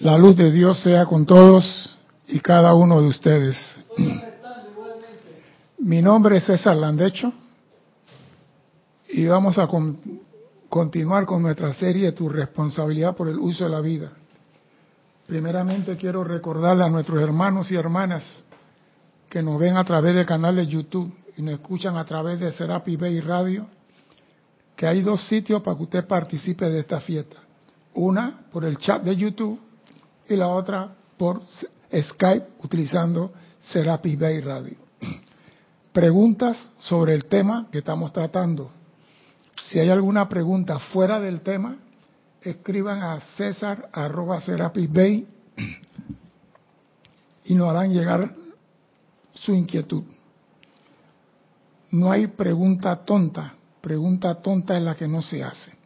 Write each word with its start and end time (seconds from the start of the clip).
La 0.00 0.16
luz 0.16 0.36
de 0.36 0.52
Dios 0.52 0.78
sea 0.80 1.06
con 1.06 1.26
todos 1.26 1.98
y 2.28 2.38
cada 2.38 2.72
uno 2.74 3.00
de 3.02 3.08
ustedes. 3.08 3.56
Mi 5.78 6.02
nombre 6.02 6.36
es 6.36 6.44
César 6.44 6.76
Landecho 6.76 7.32
y 9.08 9.26
vamos 9.26 9.58
a 9.58 9.66
con- 9.66 9.98
continuar 10.68 11.26
con 11.26 11.42
nuestra 11.42 11.74
serie 11.74 12.12
Tu 12.12 12.28
responsabilidad 12.28 13.16
por 13.16 13.28
el 13.28 13.38
uso 13.38 13.64
de 13.64 13.70
la 13.70 13.80
vida. 13.80 14.12
Primeramente 15.26 15.96
quiero 15.96 16.22
recordarle 16.22 16.84
a 16.84 16.88
nuestros 16.88 17.20
hermanos 17.20 17.70
y 17.72 17.76
hermanas 17.76 18.44
que 19.28 19.42
nos 19.42 19.58
ven 19.58 19.76
a 19.76 19.84
través 19.84 20.14
de 20.14 20.66
YouTube 20.66 21.12
y 21.36 21.42
nos 21.42 21.54
escuchan 21.54 21.96
a 21.96 22.04
través 22.04 22.38
de 22.38 22.52
Serapi 22.52 22.96
Bay 22.96 23.20
Radio, 23.20 23.66
que 24.76 24.86
hay 24.86 25.02
dos 25.02 25.26
sitios 25.26 25.60
para 25.60 25.76
que 25.76 25.82
usted 25.82 26.06
participe 26.06 26.68
de 26.70 26.80
esta 26.80 27.00
fiesta. 27.00 27.36
Una 27.94 28.46
por 28.52 28.64
el 28.64 28.78
chat 28.78 29.02
de 29.02 29.16
YouTube 29.16 29.60
y 30.28 30.36
la 30.36 30.48
otra 30.48 30.94
por 31.16 31.42
Skype 31.92 32.46
utilizando 32.62 33.32
Serapi 33.60 34.16
Bay 34.16 34.40
Radio. 34.40 34.76
Preguntas 35.92 36.70
sobre 36.78 37.14
el 37.14 37.24
tema 37.24 37.68
que 37.72 37.78
estamos 37.78 38.12
tratando. 38.12 38.70
Si 39.60 39.78
hay 39.78 39.90
alguna 39.90 40.28
pregunta 40.28 40.78
fuera 40.78 41.18
del 41.18 41.40
tema, 41.40 41.78
escriban 42.42 43.02
a 43.02 43.20
César 43.36 43.88
arroba 43.92 44.40
Serapis 44.40 44.92
Bay 44.92 45.26
y 47.44 47.54
nos 47.54 47.70
harán 47.70 47.92
llegar 47.92 48.34
su 49.34 49.54
inquietud. 49.54 50.04
No 51.90 52.12
hay 52.12 52.26
pregunta 52.26 52.94
tonta, 53.04 53.54
pregunta 53.80 54.34
tonta 54.36 54.76
es 54.76 54.82
la 54.82 54.94
que 54.94 55.08
no 55.08 55.22
se 55.22 55.42
hace. 55.42 55.77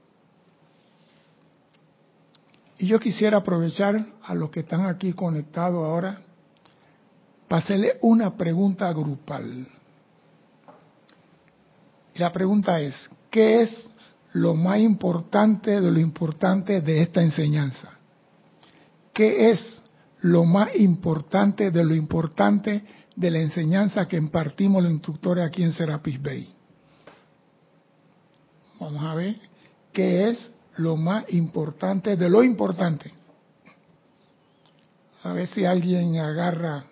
Y 2.82 2.88
yo 2.88 2.98
quisiera 2.98 3.38
aprovechar 3.38 4.04
a 4.24 4.34
los 4.34 4.50
que 4.50 4.58
están 4.58 4.86
aquí 4.86 5.12
conectados 5.12 5.84
ahora 5.84 6.20
para 7.46 7.62
hacerle 7.62 7.92
una 8.00 8.36
pregunta 8.36 8.92
grupal. 8.92 9.68
Y 12.12 12.18
la 12.18 12.32
pregunta 12.32 12.80
es, 12.80 13.08
¿qué 13.30 13.62
es 13.62 13.88
lo 14.32 14.56
más 14.56 14.80
importante 14.80 15.80
de 15.80 15.92
lo 15.92 16.00
importante 16.00 16.80
de 16.80 17.02
esta 17.02 17.22
enseñanza? 17.22 17.88
¿Qué 19.12 19.52
es 19.52 19.80
lo 20.20 20.44
más 20.44 20.74
importante 20.74 21.70
de 21.70 21.84
lo 21.84 21.94
importante 21.94 22.82
de 23.14 23.30
la 23.30 23.38
enseñanza 23.38 24.08
que 24.08 24.16
impartimos 24.16 24.82
los 24.82 24.90
instructores 24.90 25.46
aquí 25.46 25.62
en 25.62 25.72
Serapis 25.72 26.20
Bay? 26.20 26.52
Vamos 28.80 29.04
a 29.04 29.14
ver 29.14 29.36
qué 29.92 30.30
es 30.30 30.52
lo 30.76 30.96
más 30.96 31.24
importante 31.32 32.16
de 32.16 32.28
lo 32.28 32.42
importante. 32.42 33.12
A 35.22 35.32
ver 35.32 35.46
si 35.48 35.64
alguien 35.64 36.18
agarra 36.18 36.84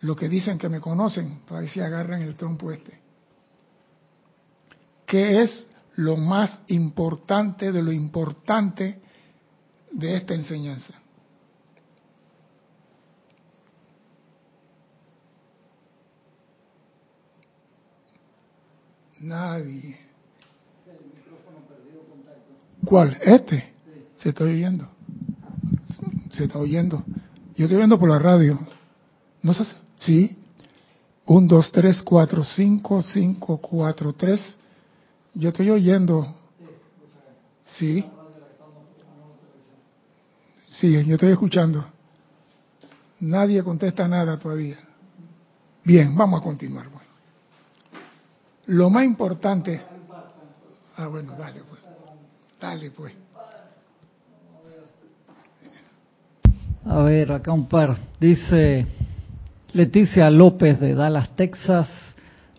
lo 0.00 0.16
que 0.16 0.28
dicen 0.28 0.58
que 0.58 0.68
me 0.68 0.80
conocen, 0.80 1.40
para 1.48 1.60
ver 1.60 1.70
si 1.70 1.80
agarran 1.80 2.22
el 2.22 2.34
trompo 2.34 2.70
este. 2.72 3.00
¿Qué 5.06 5.42
es 5.42 5.68
lo 5.96 6.16
más 6.16 6.60
importante 6.68 7.70
de 7.70 7.82
lo 7.82 7.92
importante 7.92 9.00
de 9.90 10.16
esta 10.16 10.34
enseñanza? 10.34 10.94
Nadie. 19.20 20.12
¿Cuál? 22.84 23.18
¿Este? 23.22 23.72
Se 24.18 24.30
está 24.30 24.44
oyendo. 24.44 24.88
Se 26.30 26.44
está 26.44 26.58
oyendo. 26.58 27.04
Yo 27.56 27.64
estoy 27.64 27.76
oyendo 27.76 27.98
por 27.98 28.08
la 28.08 28.18
radio. 28.18 28.58
¿No 29.42 29.52
sé? 29.52 29.64
Sí. 29.98 30.36
Un, 31.26 31.46
dos, 31.46 31.70
tres, 31.70 32.02
cuatro, 32.02 32.42
cinco, 32.42 33.02
cinco, 33.02 33.58
cuatro, 33.58 34.12
tres. 34.12 34.56
Yo 35.34 35.50
estoy 35.50 35.70
oyendo. 35.70 36.36
Sí. 37.64 38.04
Sí, 40.70 41.04
yo 41.04 41.14
estoy 41.14 41.32
escuchando. 41.32 41.84
Nadie 43.20 43.62
contesta 43.62 44.08
nada 44.08 44.38
todavía. 44.38 44.78
Bien, 45.84 46.16
vamos 46.16 46.40
a 46.40 46.44
continuar. 46.44 46.88
Bueno. 46.88 47.06
Lo 48.66 48.90
más 48.90 49.04
importante. 49.04 49.80
Ah, 50.96 51.06
bueno, 51.06 51.36
dale 51.36 51.62
pues. 51.68 51.80
Dale 52.62 52.92
pues. 52.92 53.12
A 56.86 56.98
ver, 57.02 57.32
acá 57.32 57.50
un 57.52 57.66
par. 57.66 57.96
Dice 58.20 58.86
Leticia 59.72 60.30
López 60.30 60.78
de 60.78 60.94
Dallas, 60.94 61.30
Texas. 61.34 61.88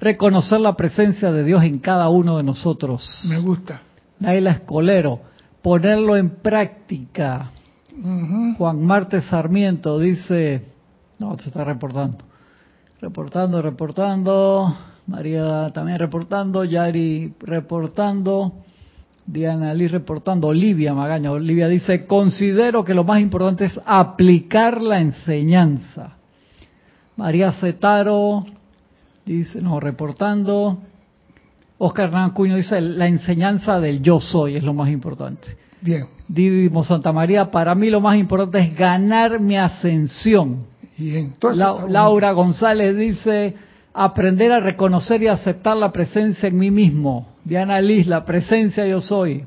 Reconocer 0.02 0.59
la 0.59 0.75
presencia 0.75 1.31
de 1.31 1.46
Dios 1.46 1.63
en 1.63 1.80
cada 1.80 2.09
uno 2.09 2.36
de 2.36 2.44
nosotros. 2.44 3.22
Me 3.30 3.40
gusta. 3.40 3.81
Naila 4.19 4.52
Escolero. 4.52 5.22
Ponerlo 5.62 6.18
en 6.18 6.31
práctica. 6.31 7.52
Ujú. 7.97 8.56
Juan 8.58 8.84
Marte 8.84 9.22
Sarmiento 9.22 10.00
dice. 10.00 10.66
No, 11.18 11.40
se 11.40 11.47
está 11.47 11.63
reportando. 11.63 12.18
Reportando, 13.00 13.62
reportando. 13.62 14.75
María 15.08 15.69
también 15.74 15.97
reportando. 15.97 16.66
Yari 16.66 17.36
reportando. 17.40 18.63
Diana 19.25 19.73
Liz 19.73 19.91
reportando, 19.91 20.47
Olivia 20.47 20.94
Magaña. 20.94 21.31
Olivia 21.31 21.67
dice, 21.67 22.06
considero 22.06 22.84
que 22.84 22.94
lo 22.94 23.03
más 23.03 23.22
importante 23.22 23.66
es 23.66 23.79
aplicar 23.85 24.81
la 24.81 25.00
enseñanza. 25.00 26.17
María 27.16 27.51
Cetaro 27.53 28.45
dice, 29.25 29.62
no, 29.62 29.79
reportando. 29.79 30.79
Oscar 31.78 32.06
Hernán 32.09 32.31
Cuño 32.31 32.56
dice, 32.56 32.79
la 32.81 33.07
enseñanza 33.07 33.79
del 33.79 34.01
yo 34.01 34.19
soy 34.19 34.56
es 34.56 34.63
lo 34.63 34.73
más 34.73 34.89
importante. 34.89 35.57
Bien. 35.81 36.06
Didimo 36.28 36.83
Santa 36.83 37.12
María, 37.12 37.51
para 37.51 37.75
mí 37.75 37.89
lo 37.89 38.00
más 38.01 38.17
importante 38.17 38.59
es 38.59 38.75
ganar 38.75 39.39
mi 39.39 39.57
ascensión. 39.57 40.66
Entonces. 40.97 41.57
La- 41.57 41.72
bonito. 41.72 41.89
Laura 41.89 42.31
González 42.31 42.95
dice, 42.95 43.56
aprender 43.94 44.52
a 44.52 44.59
reconocer 44.59 45.22
y 45.22 45.28
aceptar 45.28 45.78
la 45.78 45.92
presencia 45.92 46.50
en 46.50 46.58
mí 46.58 46.72
mismo. 46.72 47.28
Diana 47.44 47.80
Liz, 47.80 48.08
la 48.08 48.26
presencia 48.26 48.86
yo 48.88 49.02
soy. 49.02 49.46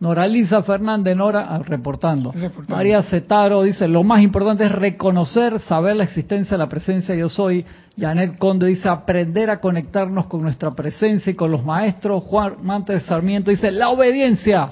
Noraliza 0.00 0.62
Fernández, 0.62 1.16
Nora, 1.16 1.46
ah, 1.48 1.60
reportando. 1.64 2.32
Reportando. 2.32 2.74
María 2.74 3.02
Cetaro 3.02 3.62
dice, 3.62 3.88
lo 3.88 4.02
más 4.02 4.22
importante 4.22 4.64
es 4.64 4.72
reconocer, 4.72 5.60
saber 5.60 5.96
la 5.96 6.04
existencia 6.04 6.56
de 6.56 6.58
la 6.58 6.68
presencia 6.68 7.14
yo 7.14 7.28
soy. 7.28 7.64
Janet 7.98 8.36
Conde 8.38 8.66
dice, 8.66 8.88
aprender 8.88 9.50
a 9.50 9.60
conectarnos 9.60 10.26
con 10.26 10.42
nuestra 10.42 10.72
presencia 10.72 11.30
y 11.30 11.34
con 11.34 11.50
los 11.50 11.64
maestros. 11.64 12.24
Juan 12.24 12.56
Mantes 12.62 13.04
Sarmiento 13.04 13.50
dice, 13.50 13.70
la 13.70 13.90
obediencia. 13.90 14.70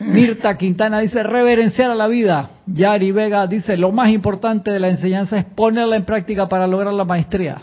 Mirta 0.00 0.58
Quintana 0.58 0.98
dice, 0.98 1.22
reverenciar 1.22 1.90
a 1.90 1.94
la 1.94 2.08
vida. 2.08 2.50
Yari 2.66 3.12
Vega 3.12 3.46
dice, 3.46 3.76
lo 3.76 3.92
más 3.92 4.10
importante 4.10 4.72
de 4.72 4.80
la 4.80 4.88
enseñanza 4.88 5.38
es 5.38 5.44
ponerla 5.44 5.96
en 5.96 6.04
práctica 6.04 6.48
para 6.48 6.66
lograr 6.66 6.92
la 6.92 7.04
maestría. 7.04 7.62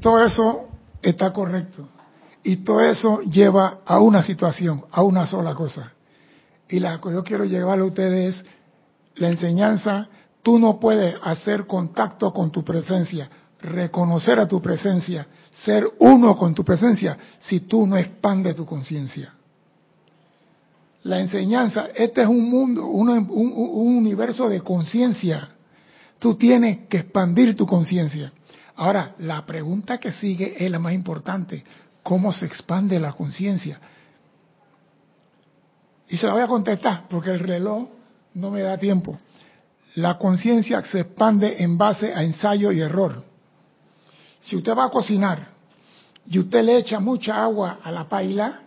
Todo 0.00 0.24
eso 0.24 0.68
está 1.02 1.32
correcto. 1.32 1.88
Y 2.42 2.56
todo 2.58 2.80
eso 2.80 3.20
lleva 3.22 3.80
a 3.84 3.98
una 3.98 4.22
situación, 4.22 4.84
a 4.92 5.02
una 5.02 5.26
sola 5.26 5.54
cosa. 5.54 5.92
Y 6.68 6.78
la 6.80 7.00
que 7.00 7.10
yo 7.12 7.24
quiero 7.24 7.44
llevarle 7.44 7.82
a 7.84 7.88
ustedes 7.88 8.36
es 8.36 8.44
la 9.16 9.28
enseñanza. 9.28 10.08
Tú 10.42 10.58
no 10.58 10.78
puedes 10.78 11.16
hacer 11.22 11.66
contacto 11.66 12.32
con 12.32 12.50
tu 12.52 12.62
presencia, 12.64 13.28
reconocer 13.60 14.38
a 14.38 14.46
tu 14.46 14.62
presencia, 14.62 15.26
ser 15.64 15.84
uno 15.98 16.36
con 16.36 16.54
tu 16.54 16.64
presencia, 16.64 17.16
si 17.40 17.60
tú 17.60 17.84
no 17.86 17.96
expandes 17.96 18.54
tu 18.54 18.64
conciencia. 18.64 19.32
La 21.02 21.20
enseñanza, 21.20 21.86
este 21.94 22.22
es 22.22 22.28
un 22.28 22.48
mundo, 22.50 22.86
un, 22.86 23.08
un- 23.08 23.28
un 23.28 23.96
universo 23.96 24.48
de 24.48 24.60
conciencia. 24.60 25.48
Tú 26.18 26.34
tienes 26.34 26.86
que 26.88 26.98
expandir 26.98 27.56
tu 27.56 27.66
conciencia. 27.66 28.32
Ahora, 28.76 29.14
la 29.18 29.44
pregunta 29.46 29.98
que 29.98 30.12
sigue 30.12 30.64
es 30.64 30.70
la 30.70 30.78
más 30.78 30.92
importante. 30.92 31.64
¿Cómo 32.02 32.30
se 32.32 32.46
expande 32.46 33.00
la 33.00 33.12
conciencia? 33.12 33.80
Y 36.08 36.16
se 36.16 36.26
la 36.26 36.34
voy 36.34 36.42
a 36.42 36.46
contestar 36.46 37.04
porque 37.08 37.30
el 37.30 37.40
reloj 37.40 37.88
no 38.34 38.50
me 38.50 38.62
da 38.62 38.76
tiempo. 38.76 39.16
La 39.94 40.18
conciencia 40.18 40.82
se 40.82 41.00
expande 41.00 41.62
en 41.62 41.78
base 41.78 42.12
a 42.12 42.22
ensayo 42.22 42.70
y 42.70 42.80
error. 42.80 43.24
Si 44.40 44.54
usted 44.56 44.76
va 44.76 44.84
a 44.84 44.90
cocinar 44.90 45.48
y 46.28 46.38
usted 46.38 46.62
le 46.62 46.76
echa 46.76 47.00
mucha 47.00 47.42
agua 47.42 47.78
a 47.82 47.90
la 47.90 48.08
paila 48.08 48.60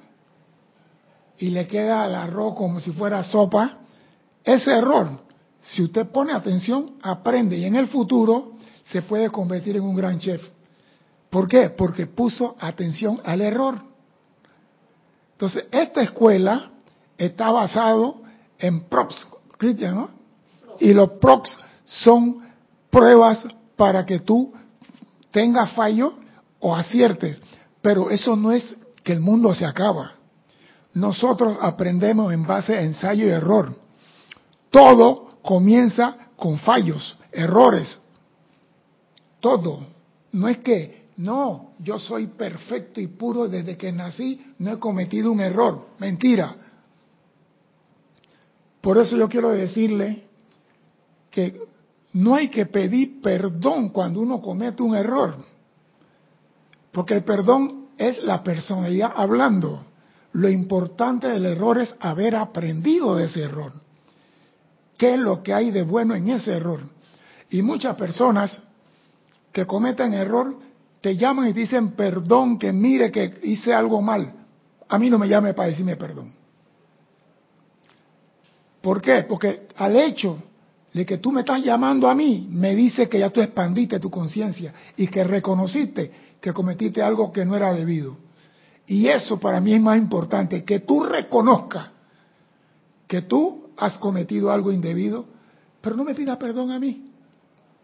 y 1.37 1.51
le 1.51 1.67
queda 1.67 2.07
el 2.07 2.15
arroz 2.15 2.55
como 2.55 2.79
si 2.79 2.91
fuera 2.91 3.23
sopa, 3.23 3.77
ese 4.43 4.71
error, 4.71 5.21
si 5.61 5.83
usted 5.83 6.07
pone 6.07 6.33
atención, 6.33 6.95
aprende 7.01 7.57
y 7.57 7.65
en 7.65 7.75
el 7.75 7.87
futuro 7.87 8.53
se 8.91 9.01
puede 9.01 9.29
convertir 9.29 9.75
en 9.77 9.83
un 9.83 9.95
gran 9.95 10.19
chef. 10.19 10.41
¿Por 11.29 11.47
qué? 11.47 11.69
Porque 11.69 12.07
puso 12.07 12.55
atención 12.59 13.21
al 13.23 13.41
error. 13.41 13.79
Entonces, 15.33 15.65
esta 15.71 16.01
escuela 16.01 16.71
está 17.17 17.51
basado 17.51 18.21
en 18.57 18.81
props, 18.85 19.27
Cristian, 19.57 19.95
¿no? 19.95 20.09
Y 20.79 20.93
los 20.93 21.11
prox 21.11 21.57
son 21.85 22.47
pruebas 22.89 23.45
para 23.75 24.05
que 24.05 24.19
tú 24.19 24.53
tengas 25.31 25.71
fallo 25.73 26.15
o 26.59 26.75
aciertes. 26.75 27.39
Pero 27.81 28.09
eso 28.09 28.35
no 28.35 28.51
es 28.51 28.75
que 29.03 29.13
el 29.13 29.19
mundo 29.19 29.53
se 29.53 29.65
acaba. 29.65 30.13
Nosotros 30.93 31.57
aprendemos 31.61 32.33
en 32.33 32.45
base 32.45 32.75
a 32.75 32.81
ensayo 32.81 33.25
y 33.25 33.29
error. 33.29 33.75
Todo 34.71 35.37
comienza 35.41 36.17
con 36.35 36.57
fallos, 36.57 37.17
errores. 37.31 37.99
Todo. 39.39 39.79
No 40.31 40.47
es 40.47 40.59
que, 40.59 41.09
no, 41.17 41.71
yo 41.79 41.99
soy 41.99 42.27
perfecto 42.27 43.01
y 43.01 43.07
puro 43.07 43.47
desde 43.47 43.77
que 43.77 43.91
nací, 43.91 44.53
no 44.59 44.73
he 44.73 44.79
cometido 44.79 45.31
un 45.31 45.39
error. 45.39 45.87
Mentira. 45.99 46.55
Por 48.81 48.97
eso 48.97 49.17
yo 49.17 49.27
quiero 49.27 49.49
decirle 49.49 50.23
que 51.29 51.61
no 52.13 52.35
hay 52.35 52.49
que 52.49 52.65
pedir 52.65 53.21
perdón 53.21 53.89
cuando 53.89 54.21
uno 54.21 54.41
comete 54.41 54.81
un 54.83 54.95
error. 54.95 55.35
Porque 56.91 57.15
el 57.15 57.23
perdón 57.23 57.89
es 57.97 58.23
la 58.23 58.41
personalidad 58.43 59.11
hablando. 59.15 59.85
Lo 60.33 60.49
importante 60.49 61.27
del 61.27 61.45
error 61.45 61.77
es 61.79 61.93
haber 61.99 62.35
aprendido 62.35 63.15
de 63.15 63.25
ese 63.25 63.43
error. 63.43 63.73
¿Qué 64.97 65.13
es 65.15 65.19
lo 65.19 65.43
que 65.43 65.53
hay 65.53 65.71
de 65.71 65.83
bueno 65.83 66.15
en 66.15 66.29
ese 66.29 66.53
error? 66.53 66.81
Y 67.49 67.61
muchas 67.61 67.95
personas 67.95 68.61
que 69.51 69.65
cometen 69.65 70.13
error 70.13 70.57
te 71.01 71.15
llaman 71.15 71.47
y 71.47 71.53
dicen 71.53 71.91
perdón, 71.91 72.59
que 72.59 72.73
mire 72.73 73.11
que 73.11 73.39
hice 73.43 73.73
algo 73.73 74.01
mal. 74.01 74.33
A 74.87 74.99
mí 74.99 75.09
no 75.09 75.17
me 75.17 75.27
llame 75.27 75.53
para 75.53 75.69
decirme 75.69 75.95
perdón. 75.95 76.33
¿Por 78.81 79.01
qué? 79.01 79.23
Porque 79.27 79.67
al 79.77 79.95
hecho 79.95 80.41
de 80.93 81.05
que 81.05 81.17
tú 81.17 81.31
me 81.31 81.41
estás 81.41 81.63
llamando 81.63 82.09
a 82.09 82.15
mí, 82.15 82.47
me 82.49 82.75
dice 82.75 83.07
que 83.07 83.19
ya 83.19 83.29
tú 83.29 83.41
expandiste 83.41 83.99
tu 83.99 84.09
conciencia 84.09 84.73
y 84.97 85.07
que 85.07 85.23
reconociste 85.23 86.11
que 86.41 86.53
cometiste 86.53 87.01
algo 87.01 87.31
que 87.31 87.45
no 87.45 87.55
era 87.55 87.73
debido. 87.73 88.17
Y 88.87 89.07
eso 89.07 89.39
para 89.39 89.59
mí 89.59 89.73
es 89.73 89.81
más 89.81 89.97
importante, 89.97 90.63
que 90.63 90.79
tú 90.79 91.03
reconozcas 91.03 91.89
que 93.07 93.23
tú 93.23 93.69
has 93.77 93.97
cometido 93.97 94.51
algo 94.51 94.71
indebido, 94.71 95.25
pero 95.81 95.95
no 95.95 96.03
me 96.03 96.13
pidas 96.13 96.37
perdón 96.37 96.71
a 96.71 96.79
mí. 96.79 97.11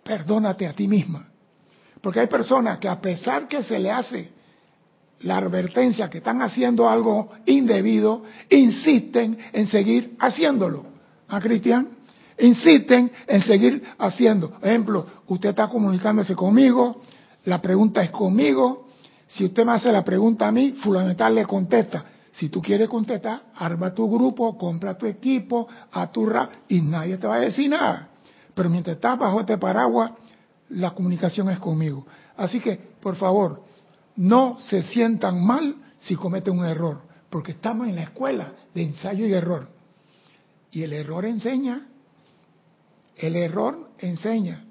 Perdónate 0.04 0.68
a 0.68 0.74
ti 0.74 0.88
misma. 0.88 1.28
Porque 2.06 2.20
hay 2.20 2.28
personas 2.28 2.78
que 2.78 2.88
a 2.88 3.02
pesar 3.02 3.48
que 3.48 3.64
se 3.64 3.80
le 3.80 3.90
hace 3.90 4.30
la 5.22 5.38
advertencia 5.38 6.08
que 6.08 6.20
están 6.20 6.40
haciendo 6.44 6.88
algo 6.88 7.32
indebido, 7.48 8.22
insisten 8.48 9.40
en 9.52 9.66
seguir 9.66 10.16
haciéndolo. 10.20 10.84
¿A 11.28 11.38
¿Ah, 11.38 11.42
Cristian? 11.42 11.88
Insisten 12.38 13.12
en 13.26 13.42
seguir 13.42 13.82
haciendo. 13.98 14.54
Ejemplo, 14.62 15.08
usted 15.26 15.50
está 15.50 15.68
comunicándose 15.68 16.36
conmigo, 16.36 17.02
la 17.46 17.60
pregunta 17.60 18.04
es 18.04 18.12
conmigo. 18.12 18.88
Si 19.26 19.44
usted 19.44 19.66
me 19.66 19.72
hace 19.72 19.92
la 19.92 20.06
pregunta 20.06 20.48
a 20.48 20.52
mí, 20.52 20.74
fulano 20.74 21.30
le 21.32 21.46
contesta. 21.48 22.06
Si 22.34 22.50
tú 22.50 22.62
quieres 22.62 22.88
contestar, 22.88 23.46
arma 23.56 23.96
tu 23.96 24.08
grupo, 24.08 24.56
compra 24.60 24.96
tu 24.96 25.08
equipo, 25.08 25.68
a 25.92 26.12
tu 26.12 26.28
rap 26.28 26.52
y 26.68 26.82
nadie 26.82 27.18
te 27.18 27.26
va 27.26 27.38
a 27.38 27.40
decir 27.40 27.68
nada. 27.68 28.10
Pero 28.54 28.70
mientras 28.70 28.98
estás 28.98 29.18
bajo 29.18 29.40
este 29.40 29.58
paraguas, 29.58 30.12
la 30.70 30.92
comunicación 30.92 31.50
es 31.50 31.60
conmigo. 31.60 32.06
Así 32.38 32.60
que, 32.60 32.80
por 33.02 33.16
favor, 33.16 33.64
no 34.16 34.58
se 34.60 34.82
sientan 34.84 35.44
mal 35.46 35.76
si 36.00 36.16
cometen 36.16 36.58
un 36.58 36.66
error, 36.66 37.02
porque 37.30 37.52
estamos 37.52 37.88
en 37.88 37.96
la 37.96 38.04
escuela 38.04 38.54
de 38.74 38.84
ensayo 38.84 39.26
y 39.26 39.34
error. 39.34 39.68
Y 40.72 40.84
el 40.84 40.94
error 40.94 41.26
enseña. 41.26 41.88
El 43.16 43.36
error 43.36 43.90
enseña. 44.00 44.66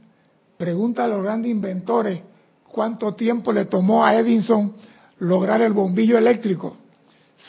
Pregunta 0.57 1.05
a 1.05 1.09
los 1.09 1.23
grandes 1.23 1.51
inventores 1.51 2.21
cuánto 2.71 3.15
tiempo 3.15 3.53
le 3.53 3.65
tomó 3.67 4.05
a 4.05 4.15
Edison 4.17 4.75
lograr 5.19 5.63
el 5.63 5.73
bombillo 5.73 6.19
eléctrico. 6.19 6.77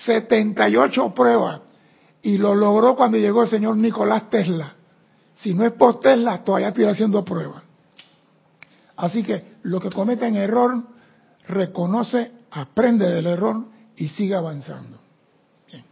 78 0.06 1.14
pruebas. 1.14 1.62
Y 2.22 2.38
lo 2.38 2.56
logró 2.56 2.96
cuando 2.96 3.18
llegó 3.18 3.44
el 3.44 3.50
señor 3.50 3.78
Nicolás 3.78 4.30
Tesla. 4.30 4.74
Si 5.36 5.54
no 5.54 5.66
es 5.66 5.74
por 5.74 6.00
Tesla, 6.00 6.44
todavía 6.44 6.70
estoy 6.70 6.86
haciendo 6.86 7.24
pruebas. 7.24 7.65
Así 8.98 9.24
que 9.24 9.56
lo 9.64 9.80
que 9.80 9.90
comete 9.90 10.26
en 10.28 10.36
error, 10.36 10.84
reconoce, 11.48 12.32
aprende 12.52 13.10
del 13.10 13.28
error 13.28 13.66
y 13.96 14.08
sigue 14.10 14.36
avanzando. 14.36 15.00
Bien, 15.68 15.84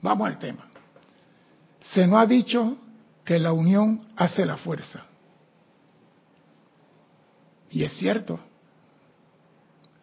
vamos 0.00 0.28
al 0.28 0.38
tema. 0.38 0.66
Se 1.92 2.06
nos 2.06 2.20
ha 2.20 2.26
dicho 2.26 2.76
que 3.24 3.38
la 3.38 3.52
unión 3.52 4.06
hace 4.16 4.46
la 4.46 4.56
fuerza. 4.56 5.04
Y 7.70 7.84
es 7.84 7.92
cierto, 7.94 8.38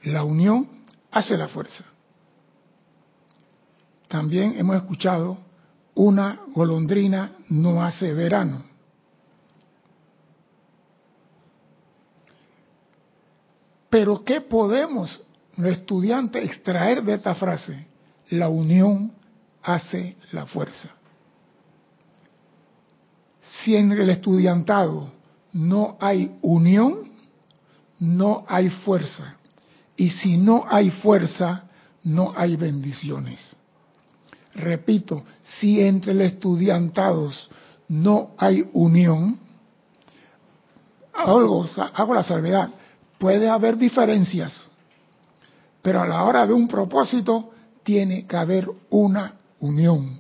la 0.04 0.24
unión 0.24 0.68
hace 1.12 1.38
la 1.38 1.48
fuerza. 1.48 1.84
También 4.08 4.56
hemos 4.58 4.76
escuchado, 4.78 5.38
una 5.94 6.40
golondrina 6.54 7.34
no 7.50 7.84
hace 7.84 8.14
verano. 8.14 8.69
Pero 13.90 14.24
¿qué 14.24 14.42
podemos, 14.42 15.22
los 15.58 15.72
estudiantes, 15.72 16.44
extraer 16.44 17.04
de 17.04 17.16
esta 17.16 17.36
frase? 17.36 17.88
La 18.30 18.50
unión 18.50 19.12
hace 19.64 20.16
la 20.32 20.46
fuerza. 20.46 20.90
Si 23.42 23.76
en 23.76 23.92
el 23.92 24.10
estudiantado 24.10 25.12
no 25.54 25.98
hay 26.00 26.38
unión, 26.42 27.10
no 28.00 28.46
hay 28.48 28.70
fuerza. 28.70 29.36
Y 29.98 30.12
si 30.12 30.38
no 30.38 30.66
hay 30.70 30.92
fuerza, 30.92 31.64
no 32.04 32.34
hay 32.36 32.56
bendiciones. 32.56 33.56
Repito, 34.54 35.24
si 35.42 35.82
entre 35.82 36.14
los 36.14 36.28
estudiantados 36.28 37.50
no 37.88 38.32
hay 38.38 38.70
unión, 38.74 39.40
hago, 41.14 41.66
hago 41.94 42.14
la 42.14 42.24
salvedad, 42.24 42.70
Puede 43.20 43.50
haber 43.50 43.78
diferencias, 43.78 44.70
pero 45.82 46.02
a 46.02 46.08
la 46.08 46.24
hora 46.24 46.48
de 46.48 46.54
un 46.54 46.68
propósito 46.68 47.52
tiene 47.84 48.26
que 48.26 48.38
haber 48.38 48.68
una 48.90 49.34
unión, 49.60 50.20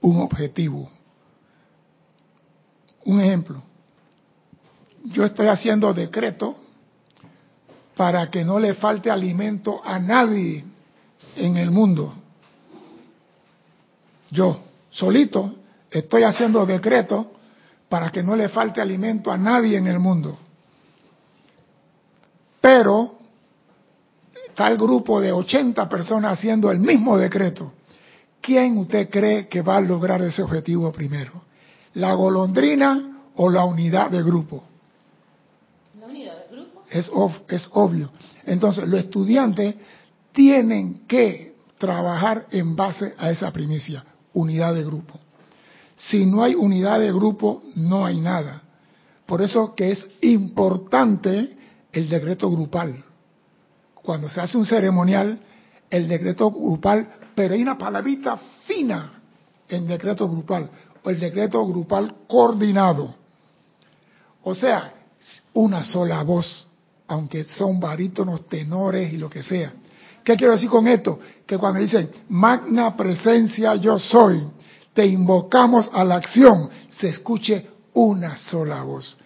un 0.00 0.20
objetivo. 0.20 0.90
Un 3.04 3.20
ejemplo, 3.20 3.62
yo 5.04 5.24
estoy 5.24 5.46
haciendo 5.46 5.94
decreto 5.94 6.56
para 7.96 8.28
que 8.30 8.44
no 8.44 8.58
le 8.58 8.74
falte 8.74 9.10
alimento 9.10 9.80
a 9.84 10.00
nadie 10.00 10.64
en 11.36 11.56
el 11.56 11.70
mundo. 11.70 12.14
Yo, 14.30 14.60
solito, 14.90 15.54
estoy 15.88 16.24
haciendo 16.24 16.66
decreto 16.66 17.30
para 17.88 18.10
que 18.10 18.24
no 18.24 18.34
le 18.34 18.48
falte 18.48 18.80
alimento 18.80 19.30
a 19.30 19.38
nadie 19.38 19.78
en 19.78 19.86
el 19.86 20.00
mundo. 20.00 20.36
Pero 22.64 23.18
el 24.56 24.78
grupo 24.78 25.20
de 25.20 25.32
80 25.32 25.86
personas 25.86 26.32
haciendo 26.32 26.70
el 26.70 26.78
mismo 26.78 27.18
decreto. 27.18 27.74
¿Quién 28.40 28.78
usted 28.78 29.10
cree 29.10 29.48
que 29.48 29.60
va 29.60 29.76
a 29.76 29.80
lograr 29.82 30.22
ese 30.22 30.42
objetivo 30.42 30.90
primero? 30.90 31.42
¿La 31.92 32.14
golondrina 32.14 33.20
o 33.36 33.50
la 33.50 33.64
unidad 33.64 34.08
de 34.08 34.22
grupo? 34.22 34.64
¿La 36.00 36.06
unidad 36.06 36.38
de 36.38 36.56
grupo? 36.56 36.82
Es, 36.90 37.10
es 37.50 37.68
obvio. 37.74 38.10
Entonces, 38.46 38.88
los 38.88 39.00
estudiantes 39.00 39.74
tienen 40.32 41.02
que 41.06 41.56
trabajar 41.76 42.46
en 42.50 42.74
base 42.74 43.12
a 43.18 43.30
esa 43.30 43.52
primicia, 43.52 44.06
unidad 44.32 44.72
de 44.72 44.84
grupo. 44.84 45.20
Si 45.96 46.24
no 46.24 46.42
hay 46.42 46.54
unidad 46.54 46.98
de 46.98 47.12
grupo, 47.12 47.62
no 47.76 48.06
hay 48.06 48.22
nada. 48.22 48.62
Por 49.26 49.42
eso 49.42 49.74
que 49.74 49.90
es 49.90 50.08
importante 50.22 51.58
el 51.94 52.08
decreto 52.08 52.50
grupal. 52.50 53.02
Cuando 53.94 54.28
se 54.28 54.40
hace 54.40 54.58
un 54.58 54.66
ceremonial, 54.66 55.38
el 55.88 56.08
decreto 56.08 56.50
grupal, 56.50 57.08
pero 57.34 57.54
hay 57.54 57.62
una 57.62 57.78
palabrita 57.78 58.36
fina 58.66 59.22
en 59.68 59.86
decreto 59.86 60.28
grupal, 60.28 60.68
o 61.02 61.10
el 61.10 61.20
decreto 61.20 61.64
grupal 61.66 62.14
coordinado. 62.28 63.14
O 64.42 64.54
sea, 64.54 64.92
una 65.54 65.84
sola 65.84 66.22
voz, 66.22 66.66
aunque 67.06 67.44
son 67.44 67.80
barítonos, 67.80 68.46
tenores 68.48 69.12
y 69.12 69.16
lo 69.16 69.30
que 69.30 69.42
sea. 69.42 69.72
¿Qué 70.22 70.36
quiero 70.36 70.54
decir 70.54 70.68
con 70.68 70.88
esto? 70.88 71.18
Que 71.46 71.56
cuando 71.56 71.80
dicen, 71.80 72.10
magna 72.28 72.96
presencia 72.96 73.76
yo 73.76 73.98
soy, 73.98 74.42
te 74.92 75.06
invocamos 75.06 75.88
a 75.92 76.04
la 76.04 76.16
acción, 76.16 76.68
se 76.88 77.08
escuche 77.08 77.70
una 77.94 78.36
sola 78.36 78.82
voz 78.82 79.18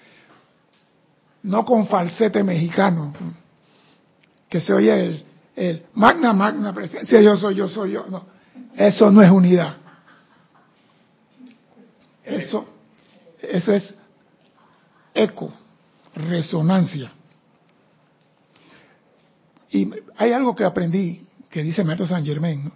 no 1.42 1.64
con 1.64 1.86
falsete 1.86 2.42
mexicano, 2.42 3.12
que 4.48 4.60
se 4.60 4.72
oye 4.72 5.04
el, 5.04 5.24
el 5.56 5.86
magna, 5.94 6.32
magna 6.32 6.72
presencia, 6.72 7.20
yo 7.20 7.36
soy, 7.36 7.54
yo 7.54 7.68
soy 7.68 7.92
yo. 7.92 8.06
No, 8.08 8.24
eso 8.74 9.10
no 9.10 9.22
es 9.22 9.30
unidad. 9.30 9.76
Eso, 12.24 12.66
eso 13.40 13.72
es 13.72 13.94
eco, 15.14 15.52
resonancia. 16.14 17.10
Y 19.70 19.90
hay 20.16 20.32
algo 20.32 20.54
que 20.54 20.64
aprendí, 20.64 21.26
que 21.50 21.62
dice 21.62 21.84
Maestro 21.84 22.06
San 22.06 22.24
Germain, 22.24 22.70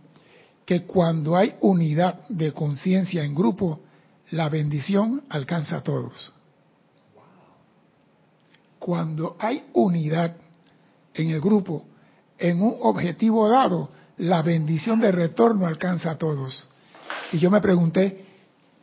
que 0.64 0.82
cuando 0.84 1.36
hay 1.36 1.54
unidad 1.60 2.20
de 2.28 2.52
conciencia 2.52 3.24
en 3.24 3.34
grupo, 3.34 3.80
la 4.30 4.48
bendición 4.48 5.22
alcanza 5.28 5.78
a 5.78 5.82
todos. 5.82 6.32
Cuando 8.84 9.36
hay 9.38 9.62
unidad 9.74 10.34
en 11.14 11.30
el 11.30 11.40
grupo, 11.40 11.84
en 12.36 12.60
un 12.60 12.78
objetivo 12.80 13.48
dado, 13.48 13.90
la 14.16 14.42
bendición 14.42 14.98
de 14.98 15.12
retorno 15.12 15.68
alcanza 15.68 16.10
a 16.10 16.18
todos. 16.18 16.66
Y 17.30 17.38
yo 17.38 17.48
me 17.48 17.60
pregunté, 17.60 18.24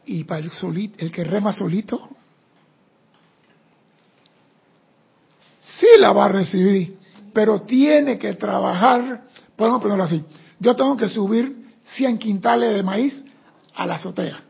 ¿y 0.06 0.24
para 0.24 0.40
el, 0.40 0.52
solito, 0.52 1.04
el 1.04 1.12
que 1.12 1.26
rema 1.26 1.52
solito? 1.52 2.08
Sí 5.60 5.88
la 5.98 6.14
va 6.14 6.28
a 6.28 6.30
recibir, 6.30 6.98
pero 7.34 7.64
tiene 7.64 8.18
que 8.18 8.36
trabajar, 8.36 9.26
podemos 9.58 9.82
ponerlo 9.82 10.06
así, 10.06 10.24
yo 10.62 10.78
tengo 10.78 10.96
que 10.96 11.10
subir 11.10 11.76
100 11.84 12.20
quintales 12.20 12.74
de 12.74 12.84
maíz 12.84 13.22
a 13.76 13.86
la 13.86 13.96
azotea. 13.96 14.46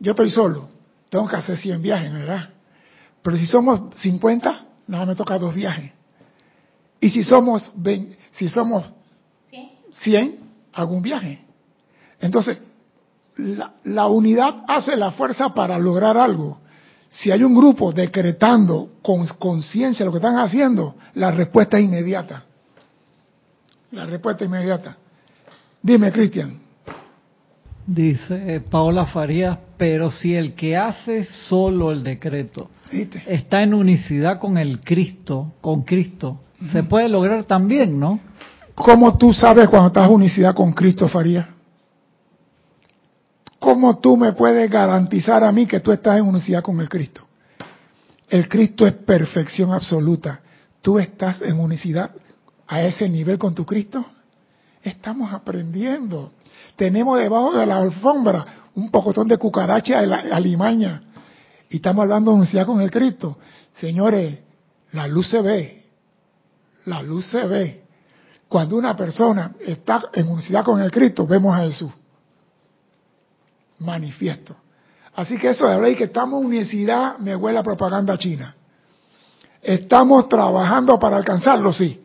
Yo 0.00 0.12
estoy 0.12 0.30
solo, 0.30 0.70
tengo 1.10 1.28
que 1.28 1.36
hacer 1.36 1.58
100 1.58 1.82
viajes, 1.82 2.10
¿verdad? 2.10 2.55
Pero 3.26 3.38
si 3.38 3.46
somos 3.46 3.92
50, 3.96 4.66
nada 4.86 5.04
me 5.04 5.16
toca 5.16 5.36
dos 5.36 5.52
viajes. 5.52 5.90
Y 7.00 7.10
si 7.10 7.24
somos 7.24 7.72
20, 7.74 8.16
si 8.30 8.48
somos 8.48 8.84
100, 9.94 10.38
hago 10.72 10.94
un 10.94 11.02
viaje. 11.02 11.44
Entonces, 12.20 12.56
la, 13.38 13.72
la, 13.82 14.06
unidad 14.06 14.62
hace 14.68 14.96
la 14.96 15.10
fuerza 15.10 15.52
para 15.52 15.76
lograr 15.76 16.16
algo. 16.16 16.58
Si 17.08 17.32
hay 17.32 17.42
un 17.42 17.56
grupo 17.56 17.90
decretando 17.90 18.90
con 19.02 19.26
conciencia 19.40 20.06
lo 20.06 20.12
que 20.12 20.18
están 20.18 20.38
haciendo, 20.38 20.94
la 21.14 21.32
respuesta 21.32 21.78
es 21.78 21.84
inmediata. 21.84 22.44
La 23.90 24.06
respuesta 24.06 24.44
es 24.44 24.48
inmediata. 24.48 24.96
Dime, 25.82 26.12
Cristian. 26.12 26.60
Dice 27.88 28.62
Paola 28.70 29.04
Farías, 29.06 29.58
pero 29.76 30.12
si 30.12 30.36
el 30.36 30.54
que 30.54 30.76
hace 30.76 31.24
solo 31.24 31.90
el 31.90 32.04
decreto 32.04 32.70
¿Viste? 32.90 33.22
está 33.26 33.62
en 33.62 33.74
unicidad 33.74 34.38
con 34.38 34.58
el 34.58 34.80
Cristo, 34.80 35.52
con 35.60 35.82
Cristo, 35.82 36.40
se 36.72 36.82
puede 36.82 37.08
lograr 37.08 37.44
también, 37.44 37.98
¿no? 37.98 38.20
¿Cómo 38.74 39.16
tú 39.16 39.32
sabes 39.32 39.68
cuando 39.68 39.88
estás 39.88 40.06
en 40.06 40.14
unicidad 40.14 40.54
con 40.54 40.72
Cristo, 40.72 41.08
Farías? 41.08 41.46
¿Cómo 43.58 43.98
tú 43.98 44.16
me 44.16 44.32
puedes 44.32 44.70
garantizar 44.70 45.42
a 45.42 45.50
mí 45.50 45.66
que 45.66 45.80
tú 45.80 45.92
estás 45.92 46.18
en 46.18 46.26
unicidad 46.26 46.62
con 46.62 46.78
el 46.80 46.88
Cristo? 46.88 47.22
El 48.28 48.48
Cristo 48.48 48.86
es 48.86 48.92
perfección 48.92 49.72
absoluta. 49.72 50.40
¿Tú 50.82 50.98
estás 50.98 51.42
en 51.42 51.58
unicidad 51.58 52.10
a 52.66 52.82
ese 52.82 53.08
nivel 53.08 53.38
con 53.38 53.54
tu 53.54 53.64
Cristo? 53.64 54.04
Estamos 54.82 55.32
aprendiendo. 55.32 56.32
Tenemos 56.76 57.18
debajo 57.18 57.56
de 57.56 57.66
la 57.66 57.78
alfombra 57.78 58.44
un 58.74 58.90
pocotón 58.90 59.26
de 59.26 59.38
cucaracha 59.38 60.00
de 60.00 60.06
la 60.06 60.16
alimaña. 60.32 61.02
Y 61.68 61.76
estamos 61.76 62.02
hablando 62.02 62.30
de 62.30 62.38
unicidad 62.38 62.66
con 62.66 62.80
el 62.80 62.90
Cristo. 62.90 63.38
Señores, 63.74 64.38
la 64.92 65.06
luz 65.06 65.28
se 65.28 65.42
ve. 65.42 65.84
La 66.84 67.02
luz 67.02 67.26
se 67.26 67.46
ve. 67.46 67.82
Cuando 68.48 68.76
una 68.76 68.96
persona 68.96 69.52
está 69.60 70.04
en 70.12 70.28
unicidad 70.28 70.64
con 70.64 70.80
el 70.80 70.90
Cristo, 70.90 71.26
vemos 71.26 71.56
a 71.56 71.62
Jesús. 71.62 71.90
Manifiesto. 73.80 74.56
Así 75.14 75.36
que 75.38 75.50
eso 75.50 75.66
de 75.66 75.74
hablar 75.74 75.96
que 75.96 76.04
estamos 76.04 76.40
en 76.40 76.46
unicidad 76.46 77.18
me 77.18 77.34
huele 77.34 77.58
a 77.58 77.62
propaganda 77.62 78.16
china. 78.16 78.54
Estamos 79.60 80.28
trabajando 80.28 80.98
para 80.98 81.16
alcanzarlo, 81.16 81.72
sí. 81.72 82.02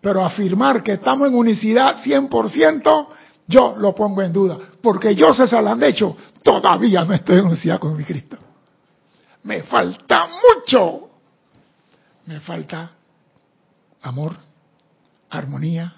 Pero 0.00 0.24
afirmar 0.24 0.82
que 0.82 0.94
estamos 0.94 1.28
en 1.28 1.34
unicidad 1.34 1.96
100%, 2.02 3.06
yo 3.46 3.76
lo 3.78 3.94
pongo 3.94 4.22
en 4.22 4.32
duda. 4.32 4.58
Porque 4.82 5.14
yo, 5.14 5.32
César 5.32 5.62
Landecho, 5.62 6.16
todavía 6.42 7.04
no 7.04 7.14
estoy 7.14 7.38
en 7.38 7.46
unicidad 7.46 7.78
con 7.78 7.96
mi 7.96 8.04
Cristo. 8.04 8.36
Me 9.46 9.62
falta 9.62 10.26
mucho. 10.26 11.08
Me 12.26 12.40
falta 12.40 12.90
amor, 14.02 14.36
armonía. 15.30 15.94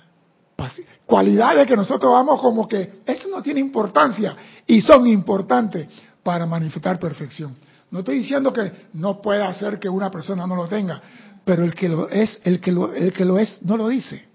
Cualidades 1.07 1.67
que 1.67 1.77
nosotros 1.77 2.13
vamos 2.13 2.41
como 2.43 2.69
que 2.69 3.01
eso 3.07 3.29
no 3.29 3.43
tiene 3.43 3.61
importancia 3.61 4.37
y 4.67 4.83
son 4.83 5.07
importantes 5.07 5.89
para 6.23 6.45
manifestar 6.45 6.99
perfección. 6.99 7.57
No 7.91 8.01
estoy 8.01 8.19
diciendo 8.19 8.53
que 8.53 8.89
no 8.93 9.23
pueda 9.23 9.49
hacer 9.49 9.79
que 9.79 9.89
una 9.89 10.11
persona 10.11 10.47
no 10.47 10.55
lo 10.55 10.69
tenga, 10.69 11.01
pero 11.43 11.65
el 11.65 11.75
que 11.75 11.89
lo 11.89 12.09
es, 12.11 12.39
el 12.45 12.61
que 12.61 12.71
lo, 12.71 12.93
el 12.93 13.15
que 13.15 13.25
lo 13.25 13.39
es, 13.39 13.63
no 13.63 13.79
lo 13.79 13.89
dice. 13.89 14.27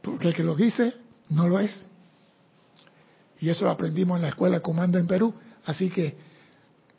Porque 0.00 0.28
el 0.28 0.34
que 0.34 0.44
lo 0.44 0.54
dice, 0.54 0.94
no 1.28 1.46
lo 1.46 1.60
es. 1.60 1.90
Y 3.40 3.50
eso 3.50 3.66
lo 3.66 3.72
aprendimos 3.72 4.16
en 4.16 4.22
la 4.22 4.28
escuela 4.28 4.56
de 4.56 4.62
comando 4.62 4.96
en 4.96 5.06
Perú. 5.06 5.34
Así 5.66 5.90
que 5.90 6.27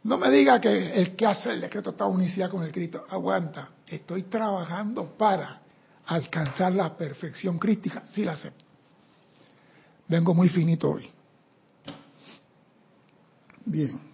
no 0.04 0.18
me 0.18 0.30
diga 0.32 0.62
que 0.62 0.94
el 0.94 1.16
que 1.16 1.26
hace 1.26 1.52
el 1.52 1.62
decreto 1.62 1.90
está 1.90 2.06
unicidad 2.06 2.50
con 2.50 2.64
el 2.64 2.72
Cristo. 2.72 3.06
Aguanta. 3.10 3.70
Estoy 3.86 4.24
trabajando 4.24 5.18
para 5.18 5.62
alcanzar 6.06 6.72
la 6.74 6.96
perfección 6.96 7.60
crítica. 7.60 8.04
Sí 8.06 8.24
la 8.24 8.34
acepto. 8.34 8.64
Vengo 10.08 10.34
muy 10.34 10.50
finito 10.50 10.92
hoy. 10.92 11.10
Bien. 13.66 14.10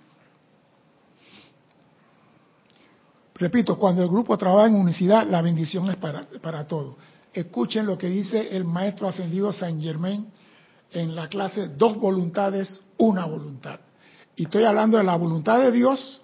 Repito, 3.35 3.77
cuando 3.77 4.01
el 4.01 4.09
grupo 4.09 4.37
trabaja 4.37 4.67
en 4.67 4.75
unicidad, 4.75 5.27
la 5.27 5.41
bendición 5.41 5.89
es 5.89 5.97
para, 5.97 6.25
para 6.41 6.65
todos. 6.65 6.95
Escuchen 7.31 7.85
lo 7.85 7.97
que 7.97 8.09
dice 8.09 8.55
el 8.55 8.63
maestro 8.63 9.07
ascendido 9.07 9.51
Saint 9.51 9.83
Germain 9.83 10.27
en 10.91 11.15
la 11.15 11.27
clase 11.27 11.67
Dos 11.67 11.97
voluntades, 11.97 12.81
una 12.97 13.25
voluntad. 13.25 13.79
Y 14.35 14.43
estoy 14.43 14.63
hablando 14.63 14.97
de 14.97 15.03
la 15.03 15.15
voluntad 15.15 15.59
de 15.59 15.71
Dios 15.71 16.21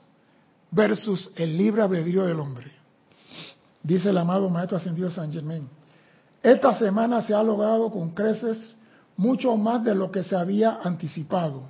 versus 0.72 1.32
el 1.36 1.58
libre 1.58 1.82
albedrío 1.82 2.25
del 2.25 2.39
hombre. 2.39 2.72
Dice 3.84 4.10
el 4.10 4.18
amado 4.18 4.50
maestro 4.50 4.77
ascendido 4.77 5.10
Saint 5.10 5.34
Germain. 5.34 5.68
Esta 6.44 6.77
semana 6.77 7.22
se 7.22 7.34
ha 7.34 7.44
logrado 7.44 7.89
con 7.89 8.12
creces 8.12 8.75
mucho 9.18 9.56
más 9.56 9.84
de 9.84 9.96
lo 9.96 10.12
que 10.12 10.24
se 10.24 10.36
había 10.36 10.80
anticipado. 10.84 11.63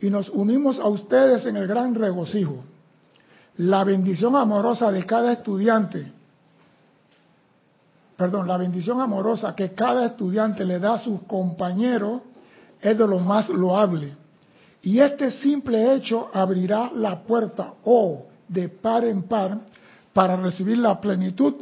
Y 0.00 0.10
nos 0.10 0.28
unimos 0.28 0.78
a 0.78 0.88
ustedes 0.88 1.46
en 1.46 1.56
el 1.56 1.66
gran 1.66 1.94
regocijo 1.94 2.64
la 3.56 3.84
bendición 3.84 4.34
amorosa 4.34 4.90
de 4.90 5.06
cada 5.06 5.32
estudiante, 5.32 6.12
perdón, 8.16 8.48
la 8.48 8.56
bendición 8.56 9.00
amorosa 9.00 9.54
que 9.54 9.72
cada 9.72 10.06
estudiante 10.06 10.64
le 10.64 10.78
da 10.78 10.94
a 10.94 10.98
sus 10.98 11.22
compañeros 11.22 12.22
es 12.80 12.98
de 12.98 13.06
lo 13.06 13.20
más 13.20 13.48
loable. 13.48 14.16
Y 14.84 15.00
este 15.00 15.30
simple 15.30 15.94
hecho 15.94 16.28
abrirá 16.32 16.90
la 16.94 17.22
puerta 17.22 17.72
o 17.84 18.26
de 18.46 18.68
par 18.68 19.04
en 19.04 19.22
par 19.22 19.60
para 20.12 20.36
recibir 20.36 20.76
la 20.76 21.00
plenitud 21.00 21.54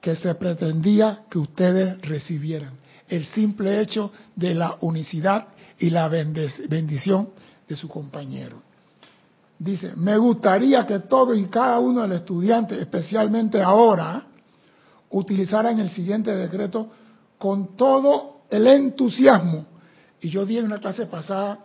que 0.00 0.14
se 0.14 0.32
pretendía 0.36 1.24
que 1.28 1.40
ustedes 1.40 2.00
recibieran. 2.02 2.74
El 3.08 3.24
simple 3.24 3.80
hecho 3.80 4.12
de 4.36 4.54
la 4.54 4.76
unicidad 4.80 5.48
y 5.80 5.90
la 5.90 6.08
bendición 6.08 7.30
de 7.68 7.74
su 7.74 7.88
compañero. 7.88 8.62
Dice, 9.58 9.94
me 9.96 10.16
gustaría 10.16 10.86
que 10.86 11.00
todo 11.00 11.34
y 11.34 11.46
cada 11.46 11.80
uno 11.80 12.02
de 12.02 12.08
los 12.08 12.20
estudiantes, 12.20 12.78
especialmente 12.78 13.60
ahora, 13.60 14.24
utilizaran 15.10 15.80
el 15.80 15.90
siguiente 15.90 16.34
decreto 16.36 16.88
con 17.38 17.76
todo 17.76 18.42
el 18.50 18.68
entusiasmo. 18.68 19.66
Y 20.20 20.30
yo 20.30 20.46
dije 20.46 20.60
en 20.60 20.66
una 20.66 20.78
clase 20.78 21.06
pasada, 21.06 21.58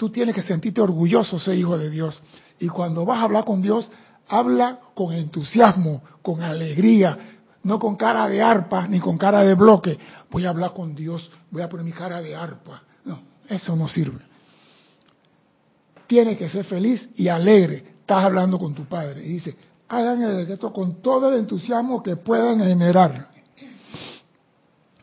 tú 0.00 0.08
tienes 0.08 0.34
que 0.34 0.42
sentirte 0.42 0.80
orgulloso, 0.80 1.38
ser 1.38 1.58
hijo 1.58 1.76
de 1.76 1.90
Dios. 1.90 2.22
Y 2.58 2.68
cuando 2.68 3.04
vas 3.04 3.18
a 3.18 3.24
hablar 3.24 3.44
con 3.44 3.60
Dios, 3.60 3.90
habla 4.26 4.80
con 4.94 5.12
entusiasmo, 5.12 6.02
con 6.22 6.40
alegría, 6.40 7.18
no 7.64 7.78
con 7.78 7.96
cara 7.96 8.26
de 8.26 8.40
arpa 8.40 8.88
ni 8.88 8.98
con 8.98 9.18
cara 9.18 9.42
de 9.42 9.52
bloque. 9.52 9.98
Voy 10.30 10.46
a 10.46 10.50
hablar 10.50 10.72
con 10.72 10.94
Dios, 10.94 11.30
voy 11.50 11.60
a 11.60 11.68
poner 11.68 11.84
mi 11.84 11.92
cara 11.92 12.22
de 12.22 12.34
arpa. 12.34 12.82
No, 13.04 13.20
eso 13.46 13.76
no 13.76 13.86
sirve 13.88 14.30
tienes 16.10 16.38
que 16.38 16.48
ser 16.48 16.64
feliz 16.64 17.08
y 17.14 17.28
alegre. 17.28 17.84
Estás 18.00 18.24
hablando 18.24 18.58
con 18.58 18.74
tu 18.74 18.84
padre. 18.84 19.24
Y 19.24 19.34
dice, 19.34 19.54
hagan 19.86 20.20
el 20.20 20.38
decreto 20.38 20.72
con 20.72 21.00
todo 21.00 21.32
el 21.32 21.38
entusiasmo 21.38 22.02
que 22.02 22.16
puedan 22.16 22.58
generar. 22.58 23.28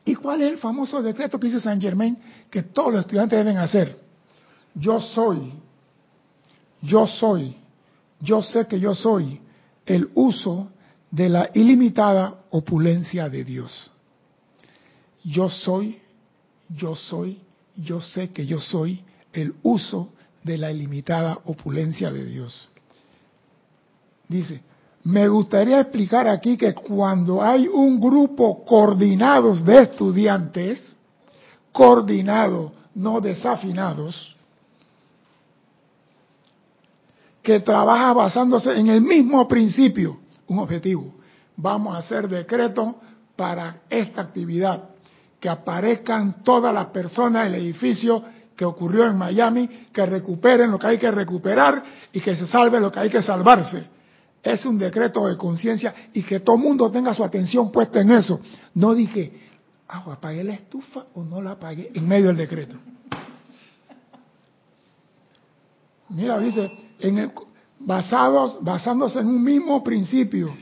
¿Y 0.04 0.16
cuál 0.16 0.42
es 0.42 0.51
el 0.51 0.58
famoso 0.58 1.01
decreto 1.01 1.39
que 1.39 1.48
dice 1.48 1.62
San 1.62 1.80
Germain 1.80 2.18
que 2.51 2.63
todos 2.63 2.92
los 2.92 3.01
estudiantes 3.04 3.39
deben 3.39 3.56
hacer? 3.56 4.07
Yo 4.80 5.02
soy, 5.02 5.54
yo 6.82 7.08
soy, 7.08 7.56
yo 8.20 8.44
sé 8.44 8.68
que 8.68 8.80
yo 8.80 8.94
soy 8.94 9.42
el 9.86 10.12
uso 10.14 10.70
de 11.10 11.30
la 11.30 11.50
ilimitada 11.54 12.42
opulencia 12.52 13.28
de 13.28 13.44
Dios. 13.44 13.92
Yo 15.24 15.50
soy, 15.50 16.00
yo 16.70 16.96
soy, 16.96 17.40
yo 17.76 18.02
sé 18.02 18.30
que 18.30 18.46
yo 18.46 18.60
soy 18.60 19.04
el 19.34 19.56
uso 19.64 20.10
de 20.44 20.60
la 20.60 20.72
ilimitada 20.72 21.40
opulencia 21.46 22.12
de 22.12 22.26
Dios. 22.26 22.70
Dice, 24.28 24.62
me 25.06 25.28
gustaría 25.28 25.80
explicar 25.80 26.28
aquí 26.28 26.56
que 26.56 26.76
cuando 26.76 27.42
hay 27.42 27.68
un 27.68 28.00
grupo 28.00 28.64
coordinados 28.64 29.66
de 29.66 29.80
estudiantes, 29.80 30.98
coordinados, 31.72 32.74
no 32.94 33.22
desafinados, 33.22 34.37
que 37.48 37.62
trabaja 37.62 38.12
basándose 38.12 38.77
en 38.77 38.88
el 38.88 39.00
mismo 39.00 39.48
principio, 39.48 40.18
un 40.48 40.60
objetivo. 40.60 41.13
Vamos 41.56 41.96
a 41.96 42.00
hacer 42.00 42.27
decreto 42.27 42.98
para 43.38 43.84
esta 43.89 44.20
actividad, 44.20 44.89
que 45.39 45.48
aparezcan 45.48 46.44
todas 46.44 46.74
las 46.74 46.88
personas 46.88 47.46
del 47.46 47.62
edificio 47.62 48.22
que 48.54 48.66
ocurrió 48.66 49.06
en 49.06 49.18
Miami, 49.18 49.66
que 49.94 50.06
recuperen 50.06 50.72
lo 50.72 50.77
que 50.77 50.88
hay 50.88 50.98
que 50.98 51.10
recuperar 51.10 51.82
y 52.12 52.20
que 52.20 52.36
se 52.36 52.46
salve 52.48 52.82
lo 52.82 52.92
que 52.92 53.00
hay 53.00 53.10
que 53.10 53.22
salvarse. 53.22 53.82
Es 54.44 54.66
un 54.66 54.77
decreto 54.77 55.25
de 55.25 55.38
conciencia 55.38 55.96
y 56.12 56.24
que 56.24 56.42
todo 56.42 56.58
el 56.58 56.63
mundo 56.63 56.92
tenga 56.92 57.13
su 57.13 57.24
atención 57.24 57.72
puesta 57.72 58.01
en 58.01 58.12
eso. 58.12 58.42
No 58.74 58.94
dije, 58.94 59.32
ah, 59.88 60.04
apagué 60.06 60.44
la 60.44 60.54
estufa 60.54 61.06
o 61.13 61.24
no 61.24 61.42
la 61.42 61.51
apagué 61.51 61.92
en 61.94 62.06
medio 62.06 62.27
del 62.27 62.36
decreto. 62.36 62.75
Mira, 66.10 66.39
dice, 66.39 66.87
en 67.00 67.32
basados, 67.80 68.63
basándose 68.63 69.20
en 69.20 69.27
un 69.27 69.44
mismo 69.44 69.84
principio 69.84 70.54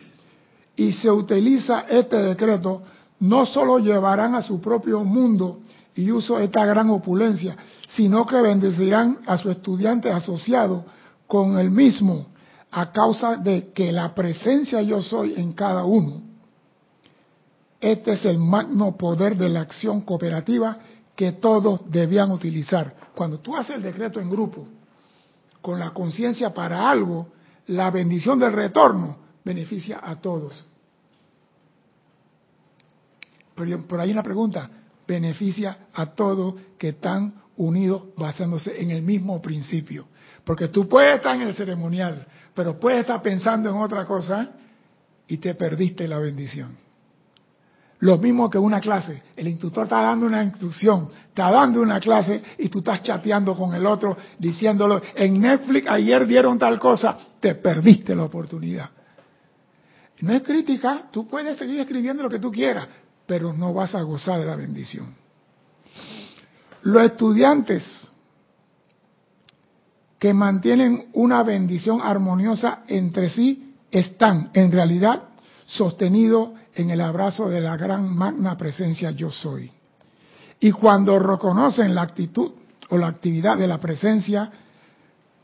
y 0.75 0.91
se 0.91 1.09
utiliza 1.09 1.85
este 1.89 2.17
decreto, 2.17 2.81
no 3.19 3.45
solo 3.45 3.79
llevarán 3.79 4.35
a 4.35 4.41
su 4.41 4.59
propio 4.59 5.03
mundo 5.03 5.59
y 5.95 6.11
uso 6.11 6.39
esta 6.39 6.65
gran 6.65 6.89
opulencia, 6.89 7.55
sino 7.89 8.25
que 8.25 8.41
bendecirán 8.41 9.19
a 9.25 9.37
su 9.37 9.49
estudiante 9.49 10.11
asociado 10.11 10.85
con 11.27 11.57
el 11.57 11.71
mismo 11.71 12.27
a 12.71 12.91
causa 12.91 13.37
de 13.37 13.71
que 13.71 13.91
la 13.91 14.13
presencia 14.13 14.81
yo 14.81 15.01
soy 15.01 15.33
en 15.37 15.53
cada 15.53 15.85
uno. 15.85 16.21
Este 17.79 18.13
es 18.13 18.25
el 18.25 18.37
magno 18.37 18.97
poder 18.97 19.37
de 19.37 19.47
la 19.47 19.61
acción 19.61 20.01
cooperativa 20.01 20.77
que 21.15 21.33
todos 21.33 21.89
debían 21.89 22.31
utilizar. 22.31 22.93
Cuando 23.15 23.39
tú 23.39 23.55
haces 23.55 23.77
el 23.77 23.83
decreto 23.83 24.19
en 24.19 24.29
grupo, 24.29 24.65
con 25.65 25.79
la 25.79 25.89
conciencia 25.89 26.53
para 26.53 26.87
algo, 26.87 27.29
la 27.65 27.89
bendición 27.89 28.37
del 28.37 28.53
retorno 28.53 29.17
beneficia 29.43 29.99
a 30.03 30.21
todos. 30.21 30.63
Pero 33.55 33.87
por 33.87 33.99
ahí 33.99 34.11
una 34.11 34.21
pregunta, 34.21 34.69
beneficia 35.07 35.87
a 35.91 36.05
todos 36.05 36.53
que 36.77 36.89
están 36.89 37.33
unidos 37.57 38.03
basándose 38.15 38.79
en 38.79 38.91
el 38.91 39.01
mismo 39.01 39.41
principio. 39.41 40.07
Porque 40.43 40.67
tú 40.67 40.87
puedes 40.87 41.15
estar 41.15 41.35
en 41.35 41.47
el 41.47 41.55
ceremonial, 41.55 42.27
pero 42.53 42.79
puedes 42.79 42.99
estar 42.99 43.23
pensando 43.23 43.67
en 43.67 43.77
otra 43.77 44.05
cosa 44.05 44.51
y 45.27 45.37
te 45.37 45.55
perdiste 45.55 46.07
la 46.07 46.19
bendición. 46.19 46.77
Lo 47.99 48.17
mismo 48.17 48.49
que 48.49 48.57
una 48.57 48.79
clase. 48.81 49.23
El 49.35 49.47
instructor 49.47 49.83
está 49.83 50.01
dando 50.01 50.25
una 50.25 50.43
instrucción, 50.43 51.07
está 51.29 51.49
dando 51.49 51.81
una 51.81 51.99
clase 51.99 52.41
y 52.57 52.67
tú 52.69 52.79
estás 52.79 53.01
chateando 53.03 53.55
con 53.55 53.73
el 53.73 53.85
otro 53.85 54.17
diciéndolo, 54.37 55.01
en 55.15 55.39
Netflix 55.39 55.87
ayer 55.87 56.27
dieron 56.27 56.59
tal 56.59 56.77
cosa, 56.77 57.17
te 57.39 57.55
perdiste 57.55 58.13
la 58.13 58.23
oportunidad. 58.23 58.89
No 60.19 60.33
es 60.33 60.43
crítica, 60.43 61.07
tú 61.11 61.27
puedes 61.27 61.57
seguir 61.57 61.79
escribiendo 61.79 62.23
lo 62.23 62.29
que 62.29 62.39
tú 62.39 62.51
quieras, 62.51 62.87
pero 63.25 63.53
no 63.53 63.73
vas 63.73 63.95
a 63.95 64.01
gozar 64.01 64.39
de 64.39 64.45
la 64.45 64.55
bendición. 64.55 65.15
Los 66.83 67.03
estudiantes 67.03 68.09
que 70.19 70.33
mantienen 70.33 71.09
una 71.13 71.43
bendición 71.43 71.99
armoniosa 72.01 72.83
entre 72.87 73.29
sí 73.29 73.73
están 73.91 74.49
en 74.53 74.71
realidad 74.71 75.29
sostenidos 75.65 76.49
en 76.75 76.91
el 76.91 77.01
abrazo 77.01 77.49
de 77.49 77.61
la 77.61 77.77
gran 77.77 78.15
magna 78.15 78.57
presencia 78.57 79.11
yo 79.11 79.31
soy. 79.31 79.71
Y 80.59 80.71
cuando 80.71 81.19
reconocen 81.19 81.95
la 81.95 82.03
actitud 82.03 82.51
o 82.89 82.97
la 82.97 83.07
actividad 83.07 83.57
de 83.57 83.67
la 83.67 83.79
presencia, 83.79 84.51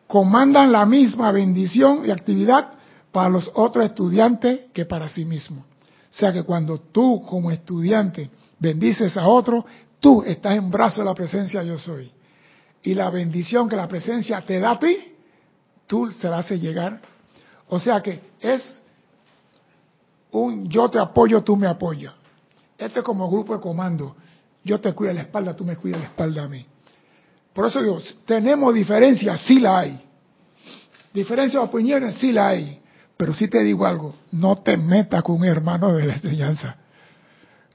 comandan 0.07 0.71
la 0.71 0.85
misma 0.85 1.31
bendición 1.31 2.03
y 2.05 2.11
actividad 2.11 2.73
para 3.11 3.29
los 3.29 3.49
otros 3.53 3.85
estudiantes 3.85 4.71
que 4.73 4.85
para 4.85 5.09
sí 5.09 5.25
mismos. 5.25 5.65
O 5.65 6.13
sea 6.13 6.33
que 6.33 6.43
cuando 6.43 6.79
tú 6.79 7.21
como 7.27 7.51
estudiante 7.51 8.29
bendices 8.59 9.17
a 9.17 9.27
otro, 9.27 9.65
tú 9.99 10.21
estás 10.23 10.57
en 10.57 10.69
brazo 10.69 11.01
de 11.01 11.05
la 11.05 11.15
presencia 11.15 11.63
yo 11.63 11.77
soy. 11.77 12.11
Y 12.83 12.93
la 12.93 13.09
bendición 13.09 13.69
que 13.69 13.75
la 13.75 13.87
presencia 13.87 14.41
te 14.41 14.59
da 14.59 14.71
a 14.71 14.79
ti, 14.79 14.97
tú 15.87 16.11
se 16.11 16.27
la 16.29 16.39
haces 16.39 16.61
llegar. 16.61 17.01
O 17.69 17.79
sea 17.79 18.01
que 18.01 18.21
es 18.39 18.80
un 20.31 20.67
yo 20.69 20.89
te 20.89 20.99
apoyo, 20.99 21.41
tú 21.43 21.55
me 21.55 21.67
apoyas. 21.67 22.13
Este 22.77 22.99
es 22.99 23.05
como 23.05 23.29
grupo 23.29 23.53
de 23.53 23.61
comando. 23.61 24.15
Yo 24.63 24.79
te 24.79 24.93
cuido 24.93 25.13
la 25.13 25.21
espalda, 25.21 25.55
tú 25.55 25.63
me 25.63 25.75
cuidas 25.75 26.01
la 26.01 26.07
espalda 26.07 26.43
a 26.43 26.47
mí. 26.47 26.65
Por 27.53 27.67
eso 27.67 27.81
digo, 27.81 27.99
tenemos 28.25 28.73
diferencias, 28.73 29.41
sí 29.41 29.59
la 29.59 29.79
hay. 29.79 30.01
Diferencias 31.13 31.61
de 31.61 31.67
opiniones, 31.67 32.15
sí 32.15 32.31
la 32.31 32.49
hay. 32.49 32.79
Pero 33.17 33.33
sí 33.33 33.47
te 33.47 33.61
digo 33.63 33.85
algo, 33.85 34.15
no 34.31 34.57
te 34.57 34.77
metas 34.77 35.21
con 35.21 35.35
un 35.35 35.45
hermano 35.45 35.93
de 35.93 36.05
la 36.05 36.13
enseñanza. 36.13 36.75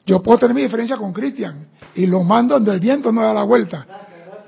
Yo 0.05 0.23
puedo 0.23 0.39
tener 0.39 0.55
mi 0.55 0.63
diferencia 0.63 0.97
con 0.97 1.13
Cristian 1.13 1.69
y 1.95 2.07
lo 2.07 2.23
mando 2.23 2.55
donde 2.55 2.73
el 2.73 2.81
viento 2.81 3.13
no 3.13 3.23
da 3.23 3.35
la 3.35 3.43
vuelta. 3.43 3.87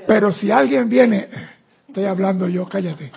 Pero 0.06 0.32
si 0.32 0.50
alguien 0.50 0.88
viene, 0.88 1.28
estoy 1.86 2.04
hablando 2.04 2.48
yo, 2.48 2.66
cállate. 2.66 3.12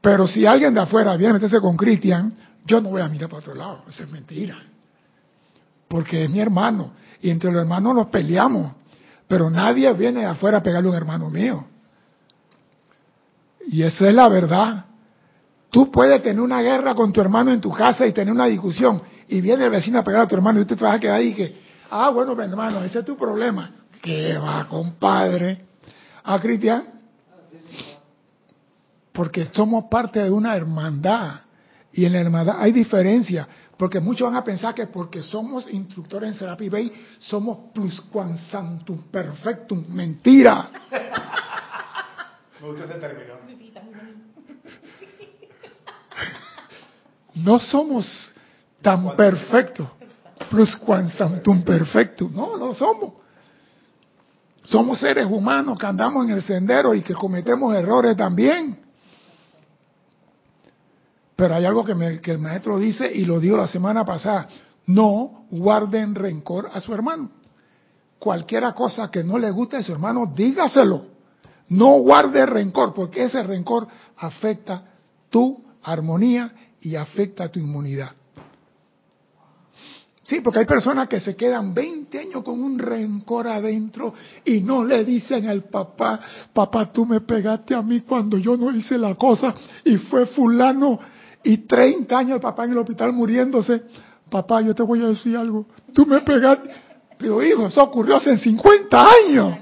Pero 0.00 0.26
si 0.26 0.46
alguien 0.46 0.74
de 0.74 0.80
afuera 0.80 1.16
viene 1.16 1.30
a 1.30 1.34
meterse 1.34 1.60
con 1.60 1.76
Cristian, 1.76 2.32
yo 2.64 2.80
no 2.80 2.90
voy 2.90 3.02
a 3.02 3.08
mirar 3.08 3.28
para 3.28 3.40
otro 3.40 3.54
lado. 3.54 3.82
Eso 3.88 4.04
es 4.04 4.10
mentira. 4.10 4.62
Porque 5.88 6.24
es 6.24 6.30
mi 6.30 6.40
hermano. 6.40 6.92
Y 7.20 7.30
entre 7.30 7.52
los 7.52 7.62
hermanos 7.62 7.94
nos 7.94 8.06
peleamos. 8.08 8.72
Pero 9.28 9.48
nadie 9.48 9.92
viene 9.94 10.20
de 10.20 10.26
afuera 10.26 10.58
a 10.58 10.62
pegarle 10.62 10.88
a 10.88 10.90
un 10.90 10.96
hermano 10.96 11.30
mío. 11.30 11.66
Y 13.66 13.82
esa 13.82 14.08
es 14.08 14.14
la 14.14 14.28
verdad. 14.28 14.84
Tú 15.70 15.90
puedes 15.90 16.22
tener 16.22 16.40
una 16.40 16.60
guerra 16.60 16.94
con 16.94 17.12
tu 17.12 17.20
hermano 17.20 17.50
en 17.52 17.60
tu 17.60 17.70
casa 17.70 18.06
y 18.06 18.12
tener 18.12 18.32
una 18.32 18.46
discusión. 18.46 19.02
Y 19.28 19.40
viene 19.40 19.64
el 19.64 19.70
vecino 19.70 19.98
a 19.98 20.04
pegar 20.04 20.22
a 20.22 20.28
tu 20.28 20.34
hermano 20.34 20.60
y 20.60 20.64
tú 20.64 20.76
te 20.76 20.84
vas 20.84 20.96
a 20.96 21.00
quedar 21.00 21.16
ahí 21.16 21.32
que, 21.32 21.56
ah, 21.90 22.10
bueno, 22.10 22.32
hermano, 22.42 22.82
ese 22.84 22.98
es 22.98 23.04
tu 23.04 23.16
problema. 23.16 23.70
¿Qué 24.02 24.36
va, 24.36 24.66
compadre? 24.68 25.64
¿A 26.24 26.38
Cristian? 26.40 26.91
Porque 29.12 29.46
somos 29.52 29.84
parte 29.90 30.20
de 30.20 30.30
una 30.30 30.56
hermandad. 30.56 31.40
Y 31.92 32.06
en 32.06 32.12
la 32.12 32.20
hermandad 32.20 32.56
hay 32.58 32.72
diferencia, 32.72 33.46
porque 33.76 34.00
muchos 34.00 34.26
van 34.26 34.36
a 34.36 34.44
pensar 34.44 34.74
que 34.74 34.86
porque 34.86 35.22
somos 35.22 35.70
instructores 35.70 36.30
en 36.30 36.34
Serapi 36.34 36.70
Bay, 36.70 36.92
somos 37.18 37.70
plus 37.74 38.00
quan 38.00 38.38
santum 38.38 39.10
perfectum. 39.10 39.84
Mentira. 39.88 40.70
Me 42.60 42.66
gusta 42.66 42.84
ese 42.84 42.94
término. 42.94 43.34
No 47.34 47.58
somos 47.58 48.32
tan 48.80 49.16
perfectos. 49.16 49.88
Plus 50.48 50.76
quan 50.76 51.08
santum 51.08 51.62
perfectum. 51.62 52.34
No, 52.34 52.56
no 52.56 52.74
somos. 52.74 53.14
Somos 54.64 55.00
seres 55.00 55.26
humanos 55.26 55.78
que 55.78 55.86
andamos 55.86 56.24
en 56.24 56.32
el 56.32 56.42
sendero 56.42 56.94
y 56.94 57.02
que 57.02 57.14
cometemos 57.14 57.74
errores 57.74 58.16
también. 58.16 58.78
Pero 61.42 61.56
hay 61.56 61.64
algo 61.64 61.84
que, 61.84 62.30
el 62.30 62.38
maestro 62.38 62.78
dice 62.78 63.10
y 63.12 63.24
lo 63.24 63.40
dijo 63.40 63.56
la 63.56 63.66
semana 63.66 64.04
pasada. 64.04 64.46
No 64.86 65.46
guarden 65.50 66.14
rencor 66.14 66.70
a 66.72 66.80
su 66.80 66.94
hermano. 66.94 67.30
Cualquiera 68.16 68.72
cosa 68.74 69.10
que 69.10 69.24
no 69.24 69.40
le 69.40 69.50
guste 69.50 69.78
a 69.78 69.82
su 69.82 69.90
hermano, 69.90 70.32
dígaselo. 70.36 71.04
No 71.70 71.98
guarde 71.98 72.46
rencor, 72.46 72.94
porque 72.94 73.24
ese 73.24 73.42
rencor 73.42 73.88
afecta 74.18 74.84
tu 75.30 75.64
armonía 75.82 76.52
y 76.80 76.94
afecta 76.94 77.48
tu 77.48 77.58
inmunidad. 77.58 78.12
Sí, 80.22 80.42
porque 80.42 80.60
hay 80.60 80.66
personas 80.66 81.08
que 81.08 81.18
se 81.18 81.34
quedan 81.34 81.74
20 81.74 82.20
años 82.20 82.44
con 82.44 82.62
un 82.62 82.78
rencor 82.78 83.48
adentro 83.48 84.14
y 84.44 84.60
no 84.60 84.84
le 84.84 85.04
dicen 85.04 85.48
al 85.48 85.64
papá, 85.64 86.20
papá, 86.52 86.92
tú 86.92 87.04
me 87.04 87.20
pegaste 87.20 87.74
a 87.74 87.82
mí 87.82 88.02
cuando 88.02 88.38
yo 88.38 88.56
no 88.56 88.70
hice 88.70 88.96
la 88.96 89.16
cosa 89.16 89.52
y 89.84 89.96
fue 89.96 90.26
fulano 90.26 91.00
y 91.44 91.58
30 91.58 92.18
años 92.18 92.32
el 92.36 92.40
papá 92.40 92.64
en 92.64 92.72
el 92.72 92.78
hospital 92.78 93.12
muriéndose. 93.12 93.82
Papá, 94.30 94.60
yo 94.62 94.74
te 94.74 94.82
voy 94.82 95.02
a 95.02 95.08
decir 95.08 95.36
algo. 95.36 95.66
Tú 95.92 96.06
me 96.06 96.20
pegaste. 96.20 96.70
Pero 97.18 97.42
hijo, 97.42 97.66
eso 97.66 97.82
ocurrió 97.82 98.16
hace 98.16 98.36
50 98.36 99.06
años. 99.26 99.58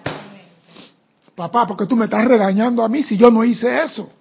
Papá, 1.35 1.66
porque 1.66 1.87
tú 1.87 1.97
me 1.97 2.05
estás 2.05 2.25
regañando 2.27 2.85
a 2.85 2.88
mí 2.88 3.03
si 3.03 3.16
yo 3.16 3.31
no 3.31 3.45
hice 3.45 3.83
eso. 3.83 4.12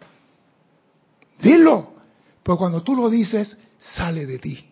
Dilo. 1.42 1.94
Pero 2.44 2.58
cuando 2.58 2.82
tú 2.82 2.96
lo 2.96 3.10
dices, 3.10 3.58
sale 3.78 4.26
de 4.26 4.40
ti. 4.40 4.66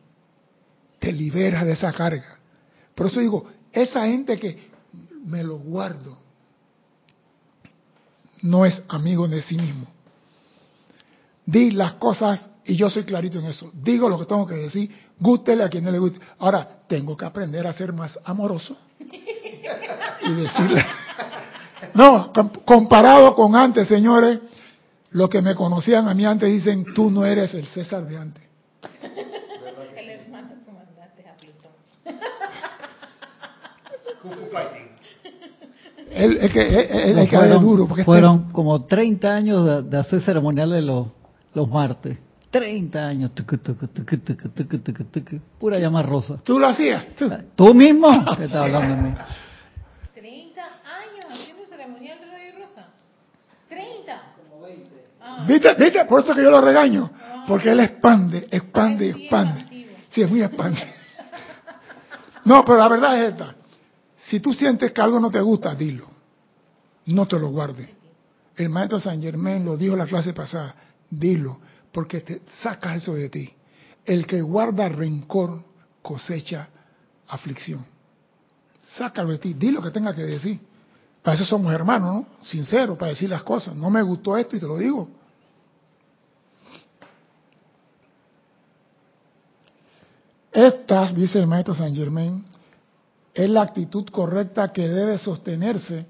Te 0.99 1.11
liberas 1.11 1.65
de 1.65 1.73
esa 1.73 1.93
carga. 1.93 2.39
Por 2.95 3.07
eso 3.07 3.19
digo, 3.19 3.47
esa 3.71 4.05
gente 4.07 4.39
que 4.39 4.71
me 5.25 5.43
lo 5.43 5.57
guardo. 5.57 6.17
no 8.41 8.65
es 8.65 8.83
amigo 8.87 9.27
de 9.27 9.41
sí 9.41 9.57
mismo. 9.57 9.87
Di 11.47 11.71
las 11.71 11.93
cosas, 11.93 12.49
y 12.65 12.75
yo 12.75 12.89
soy 12.89 13.03
clarito 13.05 13.39
en 13.39 13.45
eso, 13.45 13.71
digo 13.73 14.09
lo 14.09 14.19
que 14.19 14.25
tengo 14.25 14.45
que 14.45 14.55
decir, 14.55 14.91
gústele 15.17 15.63
a 15.63 15.69
quien 15.69 15.85
no 15.85 15.91
le 15.91 15.97
guste. 15.97 16.19
Ahora, 16.39 16.67
tengo 16.89 17.15
que 17.15 17.23
aprender 17.23 17.65
a 17.65 17.71
ser 17.71 17.93
más 17.93 18.19
amoroso 18.25 18.75
y 18.99 20.33
decirle... 20.33 20.85
No, 21.93 22.33
comparado 22.65 23.35
con 23.35 23.55
antes, 23.55 23.87
señores, 23.87 24.39
los 25.11 25.29
que 25.29 25.43
me 25.43 25.53
conocían 25.53 26.07
a 26.07 26.15
mí 26.15 26.25
antes 26.25 26.51
dicen, 26.51 26.85
tú 26.95 27.11
no 27.11 27.23
eres 27.23 27.53
el 27.53 27.67
César 27.67 28.07
de 28.07 28.17
antes. 28.17 28.43
El 29.95 30.09
hermano 30.09 30.49
comandante 30.65 31.23
a 31.27 31.37
Plutón. 31.37 31.71
Que, 36.09 37.27
cae 37.27 37.27
fueron, 37.27 37.63
duro. 37.63 37.87
Porque 37.87 38.01
este- 38.01 38.05
fueron 38.11 38.51
como 38.51 38.85
30 38.85 39.35
años 39.35 39.65
de, 39.65 39.83
de 39.83 39.97
hacer 39.97 40.21
ceremoniales 40.21 40.83
los, 40.83 41.07
los 41.57 41.67
martes. 41.67 42.17
30 42.51 43.07
años. 43.07 43.31
Tucu, 43.33 43.57
tucu, 43.57 43.87
tucu, 43.87 44.17
tucu, 44.19 44.49
tucu, 44.49 44.77
tucu, 44.79 45.03
tucu. 45.05 45.39
Pura 45.59 45.79
llama 45.79 46.03
rosa. 46.03 46.37
¿Tú 46.43 46.59
lo 46.59 46.67
hacías? 46.67 47.15
¿Tú? 47.17 47.29
¿Tú 47.55 47.73
mismo? 47.73 48.07
¿Qué 48.37 48.45
estás 48.45 48.63
hablando 48.65 48.95
de 48.95 49.01
mí? 49.01 49.15
30 50.13 50.61
años 50.61 51.25
haciendo 51.29 51.65
ceremonial 51.65 52.19
de 52.19 52.25
Radio 52.27 52.51
Rosa. 52.59 52.87
30. 53.67 54.21
Como 54.37 54.65
20. 54.65 54.89
Ah, 55.19 55.45
¿Viste? 55.47 55.73
¿Viste? 55.73 56.05
Por 56.05 56.21
eso 56.21 56.35
que 56.35 56.43
yo 56.43 56.51
lo 56.51 56.61
regaño. 56.61 57.09
Porque 57.47 57.71
él 57.71 57.79
expande, 57.79 58.47
expande 58.51 59.09
expande. 59.09 59.87
Sí, 60.11 60.21
es 60.21 60.29
muy 60.29 60.43
expansivo. 60.43 60.91
No, 62.45 62.63
pero 62.63 62.77
la 62.77 62.87
verdad 62.87 63.23
es 63.23 63.31
esta. 63.31 63.55
Si 64.15 64.39
tú 64.39 64.53
sientes 64.53 64.91
que 64.91 65.01
algo 65.01 65.19
no 65.19 65.31
te 65.31 65.41
gusta, 65.41 65.73
dilo. 65.73 66.07
No 67.07 67.25
te 67.25 67.39
lo 67.39 67.49
guardes. 67.49 67.89
El 68.55 68.69
maestro 68.69 68.99
San 68.99 69.21
Germán 69.21 69.65
lo 69.65 69.75
dijo 69.75 69.93
en 69.93 69.99
la 69.99 70.05
clase 70.05 70.33
pasada. 70.33 70.75
Dilo, 71.09 71.59
porque 71.91 72.21
te 72.21 72.41
sacas 72.61 72.97
eso 72.97 73.13
de 73.13 73.29
ti. 73.29 73.49
El 74.05 74.25
que 74.25 74.41
guarda 74.41 74.87
rencor 74.89 75.63
cosecha 76.01 76.69
aflicción. 77.27 77.85
Sácalo 78.81 79.29
de 79.29 79.39
ti. 79.39 79.53
Di 79.53 79.71
lo 79.71 79.81
que 79.81 79.91
tenga 79.91 80.15
que 80.15 80.23
decir. 80.23 80.59
Para 81.21 81.35
eso 81.35 81.45
somos 81.45 81.73
hermanos, 81.73 82.13
¿no? 82.13 82.27
Sinceros, 82.45 82.97
para 82.97 83.09
decir 83.09 83.29
las 83.29 83.43
cosas. 83.43 83.75
No 83.75 83.89
me 83.89 84.01
gustó 84.01 84.37
esto 84.37 84.55
y 84.55 84.59
te 84.59 84.67
lo 84.67 84.77
digo. 84.77 85.09
Esta, 90.51 91.11
dice 91.11 91.39
el 91.39 91.47
maestro 91.47 91.75
San 91.75 91.93
Germain, 91.93 92.43
es 93.33 93.49
la 93.49 93.61
actitud 93.61 94.05
correcta 94.07 94.71
que 94.71 94.87
debe 94.87 95.19
sostenerse 95.19 96.07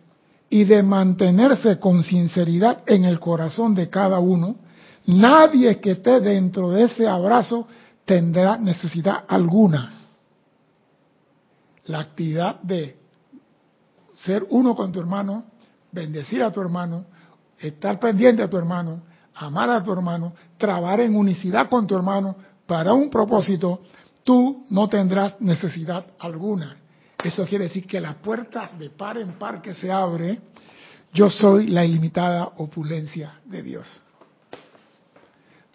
y 0.49 0.63
de 0.63 0.83
mantenerse 0.83 1.79
con 1.79 2.03
sinceridad 2.03 2.83
en 2.85 3.03
el 3.03 3.19
corazón 3.19 3.75
de 3.75 3.89
cada 3.89 4.19
uno. 4.19 4.55
Nadie 5.07 5.79
que 5.79 5.91
esté 5.91 6.19
dentro 6.19 6.69
de 6.69 6.83
ese 6.83 7.07
abrazo 7.07 7.67
tendrá 8.05 8.57
necesidad 8.57 9.23
alguna. 9.27 9.93
La 11.85 12.01
actividad 12.01 12.61
de 12.61 12.97
ser 14.13 14.45
uno 14.49 14.75
con 14.75 14.91
tu 14.91 14.99
hermano, 14.99 15.45
bendecir 15.91 16.43
a 16.43 16.51
tu 16.51 16.59
hermano, 16.59 17.05
estar 17.57 17.99
pendiente 17.99 18.43
a 18.43 18.49
tu 18.49 18.57
hermano, 18.57 19.03
amar 19.35 19.69
a 19.69 19.81
tu 19.81 19.93
hermano, 19.93 20.33
trabajar 20.57 21.01
en 21.01 21.15
unicidad 21.15 21.69
con 21.69 21.87
tu 21.87 21.95
hermano 21.95 22.35
para 22.65 22.93
un 22.93 23.09
propósito, 23.09 23.83
tú 24.25 24.65
no 24.69 24.89
tendrás 24.89 25.39
necesidad 25.39 26.05
alguna. 26.19 26.75
Eso 27.23 27.45
quiere 27.45 27.65
decir 27.65 27.87
que 27.87 28.01
las 28.01 28.15
puertas 28.15 28.77
de 28.77 28.89
par 28.89 29.17
en 29.17 29.39
par 29.39 29.61
que 29.61 29.73
se 29.73 29.89
abre, 29.89 30.41
yo 31.13 31.29
soy 31.29 31.67
la 31.67 31.85
ilimitada 31.85 32.51
opulencia 32.57 33.39
de 33.45 33.61
Dios. 33.61 34.01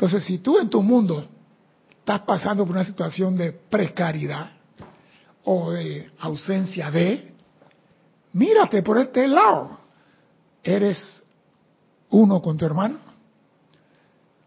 Entonces, 0.03 0.25
si 0.25 0.38
tú 0.38 0.59
en 0.59 0.69
tu 0.69 0.83
mundo 0.83 1.25
estás 2.01 2.23
pasando 2.23 2.67
por 2.67 2.75
una 2.75 2.85
situación 2.85 3.37
de 3.37 3.53
precariedad 3.53 4.51
o 5.45 5.71
de 5.71 6.11
ausencia 6.19 6.91
de, 6.91 7.33
mírate 8.33 8.83
por 8.83 8.99
este 8.99 9.29
lado. 9.29 9.79
Eres 10.61 11.23
uno 12.11 12.43
con 12.43 12.57
tu 12.57 12.67
hermano, 12.67 12.99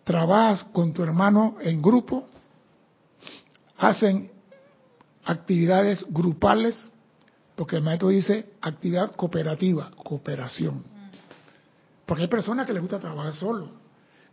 trabajas 0.04 0.65
con 0.65 0.91
tu 0.91 1.02
hermano 1.04 1.56
en 1.62 1.82
grupo, 1.82 2.28
hacen 3.78 4.30
actividades 5.24 6.06
grupales, 6.10 6.78
porque 7.56 7.78
el 7.78 7.82
maestro 7.82 8.10
dice 8.10 8.56
actividad 8.60 9.15
cooperativa, 9.15 9.89
cooperación. 10.04 10.84
Porque 12.06 12.24
hay 12.24 12.30
personas 12.30 12.68
que 12.68 12.74
les 12.74 12.82
gusta 12.82 13.00
trabajar 13.00 13.34
solo. 13.34 13.85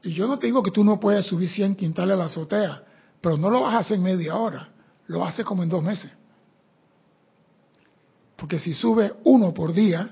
Y 0.03 0.13
yo 0.13 0.27
no 0.27 0.39
te 0.39 0.47
digo 0.47 0.63
que 0.63 0.71
tú 0.71 0.83
no 0.83 0.99
puedes 0.99 1.27
subir 1.27 1.49
100 1.49 1.77
quintales 1.77 2.15
a 2.15 2.17
la 2.17 2.25
azotea, 2.25 2.83
pero 3.21 3.37
no 3.37 3.51
lo 3.51 3.63
vas 3.63 3.75
a 3.75 3.79
hacer 3.79 3.99
en 3.99 4.03
media 4.03 4.37
hora, 4.37 4.69
lo 5.07 5.25
haces 5.25 5.45
como 5.45 5.63
en 5.63 5.69
dos 5.69 5.83
meses. 5.83 6.11
Porque 8.37 8.59
si 8.59 8.75
sube 8.75 9.15
uno 9.25 9.55
por 9.55 9.73
día 9.73 10.09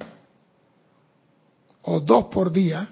o 1.83 1.99
dos 1.99 2.27
por 2.27 2.53
día, 2.53 2.89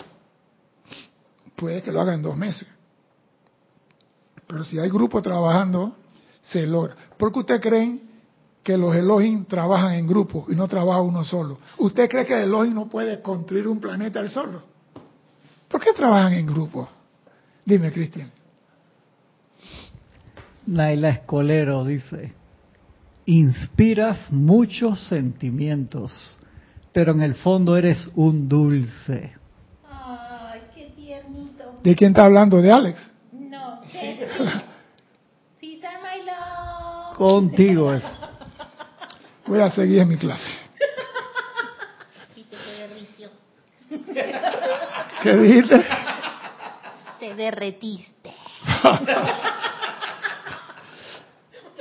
puede 1.54 1.82
que 1.82 1.92
lo 1.92 2.00
haga 2.00 2.14
en 2.14 2.22
dos 2.22 2.36
meses. 2.36 2.68
Pero 4.48 4.64
si 4.64 4.78
hay 4.78 4.88
grupo 4.88 5.22
trabajando, 5.22 5.94
se 6.42 6.66
logra. 6.66 6.96
¿Por 7.16 7.30
qué 7.30 7.38
usted 7.38 7.60
creen 7.60 8.10
que 8.64 8.76
los 8.76 8.96
Elohim 8.96 9.44
trabajan 9.44 9.94
en 9.94 10.06
grupo 10.06 10.46
y 10.48 10.56
no 10.56 10.66
trabaja 10.66 11.02
uno 11.02 11.22
solo? 11.22 11.58
¿Usted 11.76 12.08
cree 12.08 12.26
que 12.26 12.34
el 12.34 12.48
Elohim 12.48 12.74
no 12.74 12.88
puede 12.88 13.22
construir 13.22 13.68
un 13.68 13.78
planeta 13.78 14.20
él 14.20 14.30
solo? 14.30 14.77
¿Por 15.78 15.84
qué 15.84 15.92
trabajan 15.92 16.32
en 16.32 16.44
grupo? 16.44 16.88
Dime, 17.64 17.92
Cristian. 17.92 18.32
Naila 20.66 21.10
Escolero 21.10 21.84
dice, 21.84 22.32
inspiras 23.26 24.18
muchos 24.32 24.98
sentimientos, 25.06 26.36
pero 26.92 27.12
en 27.12 27.20
el 27.20 27.36
fondo 27.36 27.76
eres 27.76 28.10
un 28.16 28.48
dulce. 28.48 29.36
Ay, 29.88 30.62
qué 30.74 30.86
tiernito. 30.96 31.78
¿De 31.84 31.94
quién 31.94 32.10
está 32.10 32.24
hablando? 32.24 32.60
¿De 32.60 32.72
Alex? 32.72 33.00
No. 33.30 33.80
Contigo 37.14 37.94
es. 37.94 38.02
Voy 39.46 39.60
a 39.60 39.70
seguir 39.70 40.00
en 40.00 40.08
mi 40.08 40.16
clase. 40.16 40.58
Y 42.34 42.42
te 42.42 42.56
derritió. 42.56 43.30
¿Qué 45.22 45.36
dijiste? 45.36 45.84
Te 47.20 47.34
derretiste. 47.34 48.34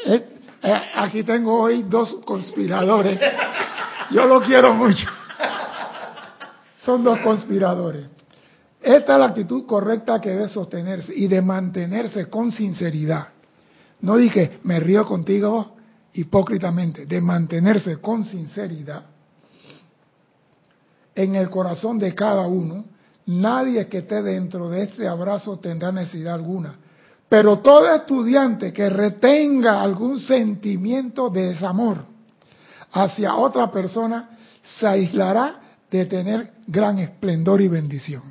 Eh, 0.09 0.39
eh, 0.61 0.81
aquí 0.95 1.23
tengo 1.23 1.63
hoy 1.63 1.83
dos 1.83 2.15
conspiradores. 2.23 3.19
Yo 4.11 4.25
lo 4.25 4.41
quiero 4.41 4.73
mucho. 4.73 5.05
Son 6.81 7.03
dos 7.03 7.19
conspiradores. 7.19 8.05
Esta 8.79 9.13
es 9.13 9.19
la 9.19 9.25
actitud 9.25 9.65
correcta 9.65 10.21
que 10.21 10.29
debe 10.29 10.47
sostenerse 10.47 11.13
y 11.13 11.27
de 11.27 11.41
mantenerse 11.41 12.29
con 12.29 12.53
sinceridad. 12.53 13.29
No 13.99 14.15
dije, 14.15 14.59
me 14.63 14.79
río 14.79 15.05
contigo 15.05 15.75
hipócritamente, 16.13 17.05
de 17.05 17.19
mantenerse 17.19 17.97
con 17.97 18.23
sinceridad 18.23 19.03
en 21.13 21.35
el 21.35 21.49
corazón 21.49 21.99
de 21.99 22.15
cada 22.15 22.47
uno. 22.47 22.85
Nadie 23.27 23.87
que 23.87 23.99
esté 23.99 24.21
dentro 24.21 24.69
de 24.69 24.83
este 24.83 25.07
abrazo 25.07 25.59
tendrá 25.59 25.91
necesidad 25.91 26.35
alguna. 26.35 26.75
Pero 27.27 27.59
todo 27.59 27.93
estudiante 27.93 28.71
que 28.71 28.89
retenga 28.89 29.81
algún 29.81 30.17
sentimiento 30.17 31.29
de 31.29 31.49
desamor 31.49 31.97
hacia 32.93 33.35
otra 33.35 33.69
persona 33.69 34.29
se 34.79 34.87
aislará 34.87 35.59
de 35.91 36.05
tener 36.05 36.53
gran 36.67 36.99
esplendor 36.99 37.59
y 37.59 37.67
bendición. 37.67 38.23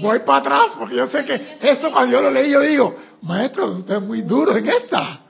Voy 0.00 0.18
para 0.20 0.38
atrás 0.38 0.72
porque 0.78 0.96
yo 0.96 1.06
sé 1.08 1.24
que 1.24 1.58
eso 1.60 1.90
cuando 1.92 2.12
yo 2.12 2.22
lo 2.22 2.30
leí 2.30 2.50
yo 2.50 2.60
digo, 2.60 2.96
maestro, 3.22 3.72
usted 3.72 3.96
es 3.96 4.02
muy 4.02 4.22
duro 4.22 4.56
en 4.56 4.68
esta. 4.68 5.20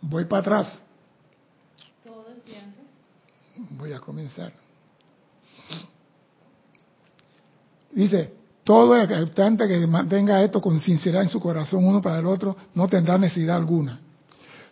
Voy 0.00 0.26
para 0.26 0.40
atrás. 0.40 0.81
Voy 3.56 3.92
a 3.92 4.00
comenzar. 4.00 4.52
Dice, 7.92 8.32
todo 8.64 8.96
estudiante 8.96 9.68
que 9.68 9.86
mantenga 9.86 10.42
esto 10.42 10.60
con 10.60 10.78
sinceridad 10.80 11.22
en 11.22 11.28
su 11.28 11.40
corazón 11.40 11.84
uno 11.84 12.00
para 12.00 12.20
el 12.20 12.26
otro 12.26 12.56
no 12.74 12.88
tendrá 12.88 13.18
necesidad 13.18 13.56
alguna. 13.56 14.00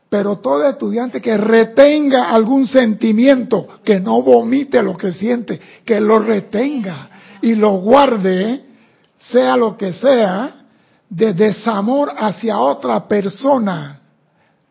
Pero 0.08 0.38
todo 0.38 0.68
estudiante 0.68 1.20
que 1.20 1.36
retenga 1.36 2.30
algún 2.30 2.66
sentimiento, 2.66 3.68
que 3.84 4.00
no 4.00 4.22
vomite 4.22 4.82
lo 4.82 4.96
que 4.96 5.12
siente, 5.12 5.60
que 5.84 6.00
lo 6.00 6.18
retenga 6.18 7.10
y 7.42 7.54
lo 7.54 7.78
guarde, 7.78 8.64
sea 9.30 9.56
lo 9.56 9.76
que 9.76 9.92
sea, 9.92 10.64
de 11.08 11.32
desamor 11.32 12.12
hacia 12.18 12.58
otra 12.58 13.06
persona, 13.06 14.00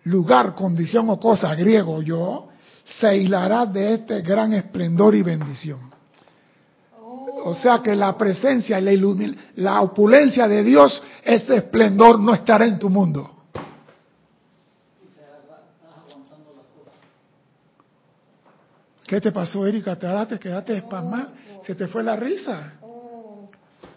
lugar, 0.04 0.56
condición 0.56 1.10
o 1.10 1.20
cosa, 1.20 1.56
griego 1.56 2.02
yo, 2.02 2.49
se 3.00 3.18
hilará 3.18 3.66
de 3.66 3.96
este 3.96 4.22
gran 4.22 4.54
esplendor 4.54 5.16
y 5.16 5.22
bendición. 5.22 5.90
O 7.44 7.54
sea 7.54 7.82
que 7.82 7.96
la 7.96 8.18
presencia 8.18 8.80
y 8.80 8.98
la, 8.98 9.36
la 9.56 9.82
opulencia 9.82 10.48
de 10.48 10.64
Dios, 10.64 11.02
ese 11.24 11.58
esplendor 11.58 12.20
no 12.20 12.34
estará 12.34 12.66
en 12.66 12.78
tu 12.78 12.90
mundo. 12.90 13.40
¿Qué 19.08 19.20
te 19.20 19.32
pasó, 19.32 19.66
Erika? 19.66 19.96
¿Te 19.96 20.08
te 20.28 20.40
quedaste 20.40 20.78
espasmada? 20.78 21.34
¿Se 21.64 21.74
te 21.74 21.88
fue 21.88 22.04
la 22.04 22.16
risa? 22.16 22.74
Oh. 22.82 23.50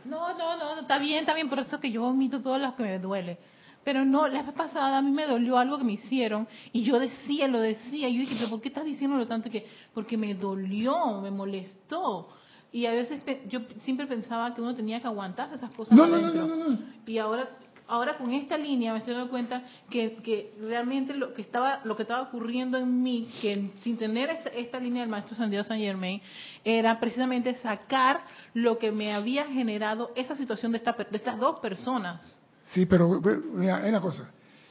No, 0.06 0.36
no, 0.38 0.56
no, 0.56 0.80
está 0.80 0.98
bien, 0.98 1.20
está 1.20 1.34
bien, 1.34 1.50
por 1.50 1.58
eso 1.58 1.78
que 1.78 1.90
yo 1.90 2.04
omito 2.04 2.40
todo 2.40 2.56
lo 2.56 2.74
que 2.74 2.82
me 2.82 2.98
duele. 2.98 3.38
Pero 3.84 4.04
no, 4.04 4.28
la 4.28 4.42
vez 4.42 4.54
pasada 4.54 4.98
a 4.98 5.02
mí 5.02 5.10
me 5.10 5.26
dolió 5.26 5.58
algo 5.58 5.78
que 5.78 5.84
me 5.84 5.92
hicieron 5.92 6.46
y 6.72 6.82
yo 6.82 6.98
decía, 6.98 7.48
lo 7.48 7.60
decía, 7.60 8.08
y 8.08 8.14
yo 8.14 8.20
dije, 8.20 8.36
pero 8.38 8.50
¿por 8.50 8.60
qué 8.60 8.68
estás 8.68 8.84
diciéndolo 8.84 9.26
tanto? 9.26 9.50
que 9.50 9.66
Porque 9.92 10.16
me 10.16 10.34
dolió, 10.34 11.20
me 11.20 11.30
molestó. 11.30 12.28
Y 12.70 12.86
a 12.86 12.92
veces 12.92 13.22
yo 13.48 13.60
siempre 13.82 14.06
pensaba 14.06 14.54
que 14.54 14.60
uno 14.62 14.74
tenía 14.74 15.00
que 15.00 15.06
aguantarse 15.06 15.56
esas 15.56 15.74
cosas 15.74 15.96
No, 15.96 16.06
no, 16.06 16.16
no, 16.16 16.26
adentro. 16.28 16.46
no, 16.46 16.56
no, 16.56 16.68
no. 16.70 16.78
Y 17.06 17.18
ahora 17.18 17.48
ahora 17.88 18.16
con 18.16 18.32
esta 18.32 18.56
línea 18.56 18.92
me 18.92 19.00
estoy 19.00 19.12
dando 19.12 19.28
cuenta 19.30 19.62
que, 19.90 20.14
que 20.22 20.54
realmente 20.60 21.12
lo 21.14 21.34
que 21.34 21.42
estaba 21.42 21.80
lo 21.84 21.94
que 21.96 22.02
estaba 22.02 22.22
ocurriendo 22.22 22.78
en 22.78 23.02
mí, 23.02 23.28
que 23.42 23.70
sin 23.76 23.98
tener 23.98 24.30
esta, 24.30 24.48
esta 24.50 24.78
línea 24.80 25.02
del 25.02 25.10
maestro 25.10 25.36
San 25.36 25.50
Diego 25.50 25.64
San 25.64 25.78
Germain, 25.78 26.22
era 26.64 26.98
precisamente 27.00 27.54
sacar 27.56 28.22
lo 28.54 28.78
que 28.78 28.92
me 28.92 29.12
había 29.12 29.44
generado 29.46 30.10
esa 30.14 30.36
situación 30.36 30.72
de, 30.72 30.78
esta, 30.78 30.92
de 30.92 31.16
estas 31.16 31.38
dos 31.38 31.60
personas. 31.60 32.38
Sí, 32.70 32.86
pero 32.86 33.20
mira, 33.54 33.76
hay 33.78 33.90
una 33.90 34.00
cosa. 34.00 34.30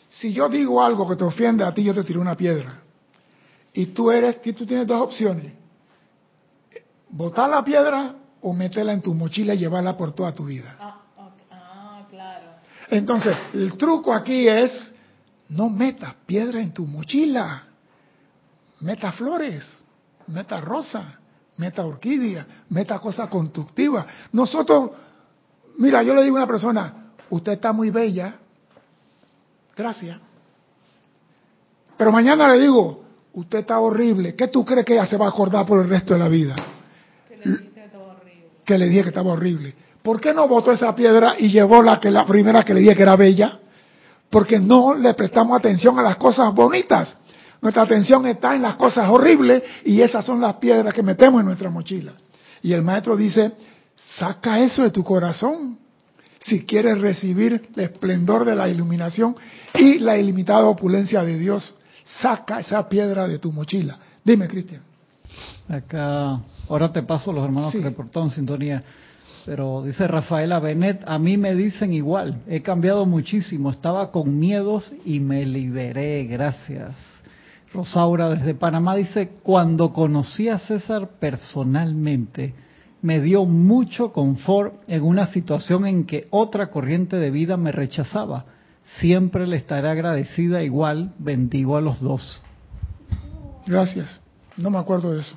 Si 0.09 0.33
yo 0.33 0.49
digo 0.49 0.83
algo 0.83 1.07
que 1.07 1.15
te 1.15 1.23
ofende 1.23 1.63
a 1.63 1.73
ti, 1.73 1.83
yo 1.83 1.93
te 1.93 2.03
tiro 2.03 2.19
una 2.19 2.35
piedra. 2.35 2.81
Y 3.73 3.87
tú 3.87 4.11
eres, 4.11 4.37
y 4.43 4.53
tú 4.53 4.65
tienes 4.65 4.87
dos 4.87 5.01
opciones. 5.01 5.53
Botar 7.09 7.49
la 7.49 7.63
piedra 7.63 8.15
o 8.41 8.53
meterla 8.53 8.93
en 8.93 9.01
tu 9.01 9.13
mochila 9.13 9.53
y 9.53 9.59
llevarla 9.59 9.95
por 9.95 10.13
toda 10.13 10.33
tu 10.33 10.45
vida. 10.45 10.75
Ah, 10.79 11.01
ah 11.51 12.05
claro. 12.09 12.47
Entonces, 12.89 13.35
el 13.53 13.77
truco 13.77 14.13
aquí 14.13 14.47
es, 14.47 14.93
no 15.49 15.69
metas 15.69 16.13
piedra 16.25 16.61
en 16.61 16.73
tu 16.73 16.85
mochila. 16.85 17.63
Meta 18.81 19.11
flores, 19.11 19.85
meta 20.27 20.59
rosa, 20.59 21.19
meta 21.57 21.85
orquídea, 21.85 22.45
meta 22.69 22.99
cosas 22.99 23.29
constructivas. 23.29 24.05
Nosotros, 24.31 24.91
mira, 25.77 26.01
yo 26.03 26.15
le 26.15 26.23
digo 26.23 26.37
a 26.37 26.39
una 26.39 26.47
persona, 26.47 27.10
usted 27.31 27.53
está 27.53 27.71
muy 27.71 27.89
bella, 27.89 28.35
gracias. 29.75 30.19
Pero 31.97 32.11
mañana 32.11 32.53
le 32.53 32.61
digo, 32.61 33.03
usted 33.33 33.59
está 33.59 33.79
horrible, 33.79 34.35
¿qué 34.35 34.47
tú 34.47 34.63
crees 34.63 34.85
que 34.85 34.93
ella 34.93 35.05
se 35.05 35.17
va 35.17 35.25
a 35.25 35.29
acordar 35.29 35.65
por 35.65 35.81
el 35.81 35.89
resto 35.89 36.13
de 36.13 36.19
la 36.19 36.27
vida? 36.27 36.55
Que 37.27 37.37
le 37.37 37.45
dijiste 37.45 37.89
todo 37.91 38.11
horrible. 38.11 38.49
que 38.65 38.77
le 38.77 38.89
dije 38.89 39.03
que 39.03 39.09
estaba 39.09 39.31
horrible. 39.31 39.75
¿Por 40.03 40.19
qué 40.19 40.33
no 40.33 40.47
botó 40.47 40.71
esa 40.71 40.95
piedra 40.95 41.35
y 41.37 41.49
llevó 41.49 41.81
la 41.81 41.99
que 41.99 42.11
la 42.11 42.25
primera 42.25 42.63
que 42.63 42.73
le 42.73 42.81
dije 42.81 42.95
que 42.95 43.03
era 43.03 43.15
bella? 43.15 43.59
Porque 44.29 44.59
no 44.59 44.95
le 44.95 45.13
prestamos 45.13 45.57
atención 45.57 45.99
a 45.99 46.01
las 46.01 46.17
cosas 46.17 46.53
bonitas. 46.53 47.17
Nuestra 47.61 47.83
atención 47.83 48.25
está 48.25 48.55
en 48.55 48.63
las 48.63 48.75
cosas 48.75 49.07
horribles 49.09 49.61
y 49.85 50.01
esas 50.01 50.25
son 50.25 50.41
las 50.41 50.55
piedras 50.55 50.93
que 50.93 51.03
metemos 51.03 51.41
en 51.41 51.45
nuestra 51.45 51.69
mochila. 51.69 52.13
Y 52.63 52.73
el 52.73 52.81
maestro 52.81 53.15
dice, 53.15 53.51
saca 54.17 54.59
eso 54.59 54.81
de 54.81 54.89
tu 54.89 55.03
corazón 55.03 55.80
si 56.41 56.65
quieres 56.65 56.99
recibir 56.99 57.69
el 57.75 57.83
esplendor 57.83 58.45
de 58.45 58.55
la 58.55 58.67
iluminación 58.67 59.35
y 59.73 59.99
la 59.99 60.17
ilimitada 60.17 60.65
opulencia 60.65 61.23
de 61.23 61.37
Dios. 61.37 61.75
Saca 62.03 62.59
esa 62.59 62.89
piedra 62.89 63.27
de 63.27 63.39
tu 63.39 63.51
mochila. 63.51 63.97
Dime, 64.23 64.47
Cristian. 64.47 64.81
Acá, 65.69 66.39
ahora 66.67 66.91
te 66.91 67.03
paso 67.03 67.31
los 67.31 67.45
hermanos 67.45 67.71
Sí. 67.71 67.77
que 67.77 67.85
reportaron 67.85 68.29
sintonía. 68.31 68.83
Pero 69.45 69.81
dice 69.83 70.07
Rafaela 70.07 70.59
Benet, 70.59 71.03
a 71.07 71.17
mí 71.17 71.37
me 71.37 71.55
dicen 71.55 71.93
igual, 71.93 72.41
he 72.47 72.61
cambiado 72.61 73.05
muchísimo, 73.05 73.71
estaba 73.71 74.11
con 74.11 74.37
miedos 74.37 74.93
y 75.05 75.19
me 75.19 75.45
liberé, 75.45 76.25
gracias. 76.25 76.95
Rosaura 77.73 78.29
desde 78.29 78.53
Panamá 78.53 78.95
dice, 78.95 79.31
cuando 79.41 79.93
conocí 79.93 80.49
a 80.49 80.59
César 80.59 81.09
personalmente, 81.19 82.53
me 83.01 83.19
dio 83.19 83.45
mucho 83.45 84.11
confort 84.11 84.75
en 84.87 85.03
una 85.03 85.27
situación 85.27 85.85
en 85.85 86.05
que 86.05 86.27
otra 86.29 86.69
corriente 86.69 87.17
de 87.17 87.31
vida 87.31 87.57
me 87.57 87.71
rechazaba. 87.71 88.45
Siempre 88.99 89.47
le 89.47 89.57
estaré 89.57 89.89
agradecida 89.89 90.63
igual, 90.63 91.13
bendigo 91.17 91.77
a 91.77 91.81
los 91.81 91.99
dos. 91.99 92.43
Gracias. 93.65 94.21
No 94.57 94.69
me 94.69 94.77
acuerdo 94.77 95.13
de 95.13 95.21
eso. 95.21 95.35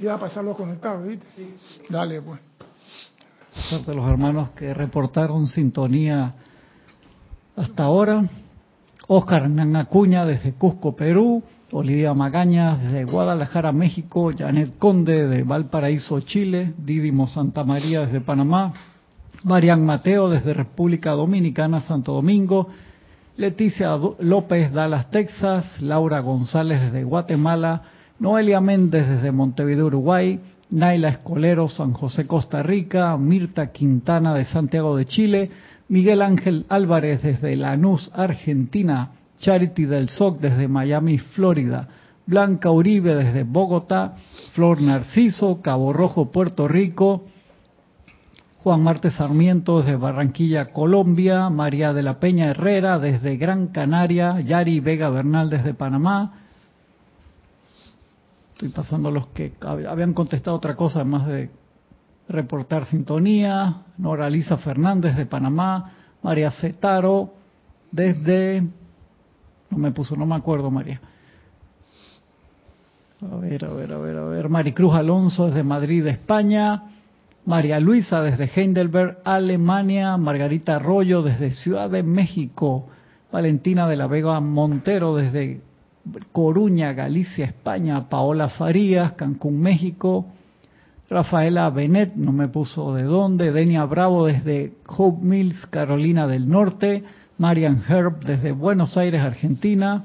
Iba 0.00 0.14
a 0.14 0.18
pasarlo 0.18 0.54
conectado, 0.54 1.02
¿viste? 1.02 1.26
Dale, 1.88 2.22
pues. 2.22 2.40
A 3.86 3.92
los 3.92 4.10
hermanos 4.10 4.50
que 4.50 4.74
reportaron 4.74 5.46
sintonía 5.46 6.34
hasta 7.56 7.84
ahora. 7.84 8.24
Oscar 9.06 9.42
Hernán 9.42 9.76
Acuña 9.76 10.24
desde 10.24 10.54
Cusco, 10.54 10.96
Perú. 10.96 11.42
Olivia 11.76 12.14
Magaña 12.14 12.76
desde 12.76 13.02
Guadalajara, 13.02 13.72
México. 13.72 14.30
Janet 14.32 14.78
Conde 14.78 15.26
de 15.26 15.42
Valparaíso, 15.42 16.20
Chile. 16.20 16.72
Didimo 16.78 17.26
Santa 17.26 17.64
María 17.64 18.02
desde 18.02 18.20
Panamá. 18.20 18.72
Marian 19.42 19.84
Mateo 19.84 20.30
desde 20.30 20.54
República 20.54 21.10
Dominicana, 21.10 21.80
Santo 21.80 22.12
Domingo. 22.12 22.68
Leticia 23.36 23.98
López, 24.20 24.72
Dallas, 24.72 25.10
Texas. 25.10 25.66
Laura 25.80 26.20
González 26.20 26.80
desde 26.80 27.02
Guatemala. 27.02 27.82
Noelia 28.20 28.60
Méndez 28.60 29.08
desde 29.08 29.32
Montevideo, 29.32 29.86
Uruguay. 29.86 30.38
Naila 30.70 31.08
Escolero, 31.08 31.68
San 31.68 31.92
José, 31.92 32.28
Costa 32.28 32.62
Rica. 32.62 33.16
Mirta 33.16 33.72
Quintana 33.72 34.32
de 34.32 34.44
Santiago 34.44 34.96
de 34.96 35.06
Chile. 35.06 35.50
Miguel 35.88 36.22
Ángel 36.22 36.66
Álvarez 36.68 37.20
desde 37.24 37.56
Lanús, 37.56 38.12
Argentina. 38.14 39.10
Charity 39.38 39.84
del 39.84 40.08
SOC 40.08 40.40
desde 40.40 40.68
Miami, 40.68 41.18
Florida. 41.18 41.88
Blanca 42.26 42.70
Uribe 42.70 43.14
desde 43.14 43.42
Bogotá. 43.44 44.16
Flor 44.54 44.80
Narciso, 44.80 45.60
Cabo 45.62 45.92
Rojo, 45.92 46.30
Puerto 46.30 46.66
Rico. 46.68 47.26
Juan 48.62 48.82
Marte 48.82 49.10
Sarmiento 49.10 49.80
desde 49.82 49.96
Barranquilla, 49.96 50.72
Colombia, 50.72 51.50
María 51.50 51.92
de 51.92 52.02
la 52.02 52.18
Peña 52.18 52.46
Herrera 52.46 52.98
desde 52.98 53.36
Gran 53.36 53.66
Canaria, 53.66 54.40
Yari 54.40 54.80
Vega 54.80 55.10
Bernal 55.10 55.50
desde 55.50 55.74
Panamá. 55.74 56.32
Estoy 58.54 58.70
pasando 58.70 59.10
los 59.10 59.26
que 59.28 59.52
hab- 59.60 59.86
habían 59.86 60.14
contestado 60.14 60.56
otra 60.56 60.76
cosa 60.76 61.00
además 61.00 61.26
de 61.26 61.50
reportar 62.28 62.86
sintonía. 62.86 63.82
Nora 63.98 64.30
Lisa 64.30 64.56
Fernández 64.56 65.14
de 65.14 65.26
Panamá, 65.26 65.92
María 66.22 66.50
Cetaro 66.50 67.34
desde... 67.92 68.66
No 69.70 69.78
me 69.78 69.90
puso, 69.90 70.16
no 70.16 70.26
me 70.26 70.34
acuerdo 70.34 70.70
María. 70.70 71.00
A 73.32 73.36
ver, 73.36 73.64
a 73.64 73.72
ver, 73.72 73.92
a 73.92 73.98
ver, 73.98 74.16
a 74.16 74.24
ver. 74.24 74.48
Maricruz 74.48 74.94
Alonso 74.94 75.46
desde 75.46 75.62
Madrid, 75.62 76.06
España. 76.06 76.82
María 77.46 77.80
Luisa 77.80 78.22
desde 78.22 78.50
Heidelberg, 78.54 79.18
Alemania. 79.24 80.16
Margarita 80.16 80.76
Arroyo 80.76 81.22
desde 81.22 81.52
Ciudad 81.52 81.88
de 81.88 82.02
México. 82.02 82.88
Valentina 83.32 83.88
de 83.88 83.96
la 83.96 84.06
Vega 84.06 84.38
Montero 84.40 85.16
desde 85.16 85.60
Coruña, 86.32 86.92
Galicia, 86.92 87.46
España. 87.46 88.08
Paola 88.08 88.50
Farías, 88.50 89.12
Cancún, 89.12 89.60
México. 89.60 90.26
Rafaela 91.08 91.70
Benet, 91.70 92.14
no 92.16 92.32
me 92.32 92.48
puso 92.48 92.94
de 92.94 93.04
dónde. 93.04 93.52
Denia 93.52 93.84
Bravo 93.84 94.26
desde 94.26 94.74
Hope 94.86 95.24
Mills, 95.24 95.66
Carolina 95.66 96.26
del 96.26 96.48
Norte. 96.48 97.04
Marian 97.38 97.82
Herb 97.88 98.24
desde 98.24 98.52
Buenos 98.52 98.96
Aires, 98.96 99.20
Argentina. 99.20 100.04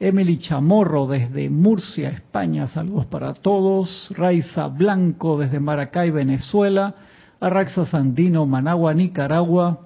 Emily 0.00 0.38
Chamorro 0.38 1.08
desde 1.08 1.50
Murcia, 1.50 2.10
España, 2.10 2.68
saludos 2.68 3.06
para 3.06 3.34
todos. 3.34 4.08
Raiza 4.16 4.68
Blanco 4.68 5.38
desde 5.38 5.58
Maracay, 5.58 6.10
Venezuela. 6.10 6.94
Arraxa 7.40 7.84
Sandino, 7.86 8.46
Managua, 8.46 8.94
Nicaragua. 8.94 9.80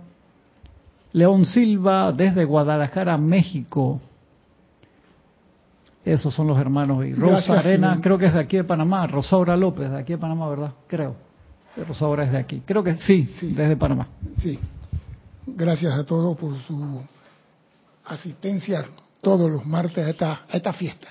León 1.12 1.46
Silva 1.46 2.12
desde 2.12 2.44
Guadalajara, 2.44 3.16
México. 3.18 4.00
Esos 6.04 6.34
son 6.34 6.46
los 6.46 6.58
hermanos. 6.58 7.06
Y 7.06 7.14
Rosa 7.14 7.32
Gracias, 7.32 7.58
Arena, 7.58 7.98
creo 8.02 8.18
que 8.18 8.26
es 8.26 8.34
de 8.34 8.40
aquí 8.40 8.56
de 8.56 8.64
Panamá. 8.64 9.06
Rosaura 9.06 9.56
López, 9.56 9.90
de 9.90 9.98
aquí 9.98 10.12
de 10.12 10.18
Panamá, 10.18 10.48
¿verdad? 10.48 10.72
Creo. 10.88 11.14
Rosaura 11.88 12.24
es 12.24 12.32
de 12.32 12.38
aquí. 12.38 12.62
Creo 12.66 12.82
que 12.82 12.96
sí, 12.98 13.24
Sí. 13.24 13.52
desde 13.54 13.76
Panamá. 13.76 14.08
Sí. 14.38 14.58
Gracias 15.46 15.92
a 15.92 16.04
todos 16.04 16.36
por 16.36 16.56
su 16.62 17.02
asistencia 18.04 18.86
todos 19.20 19.50
los 19.50 19.64
martes 19.64 20.04
a 20.04 20.10
esta, 20.10 20.32
a 20.48 20.56
esta 20.56 20.72
fiesta. 20.72 21.08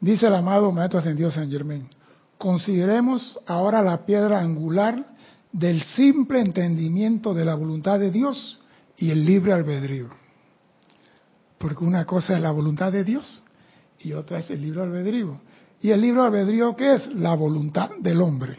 Dice 0.00 0.26
el 0.26 0.34
amado 0.34 0.70
Maestro 0.72 1.00
Ascendido 1.00 1.30
San 1.30 1.50
Germain, 1.50 1.88
consideremos 2.38 3.38
ahora 3.46 3.82
la 3.82 4.06
piedra 4.06 4.40
angular 4.40 5.04
del 5.52 5.82
simple 5.82 6.40
entendimiento 6.40 7.34
de 7.34 7.44
la 7.44 7.54
voluntad 7.54 7.98
de 7.98 8.10
Dios 8.10 8.60
y 8.96 9.10
el 9.10 9.24
libre 9.24 9.52
albedrío. 9.52 10.08
Porque 11.58 11.84
una 11.84 12.06
cosa 12.06 12.36
es 12.36 12.40
la 12.40 12.52
voluntad 12.52 12.92
de 12.92 13.04
Dios 13.04 13.44
y 13.98 14.12
otra 14.12 14.38
es 14.38 14.48
el 14.50 14.62
libro 14.62 14.82
albedrío. 14.82 15.40
¿Y 15.82 15.90
el 15.90 16.00
libro 16.00 16.22
albedrío 16.22 16.76
qué 16.76 16.94
es? 16.94 17.06
La 17.14 17.34
voluntad 17.34 17.90
del 17.98 18.20
hombre. 18.20 18.58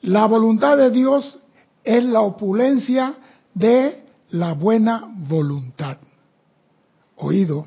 La 0.00 0.26
voluntad 0.26 0.76
de 0.76 0.90
Dios 0.90 1.38
es 1.84 2.04
la 2.04 2.20
opulencia 2.20 3.14
de 3.54 4.04
la 4.30 4.54
buena 4.54 5.08
voluntad. 5.28 5.98
Oído, 7.16 7.66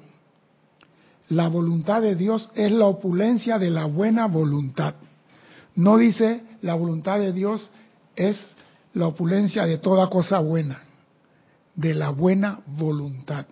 la 1.29 1.47
voluntad 1.47 2.01
de 2.01 2.15
Dios 2.15 2.49
es 2.55 2.71
la 2.71 2.85
opulencia 2.85 3.57
de 3.57 3.69
la 3.69 3.85
buena 3.85 4.27
voluntad. 4.27 4.95
No 5.75 5.97
dice 5.97 6.43
la 6.61 6.75
voluntad 6.75 7.19
de 7.19 7.33
Dios 7.33 7.69
es 8.15 8.37
la 8.93 9.07
opulencia 9.07 9.65
de 9.65 9.77
toda 9.77 10.09
cosa 10.09 10.39
buena, 10.39 10.81
de 11.75 11.93
la 11.93 12.09
buena 12.09 12.61
voluntad. 12.65 13.45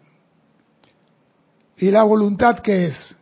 ¿Y 1.77 1.91
la 1.91 2.03
voluntad 2.03 2.59
qué 2.59 2.87
es? 2.87 3.17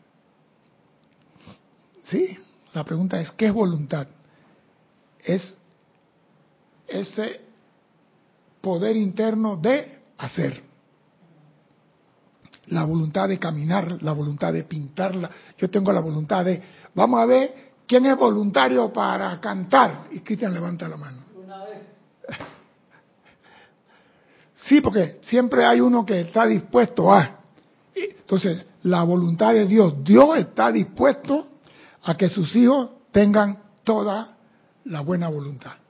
Sí, 2.04 2.38
la 2.74 2.84
pregunta 2.84 3.20
es, 3.20 3.32
¿qué 3.32 3.48
es 3.48 3.54
voluntad? 3.54 4.08
Es 5.24 5.58
ese 6.92 7.42
poder 8.62 8.96
interno 8.96 9.58
de 9.58 10.00
hacer. 10.18 10.62
La 12.68 12.86
voluntad 12.86 13.28
de 13.28 13.40
caminar, 13.40 14.02
la 14.02 14.14
voluntad 14.14 14.54
de 14.54 14.64
pintarla. 14.64 15.30
Yo 15.58 15.70
tengo 15.70 15.92
la 15.92 16.00
voluntad 16.00 16.46
de, 16.46 16.62
vamos 16.94 17.20
a 17.20 17.26
ver 17.26 17.72
quién 17.88 18.06
es 18.06 18.18
voluntario 18.18 18.94
para 18.94 19.40
cantar. 19.42 20.08
Y 20.12 20.20
Cristian 20.20 20.54
levanta 20.54 20.88
la 20.88 20.98
mano. 20.98 21.18
Sí, 24.54 24.80
porque 24.80 25.18
siempre 25.24 25.66
hay 25.66 25.82
uno 25.82 26.06
que 26.06 26.22
está 26.22 26.46
dispuesto 26.46 27.12
a. 27.12 27.40
Entonces, 27.96 28.64
la 28.84 29.02
voluntad 29.02 29.54
de 29.54 29.66
Dios, 29.66 30.04
Dios 30.04 30.38
está 30.38 30.72
dispuesto 30.72 31.48
a 32.04 32.16
que 32.16 32.30
sus 32.30 32.56
hijos 32.56 32.92
tengan 33.12 33.58
toda 33.84 34.38
la 34.84 35.02
buena 35.02 35.30
voluntad 35.30 35.81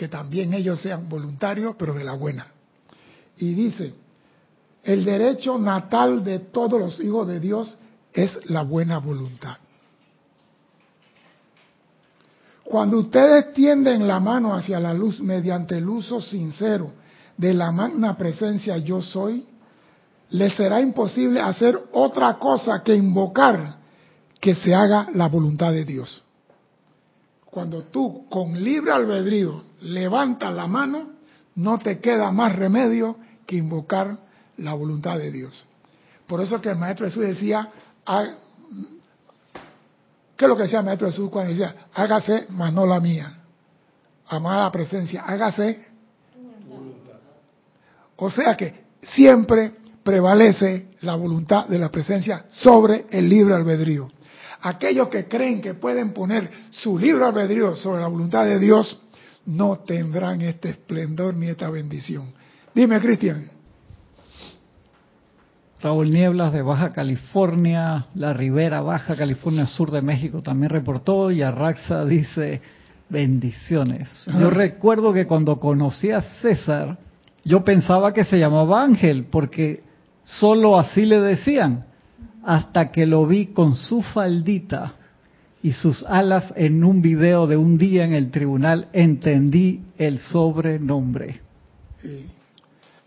que 0.00 0.08
también 0.08 0.54
ellos 0.54 0.80
sean 0.80 1.10
voluntarios, 1.10 1.76
pero 1.78 1.92
de 1.92 2.04
la 2.04 2.14
buena. 2.14 2.46
Y 3.36 3.52
dice, 3.52 3.92
el 4.82 5.04
derecho 5.04 5.58
natal 5.58 6.24
de 6.24 6.38
todos 6.38 6.80
los 6.80 7.00
hijos 7.00 7.28
de 7.28 7.38
Dios 7.38 7.76
es 8.10 8.48
la 8.48 8.62
buena 8.62 8.96
voluntad. 8.96 9.58
Cuando 12.64 13.00
ustedes 13.00 13.52
tienden 13.52 14.08
la 14.08 14.20
mano 14.20 14.54
hacia 14.54 14.80
la 14.80 14.94
luz 14.94 15.20
mediante 15.20 15.76
el 15.76 15.86
uso 15.86 16.22
sincero 16.22 16.92
de 17.36 17.52
la 17.52 17.70
magna 17.70 18.16
presencia 18.16 18.78
yo 18.78 19.02
soy, 19.02 19.44
les 20.30 20.54
será 20.54 20.80
imposible 20.80 21.42
hacer 21.42 21.78
otra 21.92 22.38
cosa 22.38 22.82
que 22.82 22.94
invocar 22.94 23.76
que 24.40 24.54
se 24.54 24.74
haga 24.74 25.08
la 25.12 25.28
voluntad 25.28 25.72
de 25.72 25.84
Dios. 25.84 26.24
Cuando 27.50 27.82
tú 27.84 28.28
con 28.28 28.62
libre 28.62 28.92
albedrío 28.92 29.64
levantas 29.80 30.54
la 30.54 30.66
mano, 30.66 31.10
no 31.56 31.78
te 31.78 31.98
queda 31.98 32.30
más 32.30 32.54
remedio 32.56 33.16
que 33.46 33.56
invocar 33.56 34.18
la 34.58 34.74
voluntad 34.74 35.18
de 35.18 35.32
Dios. 35.32 35.66
Por 36.26 36.40
eso 36.40 36.60
que 36.60 36.70
el 36.70 36.76
Maestro 36.76 37.06
Jesús 37.06 37.24
decía, 37.24 37.68
¿qué 40.36 40.44
es 40.44 40.48
lo 40.48 40.56
que 40.56 40.62
decía 40.62 40.78
el 40.78 40.84
Maestro 40.84 41.08
Jesús 41.08 41.28
cuando 41.28 41.50
decía, 41.50 41.74
hágase, 41.92 42.46
mas 42.50 42.72
no 42.72 42.86
la 42.86 43.00
mía? 43.00 43.40
Amada 44.28 44.70
presencia, 44.70 45.22
hágase. 45.22 45.88
O 48.14 48.30
sea 48.30 48.56
que 48.56 48.84
siempre 49.02 49.74
prevalece 50.04 50.90
la 51.00 51.16
voluntad 51.16 51.66
de 51.66 51.78
la 51.78 51.88
presencia 51.88 52.44
sobre 52.50 53.06
el 53.10 53.28
libre 53.28 53.54
albedrío 53.54 54.08
aquellos 54.62 55.08
que 55.08 55.26
creen 55.26 55.60
que 55.60 55.74
pueden 55.74 56.12
poner 56.12 56.50
su 56.70 56.98
libro 56.98 57.26
albedrío 57.26 57.74
sobre 57.74 58.00
la 58.00 58.08
voluntad 58.08 58.44
de 58.44 58.58
Dios, 58.58 59.00
no 59.46 59.78
tendrán 59.78 60.40
este 60.42 60.70
esplendor 60.70 61.34
ni 61.34 61.48
esta 61.48 61.70
bendición. 61.70 62.32
Dime, 62.74 63.00
Cristian. 63.00 63.50
Raúl 65.82 66.10
Nieblas 66.10 66.52
de 66.52 66.60
Baja 66.60 66.92
California, 66.92 68.06
la 68.14 68.34
Ribera 68.34 68.82
Baja 68.82 69.16
California 69.16 69.64
Sur 69.66 69.90
de 69.90 70.02
México 70.02 70.42
también 70.42 70.68
reportó 70.68 71.30
y 71.30 71.40
Arraxa 71.40 72.04
dice 72.04 72.60
bendiciones. 73.08 74.10
Yo 74.38 74.50
recuerdo 74.50 75.14
que 75.14 75.26
cuando 75.26 75.58
conocí 75.58 76.10
a 76.10 76.20
César, 76.20 76.98
yo 77.44 77.64
pensaba 77.64 78.12
que 78.12 78.24
se 78.24 78.38
llamaba 78.38 78.82
Ángel 78.82 79.24
porque 79.30 79.82
solo 80.22 80.78
así 80.78 81.06
le 81.06 81.18
decían 81.18 81.86
hasta 82.42 82.90
que 82.90 83.06
lo 83.06 83.26
vi 83.26 83.46
con 83.46 83.74
su 83.74 84.02
faldita 84.02 84.94
y 85.62 85.72
sus 85.72 86.02
alas 86.04 86.52
en 86.56 86.82
un 86.84 87.02
video 87.02 87.46
de 87.46 87.56
un 87.56 87.76
día 87.76 88.04
en 88.04 88.14
el 88.14 88.30
tribunal, 88.30 88.88
entendí 88.92 89.82
el 89.98 90.18
sobrenombre. 90.18 91.40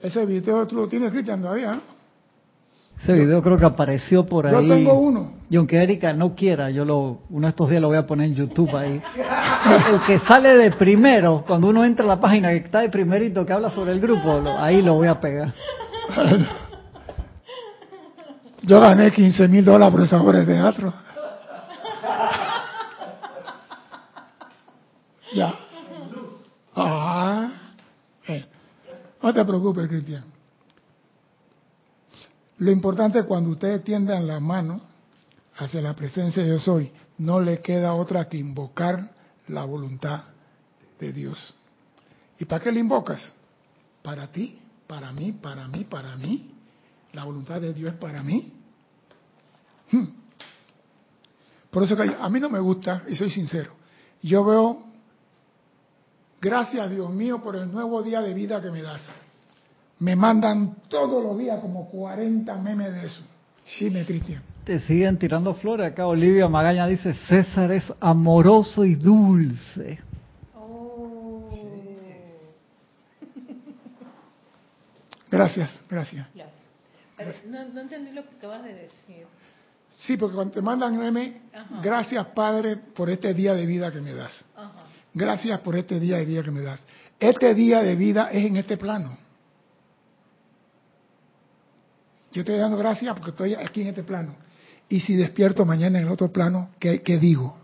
Ese 0.02 0.26
video 0.26 0.68
tú 0.68 0.76
lo 0.76 0.88
tienes, 0.88 1.12
Cristian, 1.12 1.42
todavía. 1.42 1.80
Ese 3.02 3.14
video 3.14 3.42
creo 3.42 3.58
que 3.58 3.66
apareció 3.66 4.26
por 4.26 4.46
ahí. 4.48 4.54
Yo 4.54 4.76
tengo 4.76 4.94
uno. 4.94 5.32
Y 5.50 5.56
aunque 5.58 5.82
Erika 5.82 6.14
no 6.14 6.36
quiera, 6.36 6.70
yo 6.70 6.86
lo, 6.86 7.20
uno 7.30 7.48
de 7.48 7.50
estos 7.50 7.70
días 7.70 7.82
lo 7.82 7.90
voy 7.90 7.98
a 7.98 8.06
poner 8.06 8.28
en 8.28 8.36
YouTube 8.36 8.76
ahí. 8.76 9.02
El 9.92 10.02
que 10.06 10.20
sale 10.26 10.56
de 10.58 10.72
primero, 10.72 11.44
cuando 11.46 11.68
uno 11.68 11.84
entra 11.84 12.06
a 12.06 12.08
la 12.08 12.20
página 12.20 12.50
que 12.50 12.58
está 12.58 12.80
de 12.80 12.90
primerito, 12.90 13.46
que 13.46 13.54
habla 13.54 13.70
sobre 13.70 13.92
el 13.92 14.00
grupo, 14.00 14.42
ahí 14.58 14.82
lo 14.82 14.96
voy 14.96 15.08
a 15.08 15.20
pegar. 15.20 15.54
Yo 18.64 18.80
gané 18.80 19.12
15 19.12 19.48
mil 19.50 19.66
dólares 19.66 19.92
por 19.92 20.02
esa 20.02 20.22
obra 20.22 20.40
de 20.40 20.46
teatro. 20.46 20.94
ya. 25.34 25.54
Ah. 26.74 27.52
Eh. 28.26 28.46
No 29.22 29.34
te 29.34 29.44
preocupes, 29.44 29.88
Cristian. 29.90 30.24
Lo 32.60 32.72
importante 32.72 33.20
es 33.20 33.26
cuando 33.26 33.50
ustedes 33.50 33.84
tiendan 33.84 34.26
la 34.26 34.40
mano 34.40 34.80
hacia 35.58 35.82
la 35.82 35.94
presencia 35.94 36.42
de 36.42 36.50
yo 36.50 36.60
soy, 36.60 36.90
no 37.18 37.42
le 37.42 37.62
queda 37.62 37.94
otra 37.94 38.30
que 38.30 38.38
invocar 38.38 39.12
la 39.50 39.66
voluntad 39.66 40.24
de 41.00 41.12
Dios. 41.12 41.54
¿Y 42.40 42.46
para 42.46 42.64
qué 42.64 42.72
le 42.72 42.80
invocas? 42.80 43.34
Para 44.02 44.28
ti, 44.28 44.58
para 44.88 45.12
mí, 45.12 45.34
para 45.34 45.68
mí, 45.68 45.84
para 45.84 46.16
mí. 46.16 46.53
La 47.14 47.24
voluntad 47.24 47.62
de 47.62 47.74
Dios 47.74 47.94
es 47.94 48.00
para 48.00 48.22
mí. 48.24 48.52
Hmm. 49.92 50.06
Por 51.70 51.84
eso 51.84 51.96
que 51.96 52.04
a 52.20 52.30
mí 52.30 52.40
no 52.40 52.50
me 52.50 52.60
gusta, 52.60 53.04
y 53.08 53.16
soy 53.16 53.32
sincero, 53.32 53.72
yo 54.22 54.44
veo, 54.46 54.84
gracias 56.40 56.90
Dios 56.90 57.10
mío 57.10 57.42
por 57.42 57.56
el 57.56 57.72
nuevo 57.72 58.04
día 58.04 58.22
de 58.22 58.34
vida 58.34 58.62
que 58.62 58.70
me 58.70 58.82
das. 58.82 59.12
Me 60.00 60.16
mandan 60.16 60.76
todos 60.90 61.24
los 61.24 61.38
días 61.38 61.60
como 61.62 61.90
40 61.90 62.56
memes 62.58 62.94
de 62.94 63.06
eso. 63.06 63.22
Sí, 63.66 63.90
me 63.90 64.06
Cristian. 64.06 64.44
Te 64.64 64.80
siguen 64.82 65.18
tirando 65.18 65.54
flores. 65.56 65.92
Acá 65.92 66.06
Olivia 66.06 66.48
Magaña 66.48 66.86
dice, 66.88 67.14
César 67.28 67.72
es 67.72 67.86
amoroso 68.00 68.86
y 68.86 68.96
dulce. 68.96 70.00
Oh. 70.56 71.50
Gracias, 75.32 75.84
gracias. 75.90 76.28
No, 77.48 77.82
entendí 77.82 78.12
lo 78.12 78.24
que 78.28 78.36
acabas 78.36 78.64
de 78.64 78.74
decir. 78.74 79.26
Sí, 79.90 80.18
porque 80.18 80.36
cuando 80.36 80.54
te 80.54 80.62
mandan 80.62 80.98
gracias 81.82 82.28
Padre 82.28 82.78
por 82.78 83.10
este 83.10 83.34
día 83.34 83.54
de 83.54 83.66
vida 83.66 83.92
que 83.92 84.02
me 84.02 84.14
das. 84.14 84.46
Gracias 85.14 85.60
por 85.60 85.76
este 85.76 86.00
día 86.00 86.18
de 86.18 86.26
vida 86.26 86.44
que 86.44 86.52
me 86.52 86.62
das. 86.62 86.82
Este 87.20 87.54
día 87.54 87.82
de 87.82 87.96
vida 87.96 88.30
es 88.32 88.46
en 88.46 88.58
este 88.58 88.78
plano. 88.78 89.18
Yo 92.32 92.42
estoy 92.42 92.58
dando 92.58 92.78
gracias 92.78 93.14
porque 93.14 93.30
estoy 93.30 93.54
aquí 93.54 93.82
en 93.82 93.90
este 93.90 94.04
plano. 94.04 94.36
Y 94.90 95.00
si 95.00 95.16
despierto 95.16 95.66
mañana 95.66 96.00
en 96.00 96.06
el 96.08 96.12
otro 96.12 96.32
plano, 96.32 96.72
¿qué, 96.80 97.04
qué 97.04 97.20
digo? 97.20 97.58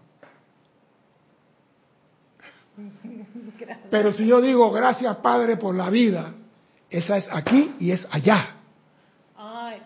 Pero 3.90 4.12
si 4.12 4.28
yo 4.28 4.40
digo 4.40 4.72
gracias 4.72 5.18
Padre 5.18 5.58
por 5.58 5.74
la 5.74 5.90
vida, 5.90 6.36
esa 6.90 7.18
es 7.18 7.28
aquí 7.32 7.74
y 7.80 7.92
es 7.92 8.08
allá 8.12 8.59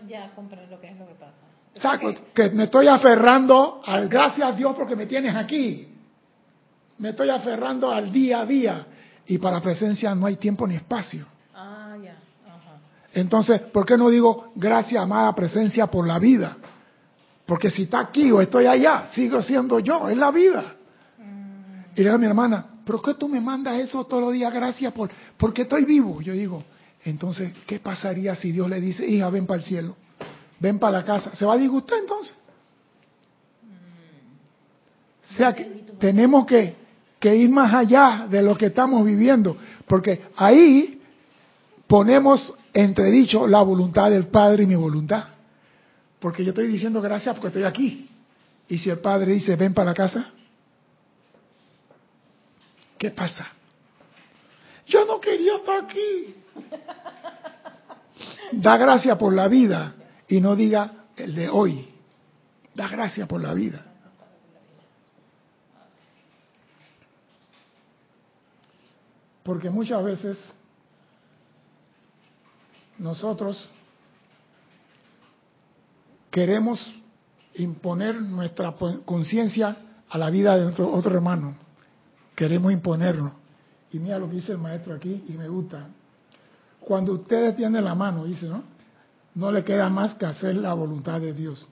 ya 0.08 0.32
comprendo 0.36 0.76
lo 0.76 0.82
que 0.82 0.89
es 0.89 0.97
lo 0.97 1.08
que 1.08 1.16
pasa. 1.16 1.39
Que 2.34 2.49
me 2.51 2.66
estoy 2.66 2.88
aferrando 2.88 3.82
al 3.86 4.08
gracias 4.08 4.47
a 4.47 4.51
Dios 4.51 4.76
porque 4.76 4.95
me 4.95 5.06
tienes 5.06 5.36
aquí. 5.36 5.88
Me 6.99 7.10
estoy 7.10 7.30
aferrando 7.30 7.91
al 7.91 8.12
día 8.12 8.41
a 8.41 8.45
día. 8.45 8.86
Y 9.26 9.38
para 9.38 9.62
presencia 9.62 10.14
no 10.14 10.26
hay 10.26 10.36
tiempo 10.36 10.68
ni 10.68 10.76
espacio. 10.76 11.26
Ah, 11.56 11.95
ya. 12.04 12.18
Entonces, 13.14 13.62
¿por 13.62 13.86
qué 13.86 13.97
no 13.97 14.10
digo 14.10 14.51
gracias, 14.56 15.01
amada 15.01 15.34
presencia, 15.34 15.88
por 15.88 16.06
la 16.06 16.20
vida? 16.20 16.58
Porque 17.45 17.70
si 17.70 17.84
está 17.84 17.99
aquí 17.99 18.32
o 18.32 18.41
estoy 18.41 18.66
allá, 18.66 19.08
sigo 19.14 19.41
siendo 19.41 19.80
yo, 19.80 20.10
es 20.10 20.18
la 20.18 20.32
vida. 20.32 20.76
Mm. 21.18 21.91
Y 21.95 21.97
le 21.97 22.04
digo 22.04 22.16
a 22.16 22.18
mi 22.18 22.26
hermana, 22.26 22.66
¿pero 22.86 23.01
qué 23.01 23.14
tú 23.14 23.28
me 23.28 23.39
mandas 23.39 23.80
eso 23.80 24.06
todos 24.06 24.24
los 24.24 24.34
días? 24.34 24.54
Gracias 24.54 24.91
por, 24.93 25.10
porque 25.38 25.64
estoy 25.64 25.86
vivo. 25.86 26.22
Yo 26.22 26.34
digo, 26.34 26.64
entonces, 27.06 27.54
¿qué 27.68 27.80
pasaría 27.80 28.36
si 28.36 28.51
Dios 28.51 28.70
le 28.70 28.80
dice, 28.80 29.06
hija, 29.06 29.30
ven 29.30 29.45
para 29.45 29.60
el 29.60 29.66
cielo, 29.66 29.95
ven 30.60 30.80
para 30.80 30.99
la 30.99 31.06
casa? 31.06 31.36
¿Se 31.36 31.45
va 31.45 31.54
a 31.54 31.58
disgustar 31.58 31.99
entonces? 31.99 32.36
Mm. 33.64 35.34
O 35.34 35.38
sea 35.38 35.54
que 35.54 35.64
tenemos 35.99 36.45
que, 36.45 36.76
que 37.20 37.36
ir 37.36 37.49
más 37.49 37.74
allá 37.74 38.28
de 38.30 38.41
lo 38.41 38.58
que 38.58 38.68
estamos 38.68 39.06
viviendo, 39.06 39.58
porque 39.88 40.22
ahí 40.38 41.01
ponemos 41.88 42.54
entredicho 42.74 43.47
la 43.47 43.62
voluntad 43.62 44.10
del 44.10 44.28
Padre 44.28 44.64
y 44.64 44.68
mi 44.68 44.76
voluntad. 44.76 45.26
Porque 46.20 46.43
yo 46.43 46.49
estoy 46.49 46.68
diciendo 46.68 47.01
gracias 47.01 47.36
porque 47.36 47.47
estoy 47.47 47.64
aquí. 47.64 48.10
Y 48.68 48.78
si 48.78 48.89
el 48.89 48.99
Padre 48.99 49.34
dice, 49.34 49.56
ven 49.56 49.74
para 49.74 49.91
la 49.91 49.93
casa, 49.93 50.32
¿qué 52.97 53.12
pasa? 53.12 53.53
Yo 54.86 55.05
no 55.05 55.19
quería 55.19 55.55
estar 55.55 55.84
aquí. 55.84 56.36
Da 58.51 58.77
gracias 58.77 59.17
por 59.17 59.34
la 59.34 59.47
vida 59.47 59.95
y 60.27 60.39
no 60.39 60.55
diga 60.55 61.05
el 61.15 61.34
de 61.36 61.49
hoy. 61.49 61.93
Da 62.75 62.88
gracias 62.88 63.27
por 63.27 63.41
la 63.41 63.53
vida. 63.53 63.86
Porque 69.43 69.69
muchas 69.69 70.03
veces 70.03 70.53
nosotros 72.97 73.69
queremos 76.31 76.93
imponer 77.55 78.21
nuestra 78.21 78.75
conciencia 79.05 79.77
a 80.09 80.17
la 80.17 80.29
vida 80.29 80.57
de 80.57 80.65
otro, 80.65 80.91
otro 80.91 81.13
hermano. 81.13 81.55
Queremos 82.36 82.71
imponerlo. 82.71 83.42
Y 83.93 83.99
mira 83.99 84.17
lo 84.17 84.27
que 84.27 84.37
dice 84.37 84.51
el 84.53 84.57
maestro 84.57 84.95
aquí 84.95 85.23
y 85.29 85.33
me 85.33 85.47
gusta. 85.47 85.87
Cuando 86.79 87.13
ustedes 87.13 87.55
tienen 87.55 87.85
la 87.85 87.93
mano, 87.93 88.25
dice, 88.25 88.47
¿no? 88.47 88.63
No 89.35 89.51
le 89.51 89.63
queda 89.63 89.89
más 89.89 90.15
que 90.15 90.25
hacer 90.25 90.55
la 90.55 90.73
voluntad 90.73 91.21
de 91.21 91.31
Dios. 91.31 91.65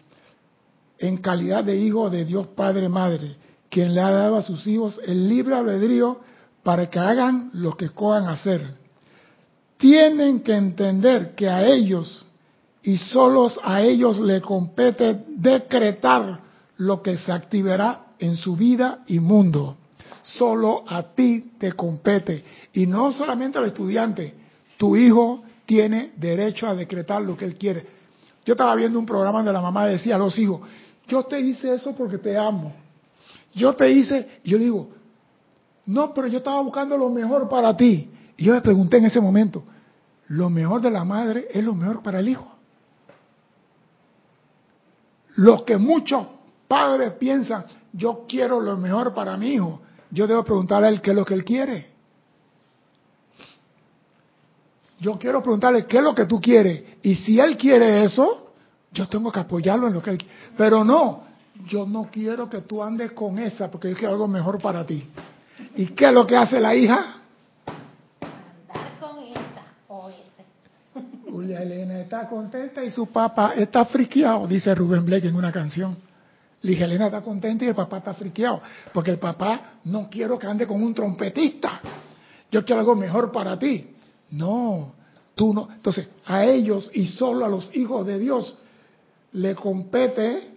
En 0.99 1.17
calidad 1.17 1.63
de 1.63 1.76
hijo 1.76 2.11
de 2.11 2.24
Dios 2.24 2.47
Padre 2.55 2.88
Madre, 2.89 3.36
quien 3.69 3.95
le 3.95 4.01
ha 4.01 4.11
dado 4.11 4.38
a 4.38 4.43
sus 4.43 4.65
hijos 4.67 4.99
el 5.03 5.28
libre 5.28 5.55
albedrío 5.55 6.22
para 6.61 6.89
que 6.91 6.99
hagan 6.99 7.49
lo 7.53 7.76
que 7.76 7.89
cojan 7.89 8.28
hacer. 8.28 8.76
Tienen 9.78 10.41
que 10.41 10.53
entender 10.53 11.34
que 11.34 11.49
a 11.49 11.65
ellos 11.65 12.26
y 12.84 12.97
solos 12.97 13.59
a 13.63 13.82
ellos 13.82 14.19
le 14.19 14.41
compete 14.41 15.24
decretar 15.28 16.39
lo 16.78 17.01
que 17.01 17.17
se 17.17 17.32
activará 17.32 18.13
en 18.19 18.38
su 18.38 18.55
vida 18.55 18.99
y 19.07 19.19
mundo. 19.19 19.78
Solo 20.24 20.84
a 20.88 21.03
ti 21.13 21.53
te 21.57 21.74
compete. 21.74 22.43
Y 22.74 22.86
no 22.86 23.11
solamente 23.11 23.57
al 23.57 23.65
estudiante, 23.65 24.34
tu 24.78 24.95
hijo 24.95 25.43
tiene 25.65 26.13
derecho 26.17 26.67
a 26.67 26.76
decretar 26.76 27.22
lo 27.22 27.36
que 27.36 27.45
él 27.45 27.55
quiere. 27.55 27.86
Yo 28.45 28.53
estaba 28.53 28.76
viendo 28.76 28.97
un 28.99 29.05
programa 29.05 29.39
donde 29.39 29.53
la 29.53 29.61
mamá 29.61 29.86
decía 29.86 30.15
a 30.15 30.19
los 30.19 30.38
hijos, 30.38 30.61
yo 31.07 31.24
te 31.24 31.39
hice 31.39 31.74
eso 31.74 31.95
porque 31.95 32.17
te 32.17 32.38
amo. 32.38 32.74
Yo 33.53 33.76
te 33.76 33.91
hice, 33.91 34.39
y 34.43 34.51
yo 34.51 34.57
digo, 34.57 34.89
no, 35.86 36.13
pero 36.13 36.28
yo 36.28 36.38
estaba 36.38 36.61
buscando 36.61 36.97
lo 36.97 37.09
mejor 37.09 37.49
para 37.49 37.76
ti. 37.76 38.09
Y 38.38 38.45
yo 38.45 38.53
le 38.53 38.61
pregunté 38.61 38.97
en 38.97 39.05
ese 39.05 39.19
momento, 39.19 39.63
lo 40.28 40.49
mejor 40.49 40.82
de 40.82 40.89
la 40.89 41.03
madre 41.03 41.47
es 41.51 41.63
lo 41.63 41.76
mejor 41.76 42.01
para 42.01 42.19
el 42.19 42.30
hijo. 42.30 42.47
Lo 45.36 45.65
que 45.65 45.78
muchos 45.78 46.28
padres 46.67 47.13
piensan, 47.13 47.65
yo 47.93 48.26
quiero 48.28 48.59
lo 48.59 48.78
mejor 48.78 49.13
para 49.13 49.36
mi 49.38 49.53
hijo, 49.53 49.82
yo 50.12 50.28
debo 50.28 50.43
preguntarle 50.43 50.88
a 50.88 50.89
él 50.89 51.01
qué 51.01 51.12
es 51.12 51.16
lo 51.16 51.26
que 51.26 51.34
él 51.34 51.45
quiere. 51.45 51.88
Yo 54.99 55.18
quiero 55.18 55.41
preguntarle 55.41 55.86
qué 55.86 55.97
es 55.97 56.03
lo 56.03 56.14
que 56.14 56.26
tú 56.26 56.39
quieres. 56.39 56.84
Y 57.01 57.16
si 57.16 57.39
él 57.39 57.57
quiere 57.57 58.03
eso, 58.03 58.51
yo 58.91 59.07
tengo 59.07 59.32
que 59.32 59.39
apoyarlo 59.39 59.88
en 59.88 59.93
lo 59.93 60.01
que 60.01 60.12
él 60.12 60.18
quiere. 60.18 60.36
Pero 60.55 60.84
no, 60.84 61.24
yo 61.68 61.86
no 61.86 62.09
quiero 62.12 62.49
que 62.49 62.62
tú 62.62 62.84
andes 62.84 63.14
con 63.14 63.39
esa 63.39 63.72
porque 63.72 63.89
yo 63.89 63.95
quiero 63.95 64.14
algo 64.14 64.28
mejor 64.28 64.62
para 64.62 64.86
ti. 64.86 65.09
¿Y 65.76 65.88
qué 65.88 66.07
es 66.07 66.14
lo 66.14 66.28
que 66.28 66.36
hace 66.36 66.59
la 66.59 66.76
hija? 66.76 67.16
Andar 68.68 68.99
con 68.99 69.24
esa 69.24 69.66
o 69.88 70.09
ese. 70.09 71.32
Julia 71.32 71.64
Elena 71.64 71.99
está 71.99 72.28
contenta 72.28 72.84
y 72.84 72.91
su 72.91 73.07
papá 73.07 73.53
está 73.55 73.86
friqueado, 73.86 74.45
dice 74.45 74.76
Rubén 74.76 75.05
Blake 75.05 75.28
en 75.28 75.36
una 75.36 75.51
canción. 75.51 76.11
Ligia 76.64 76.86
Elena 76.86 77.07
está 77.07 77.22
contenta 77.22 77.66
y 77.66 77.70
el 77.70 77.76
papá 77.76 77.97
está 77.97 78.14
friqueado, 78.14 78.62
porque 78.93 79.12
el 79.12 79.20
papá 79.20 79.80
no 79.86 80.09
quiero 80.09 80.38
que 80.38 80.47
ande 80.47 80.68
con 80.68 80.82
un 80.82 80.93
trompetista. 80.93 81.82
Yo 82.51 82.64
quiero 82.64 82.82
algo 82.82 82.95
mejor 82.95 83.32
para 83.32 83.57
ti. 83.57 83.95
No, 84.32 84.93
tú 85.34 85.53
no. 85.53 85.70
Entonces, 85.74 86.07
a 86.26 86.45
ellos 86.45 86.89
y 86.93 87.07
solo 87.07 87.45
a 87.45 87.49
los 87.49 87.76
hijos 87.76 88.05
de 88.05 88.20
Dios 88.20 88.57
le 89.34 89.55
compete 89.55 90.51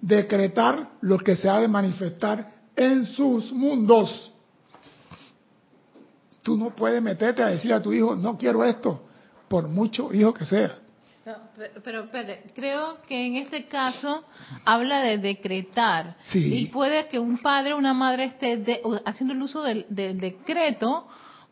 decretar 0.00 0.90
lo 1.00 1.18
que 1.18 1.36
se 1.36 1.48
ha 1.48 1.58
de 1.60 1.68
manifestar 1.68 2.52
en 2.76 3.06
sus 3.06 3.52
mundos. 3.52 4.32
Tú 6.42 6.56
no 6.56 6.70
puedes 6.70 7.02
meterte 7.02 7.42
a 7.42 7.48
decir 7.48 7.72
a 7.72 7.82
tu 7.82 7.92
hijo, 7.92 8.14
no 8.14 8.36
quiero 8.36 8.64
esto, 8.64 9.02
por 9.48 9.68
mucho 9.68 10.12
hijo 10.12 10.34
que 10.34 10.44
sea. 10.44 10.79
No, 11.26 11.34
pero, 11.84 12.04
espérate, 12.04 12.44
creo 12.54 12.96
que 13.06 13.26
en 13.26 13.36
este 13.36 13.66
caso 13.66 14.24
habla 14.64 15.00
de 15.02 15.18
decretar. 15.18 16.16
Sí. 16.22 16.54
Y 16.54 16.66
puede 16.66 17.08
que 17.08 17.18
un 17.18 17.38
padre 17.38 17.74
o 17.74 17.76
una 17.76 17.92
madre 17.92 18.24
esté 18.24 18.56
de- 18.56 18.80
haciendo 19.04 19.34
el 19.34 19.42
uso 19.42 19.62
del, 19.62 19.84
del 19.90 20.18
decreto 20.18 21.06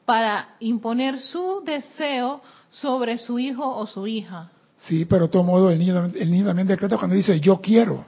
para 0.06 0.56
imponer 0.60 1.20
su 1.20 1.62
deseo 1.66 2.40
sobre 2.70 3.18
su 3.18 3.38
hijo 3.38 3.76
o 3.76 3.86
su 3.86 4.06
hija. 4.06 4.50
Sí, 4.78 5.04
pero 5.04 5.24
de 5.24 5.28
todo 5.28 5.42
modo 5.42 5.70
el 5.70 5.78
niño, 5.78 6.02
el 6.14 6.30
niño 6.30 6.46
también 6.46 6.66
decreta 6.68 6.96
cuando 6.96 7.14
dice 7.16 7.38
yo 7.40 7.60
quiero. 7.60 8.06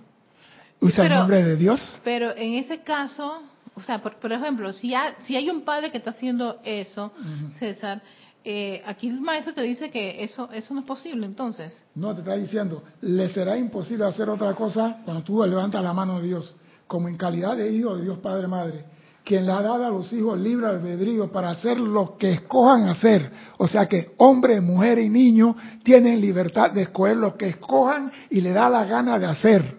Usa 0.81 1.05
el 1.05 1.09
Pero- 1.11 1.21
nombre 1.21 1.43
de 1.45 1.57
Dios. 1.57 2.01
Pero 2.05 2.35
en 2.35 2.55
ese 2.55 2.81
caso, 2.81 3.43
o 3.75 3.83
sea, 3.83 4.01
por, 4.03 4.17
por 4.17 4.33
ejemplo, 4.33 4.73
si, 4.73 4.95
ha- 4.95 5.15
si 5.27 5.37
hay 5.37 5.51
un 5.51 5.61
padre 5.61 5.91
que 5.91 5.99
está 5.99 6.11
haciendo 6.11 6.59
eso, 6.65 7.13
César, 7.59 8.01
eh, 8.43 8.83
aquí 8.87 9.09
el 9.09 9.21
maestro 9.21 9.53
te 9.53 9.63
dice 9.63 9.91
que 9.91 10.25
eso, 10.25 10.51
eso 10.53 10.73
no 10.73 10.81
es 10.81 10.87
posible, 10.87 11.27
entonces. 11.27 11.77
No, 11.95 12.15
te 12.15 12.21
está 12.21 12.37
diciendo, 12.37 12.83
le 13.03 13.29
será 13.33 13.57
imposible 13.57 14.07
hacer 14.07 14.31
otra 14.31 14.55
cosa 14.55 15.03
cuando 15.05 15.23
tú 15.23 15.45
levantas 15.45 15.83
la 15.83 15.93
mano 15.93 16.21
de 16.21 16.29
Dios, 16.29 16.55
como 16.87 17.09
en 17.09 17.17
calidad 17.17 17.57
de 17.57 17.71
hijo 17.71 17.97
de 17.97 18.05
Dios 18.05 18.19
Padre 18.19 18.49
Madre, 18.49 18.85
quien 19.25 19.45
le 19.45 19.53
ha 19.53 19.61
dado 19.61 19.85
a 19.85 19.91
los 19.91 20.11
hijos 20.15 20.41
libre 20.41 20.67
albedrío 20.67 21.31
para 21.31 21.51
hacer 21.51 21.79
lo 21.79 22.17
que 22.17 22.33
escojan 22.33 22.89
hacer. 22.89 23.31
O 23.59 23.69
sea 23.69 23.87
que 23.87 24.15
hombres, 24.17 24.63
mujeres 24.63 25.05
y 25.05 25.11
niños 25.11 25.55
tienen 25.83 26.21
libertad 26.21 26.71
de 26.71 26.83
escoger 26.83 27.19
lo 27.19 27.37
que 27.37 27.49
escojan 27.49 28.11
y 28.31 28.41
le 28.41 28.53
da 28.53 28.71
la 28.71 28.85
gana 28.87 29.19
de 29.19 29.27
hacer. 29.27 29.77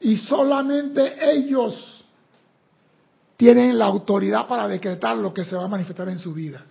Y 0.00 0.18
solamente 0.18 1.14
ellos 1.32 2.04
tienen 3.38 3.78
la 3.78 3.86
autoridad 3.86 4.46
para 4.46 4.68
decretar 4.68 5.16
lo 5.16 5.32
que 5.32 5.44
se 5.44 5.56
va 5.56 5.64
a 5.64 5.68
manifestar 5.68 6.08
en 6.10 6.18
su 6.18 6.34
vida. 6.34 6.62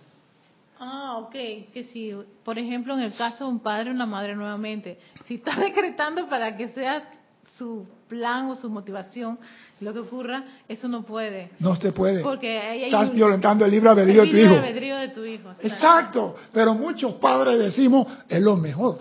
Ok, 1.32 1.72
que 1.72 1.84
si, 1.92 2.12
por 2.44 2.58
ejemplo, 2.58 2.94
en 2.94 3.00
el 3.00 3.14
caso 3.14 3.44
de 3.46 3.50
un 3.50 3.60
padre 3.60 3.90
o 3.90 3.94
una 3.94 4.04
madre 4.06 4.36
nuevamente, 4.36 4.98
si 5.26 5.36
está 5.36 5.56
decretando 5.60 6.28
para 6.28 6.56
que 6.56 6.68
sea 6.68 7.08
su 7.56 7.86
plan 8.08 8.46
o 8.50 8.56
su 8.56 8.68
motivación 8.68 9.38
lo 9.80 9.92
que 9.92 9.98
ocurra, 10.00 10.44
eso 10.68 10.86
no 10.88 11.02
puede. 11.04 11.50
No 11.58 11.74
se 11.74 11.90
puede. 11.92 12.22
Porque 12.22 12.58
ahí 12.58 12.84
hay 12.84 12.90
Estás 12.90 13.10
un- 13.10 13.16
violentando 13.16 13.64
el 13.64 13.70
libre 13.70 13.88
albedrío 13.90 14.22
de 14.22 14.30
tu 14.30 14.36
hijo. 14.36 14.54
albedrío 14.54 14.96
de 14.96 15.08
tu 15.08 15.24
hijo. 15.24 15.50
exacto. 15.50 15.66
Exacto, 15.66 16.36
pero 16.52 16.74
muchos 16.74 17.14
padres 17.14 17.58
decimos, 17.58 18.06
es 18.28 18.40
lo 18.40 18.56
mejor, 18.56 18.98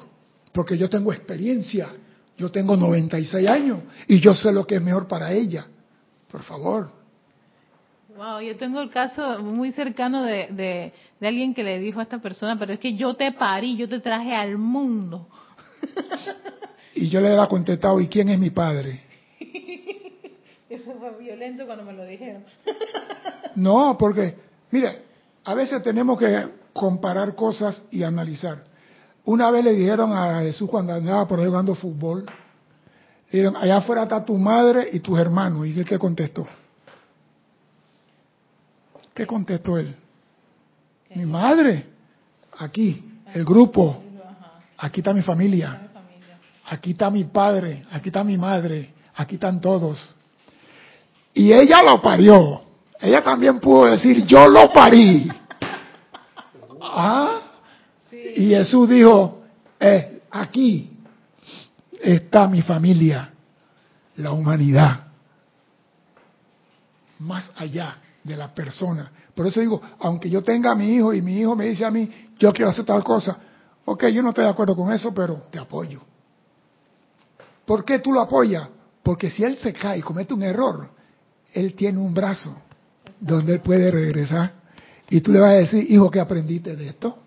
porque 0.54 0.78
yo 0.78 0.90
tengo 0.90 1.12
experiencia, 1.14 1.90
yo 2.38 2.50
tengo 2.50 2.76
96 2.76 3.48
años 3.48 3.80
y 4.08 4.20
yo 4.20 4.34
sé 4.34 4.52
lo 4.52 4.66
que 4.66 4.76
es 4.76 4.82
mejor 4.82 5.08
para 5.08 5.32
ella. 5.34 5.68
Por 6.32 6.42
favor. 6.44 6.90
Wow, 8.22 8.40
yo 8.40 8.56
tengo 8.56 8.80
el 8.82 8.92
caso 8.92 9.40
muy 9.40 9.72
cercano 9.72 10.22
de, 10.22 10.46
de, 10.52 10.94
de 11.20 11.28
alguien 11.28 11.56
que 11.56 11.64
le 11.64 11.80
dijo 11.80 12.00
a 12.00 12.04
esta 12.04 12.20
persona, 12.20 12.56
pero 12.60 12.72
es 12.72 12.78
que 12.78 12.94
yo 12.94 13.16
te 13.16 13.32
parí, 13.32 13.76
yo 13.76 13.90
te 13.90 14.00
traje 14.00 14.36
al 14.36 14.60
mundo. 14.60 15.28
Y 16.94 17.10
yo 17.10 17.20
le 17.20 17.34
he 17.34 17.48
contestado, 17.48 18.00
¿y 18.00 18.08
quién 18.08 18.30
es 18.30 18.38
mi 18.38 18.52
padre? 18.52 19.02
Eso 20.70 20.94
fue 21.00 21.18
violento 21.18 21.66
cuando 21.66 21.84
me 21.84 21.94
lo 21.94 22.06
dijeron. 22.06 22.44
No, 23.56 23.98
porque, 23.98 24.36
mire, 24.70 25.02
a 25.44 25.56
veces 25.56 25.82
tenemos 25.82 26.20
que 26.20 26.48
comparar 26.74 27.34
cosas 27.34 27.84
y 27.90 28.04
analizar. 28.04 28.64
Una 29.26 29.50
vez 29.50 29.66
le 29.66 29.74
dijeron 29.74 30.14
a 30.14 30.42
Jesús 30.42 30.70
cuando 30.70 30.94
andaba 30.94 31.28
por 31.28 31.40
ahí 31.40 31.48
jugando 31.48 31.74
fútbol, 31.74 32.26
le 33.32 33.40
dijeron, 33.40 33.56
allá 33.56 33.78
afuera 33.78 34.04
está 34.04 34.24
tu 34.24 34.38
madre 34.38 34.90
y 34.92 35.00
tus 35.00 35.18
hermanos. 35.18 35.66
¿Y 35.66 35.80
él 35.80 35.86
qué 35.86 35.98
contestó? 35.98 36.46
¿Qué 39.14 39.28
contestó 39.28 39.78
él? 39.78 39.96
Mi 41.16 41.26
madre, 41.26 41.86
aquí, 42.58 43.04
el 43.34 43.44
grupo, 43.44 44.02
aquí 44.78 45.02
está 45.02 45.14
mi 45.14 45.22
familia, 45.22 45.90
aquí 46.66 46.92
está 46.92 47.10
mi 47.10 47.26
padre, 47.26 47.86
aquí 47.92 48.10
está 48.10 48.24
mi 48.24 48.38
madre, 48.38 48.94
aquí 49.16 49.36
están 49.36 49.60
todos. 49.60 50.16
Y 51.34 51.52
ella 51.52 51.82
lo 51.84 52.02
parió. 52.02 52.62
Ella 53.00 53.24
también 53.24 53.60
pudo 53.60 53.86
decir, 53.86 54.26
yo 54.26 54.48
lo 54.48 54.72
parí. 54.72 55.30
Ah, 56.82 57.42
y 58.12 58.50
Jesús 58.50 58.88
dijo, 58.88 59.44
eh, 59.80 60.22
aquí 60.30 60.90
está 62.02 62.48
mi 62.48 62.62
familia, 62.62 63.32
la 64.16 64.32
humanidad. 64.32 65.08
más 67.20 67.52
allá 67.56 67.98
de 68.24 68.36
la 68.36 68.54
persona. 68.54 69.12
Por 69.34 69.48
eso 69.48 69.60
digo, 69.60 69.82
aunque 70.00 70.30
yo 70.30 70.44
tenga 70.44 70.72
a 70.72 70.76
mi 70.76 70.96
hijo 70.96 71.14
y 71.14 71.22
mi 71.22 71.40
hijo 71.40 71.56
me 71.56 71.66
dice 71.66 71.86
a 71.86 71.92
mí, 71.92 72.10
yo 72.38 72.54
quiero 72.54 72.72
hacer 72.72 72.86
tal 72.86 73.04
cosa, 73.04 73.38
ok, 73.86 74.08
yo 74.08 74.22
no 74.22 74.30
estoy 74.30 74.44
de 74.44 74.52
acuerdo 74.52 74.76
con 74.76 74.92
eso, 74.92 75.14
pero 75.14 75.44
te 75.50 75.60
apoyo. 75.60 76.02
¿Por 77.66 77.86
qué 77.86 78.00
tú 78.00 78.12
lo 78.12 78.22
apoyas? 78.22 78.68
Porque 79.04 79.30
si 79.30 79.44
él 79.44 79.58
se 79.58 79.74
cae 79.74 80.00
y 80.00 80.02
comete 80.02 80.34
un 80.34 80.44
error, 80.44 80.90
él 81.54 81.74
tiene 81.74 82.00
un 82.00 82.14
brazo 82.14 82.56
donde 83.20 83.54
él 83.54 83.62
puede 83.62 83.90
regresar. 83.90 84.54
Y 85.10 85.22
tú 85.22 85.32
le 85.32 85.40
vas 85.40 85.52
a 85.52 85.58
decir, 85.58 85.86
hijo, 85.90 86.10
¿qué 86.10 86.20
aprendiste 86.20 86.76
de 86.76 86.88
esto? 86.88 87.18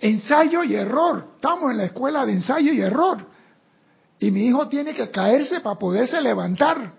Ensayo 0.00 0.62
y 0.64 0.74
error. 0.74 1.32
Estamos 1.34 1.70
en 1.70 1.78
la 1.78 1.84
escuela 1.84 2.24
de 2.24 2.32
ensayo 2.32 2.72
y 2.72 2.80
error. 2.80 3.18
Y 4.18 4.30
mi 4.30 4.46
hijo 4.46 4.68
tiene 4.68 4.94
que 4.94 5.10
caerse 5.10 5.60
para 5.60 5.78
poderse 5.78 6.20
levantar. 6.20 6.97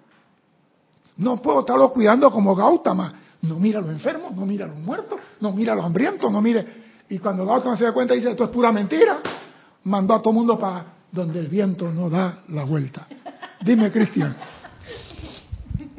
No 1.20 1.42
puedo 1.42 1.62
estarlo 1.62 1.92
cuidando 1.92 2.32
como 2.32 2.56
Gautama. 2.56 3.14
No 3.42 3.60
mira 3.60 3.80
a 3.80 3.82
los 3.82 3.92
enfermos, 3.92 4.36
no 4.36 4.46
mira 4.46 4.66
a 4.66 4.68
los 4.68 4.80
muertos, 4.80 5.20
no 5.40 5.52
mira 5.54 5.74
a 5.74 5.76
los 5.76 5.86
hambrientos, 5.86 6.32
no 6.32 6.42
mire. 6.42 6.66
Y 7.10 7.20
cuando 7.20 7.46
Gautama 7.46 7.78
se 7.78 7.86
da 7.86 7.94
cuenta 7.94 8.14
dice, 8.14 8.32
esto 8.32 8.44
es 8.44 8.50
pura 8.50 8.72
mentira, 8.72 9.20
mandó 9.84 10.14
a 10.14 10.22
todo 10.22 10.34
mundo 10.34 10.58
para 10.58 10.86
donde 11.12 11.40
el 11.40 11.48
viento 11.48 11.92
no 11.92 12.10
da 12.10 12.44
la 12.50 12.64
vuelta. 12.64 13.08
Dime, 13.62 13.92
Cristian. 13.92 14.36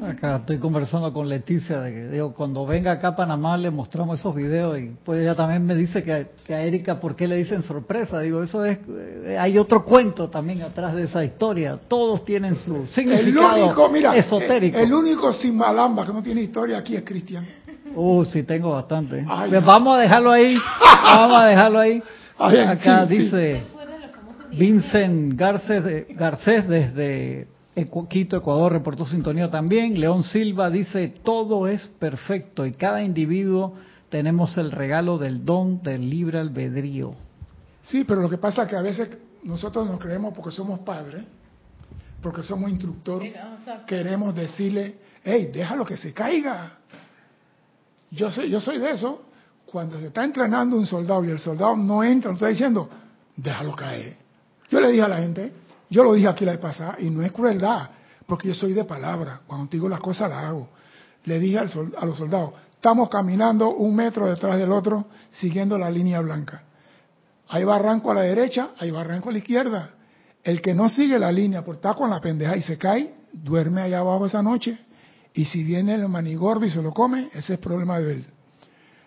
Acá 0.03 0.37
estoy 0.37 0.57
conversando 0.59 1.13
con 1.13 1.29
Leticia 1.29 1.79
de 1.81 1.93
que 1.93 2.09
digo, 2.09 2.33
cuando 2.33 2.65
venga 2.65 2.93
acá 2.93 3.09
a 3.09 3.17
Panamá 3.17 3.57
le 3.59 3.71
mostramos 3.71 4.19
esos 4.19 4.35
videos 4.35 4.79
y 4.79 4.93
pues 5.05 5.21
ella 5.21 5.35
también 5.35 5.67
me 5.67 5.75
dice 5.75 6.03
que, 6.03 6.29
que 6.47 6.55
a 6.55 6.63
Erika 6.63 6.99
por 6.99 7.15
qué 7.17 7.27
le 7.27 7.37
dicen 7.37 7.63
sorpresa. 7.63 8.21
Digo, 8.21 8.43
eso 8.43 8.65
es, 8.65 8.79
eh, 8.89 9.37
hay 9.39 9.59
otro 9.59 9.85
cuento 9.85 10.29
también 10.31 10.63
atrás 10.63 10.95
de 10.95 11.03
esa 11.05 11.23
historia. 11.23 11.79
Todos 11.87 12.25
tienen 12.25 12.55
su 12.57 12.87
significado 12.87 13.57
el 13.57 13.63
único, 13.65 13.89
mira, 13.91 14.17
esotérico. 14.17 14.79
El, 14.79 14.85
el 14.87 14.95
único 14.95 15.33
sin 15.35 15.57
malamba 15.57 16.07
que 16.07 16.13
no 16.15 16.23
tiene 16.23 16.41
historia 16.43 16.79
aquí 16.79 16.97
es 16.97 17.03
Cristian. 17.05 17.47
Uh, 17.95 18.25
sí, 18.25 18.43
tengo 18.45 18.71
bastante. 18.73 19.25
Ay, 19.29 19.51
Pues 19.51 19.65
vamos 19.65 19.99
a 19.99 20.01
dejarlo 20.01 20.31
ahí. 20.33 20.57
vamos 21.05 21.43
a 21.43 21.47
dejarlo 21.47 21.79
ahí. 21.79 22.03
Ah, 22.39 22.49
Acá 22.71 23.07
sí, 23.07 23.17
sí. 23.17 23.23
dice 23.25 23.63
Vincent 24.53 25.35
Garcés, 25.35 25.85
de- 25.85 26.07
Garcés 26.17 26.67
desde 26.67 27.47
Quito, 28.09 28.37
Ecuador, 28.37 28.73
reportó 28.73 29.07
sintonía 29.07 29.51
también. 29.51 29.99
León 30.01 30.23
Silva 30.23 30.71
dice, 30.71 31.09
todo 31.09 31.69
es 31.69 31.87
perfecto 31.87 32.67
y 32.67 32.73
cada 32.73 33.03
individuo 33.03 33.75
tenemos 34.09 34.59
el 34.59 34.71
regalo 34.71 35.19
del 35.19 35.45
don 35.45 35.83
del 35.83 36.11
libre 36.11 36.39
albedrío. 36.39 37.15
Sí, 37.85 38.05
pero 38.05 38.21
lo 38.21 38.29
que 38.29 38.39
pasa 38.39 38.63
es 38.63 38.69
que 38.69 38.77
a 38.77 38.83
veces 38.83 39.09
nosotros 39.43 39.87
nos 39.87 39.99
creemos 39.99 40.35
porque 40.35 40.51
somos 40.51 40.81
padres, 40.81 41.25
porque 42.23 42.43
somos 42.43 42.71
exacto. 42.71 43.87
queremos 43.87 44.35
decirle, 44.35 44.97
hey, 45.25 45.51
déjalo 45.53 45.85
que 45.85 45.97
se 45.97 46.13
caiga. 46.13 46.79
Yo 48.11 48.31
soy, 48.31 48.51
yo 48.51 48.61
soy 48.61 48.79
de 48.79 48.91
eso. 48.91 49.23
Cuando 49.65 49.99
se 50.01 50.09
está 50.09 50.25
entrenando 50.25 50.77
un 50.77 50.87
soldado 50.87 51.25
y 51.25 51.31
el 51.31 51.39
soldado 51.39 51.77
no 51.77 52.03
entra, 52.03 52.31
no 52.31 52.37
está 52.37 52.49
diciendo, 52.49 52.89
déjalo 53.37 53.75
caer. 53.77 54.17
Yo 54.69 54.81
le 54.81 54.91
dije 54.91 55.03
a 55.03 55.09
la 55.09 55.19
gente, 55.19 55.53
yo 55.91 56.05
lo 56.05 56.15
dije 56.15 56.29
aquí 56.29 56.45
la 56.45 56.53
vez 56.53 56.61
pasada, 56.61 56.97
y 56.99 57.11
no 57.11 57.23
es 57.23 57.33
crueldad, 57.33 57.91
porque 58.27 58.49
yo 58.49 58.55
soy 58.55 58.73
de 58.73 58.85
palabra. 58.85 59.41
Cuando 59.47 59.67
digo 59.71 59.89
las 59.89 60.01
cosas, 60.01 60.31
las 60.31 60.45
hago. 60.45 60.69
Le 61.25 61.39
dije 61.39 61.59
al 61.59 61.69
sol- 61.69 61.95
a 61.99 62.07
los 62.07 62.17
soldados, 62.17 62.53
estamos 62.73 63.09
caminando 63.11 63.71
un 63.75 63.95
metro 63.95 64.27
detrás 64.27 64.57
del 64.57 64.73
otro, 64.73 65.07
siguiendo 65.31 65.77
la 65.77 65.91
línea 65.91 66.21
blanca. 66.21 66.63
Hay 67.49 67.65
barranco 67.65 68.11
a 68.13 68.15
la 68.15 68.23
derecha, 68.23 68.71
hay 68.79 68.91
barranco 68.91 69.29
a 69.29 69.33
la 69.33 69.39
izquierda. 69.39 69.91
El 70.43 70.63
que 70.63 70.73
no 70.73 70.89
sigue 70.89 71.19
la 71.19 71.31
línea 71.31 71.63
por 71.65 71.75
estar 71.75 71.95
con 71.97 72.09
la 72.09 72.21
pendeja 72.21 72.57
y 72.57 72.63
se 72.63 72.79
cae, 72.79 73.13
duerme 73.33 73.83
allá 73.83 73.99
abajo 73.99 74.27
esa 74.27 74.43
noche. 74.43 74.79
Y 75.35 75.45
si 75.45 75.63
viene 75.65 75.95
el 75.95 76.09
manigordo 76.09 76.65
y 76.65 76.71
se 76.71 76.81
lo 76.81 76.93
come, 76.93 77.29
ese 77.35 77.55
es 77.55 77.61
problema 77.61 77.99
de 77.99 78.13
él. 78.13 78.27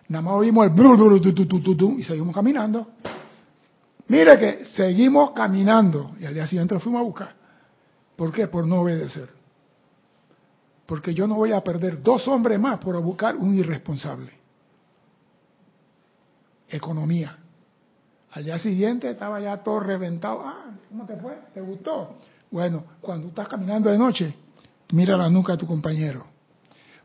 Nada 0.10 0.22
más 0.22 0.34
oímos 0.36 0.66
el 0.66 0.72
y 1.98 2.04
seguimos 2.04 2.36
caminando. 2.36 2.88
Mire 4.14 4.38
que 4.38 4.66
seguimos 4.66 5.32
caminando 5.32 6.12
y 6.20 6.26
al 6.26 6.36
día 6.36 6.46
siguiente 6.46 6.76
lo 6.76 6.80
fuimos 6.80 7.00
a 7.00 7.04
buscar. 7.04 7.36
¿Por 8.16 8.32
qué? 8.32 8.48
Por 8.48 8.68
no 8.68 8.82
obedecer. 8.82 9.28
Porque 10.86 11.16
yo 11.16 11.26
no 11.26 11.34
voy 11.34 11.52
a 11.52 11.62
perder 11.62 12.00
dos 12.04 12.28
hombres 12.28 12.60
más 12.60 12.78
por 12.78 13.02
buscar 13.02 13.36
un 13.36 13.58
irresponsable. 13.58 14.32
Economía. 16.70 17.40
Al 18.34 18.44
día 18.44 18.60
siguiente 18.60 19.10
estaba 19.10 19.40
ya 19.40 19.58
todo 19.64 19.80
reventado. 19.80 20.44
Ah, 20.46 20.66
¿cómo 20.90 21.08
te 21.08 21.16
fue? 21.18 21.36
¿Te 21.52 21.62
gustó? 21.62 22.16
Bueno, 22.52 22.84
cuando 23.02 23.30
estás 23.30 23.48
caminando 23.48 23.90
de 23.90 23.98
noche, 23.98 24.36
mira 24.92 25.18
la 25.18 25.28
nuca 25.28 25.54
de 25.54 25.58
tu 25.58 25.66
compañero. 25.66 26.24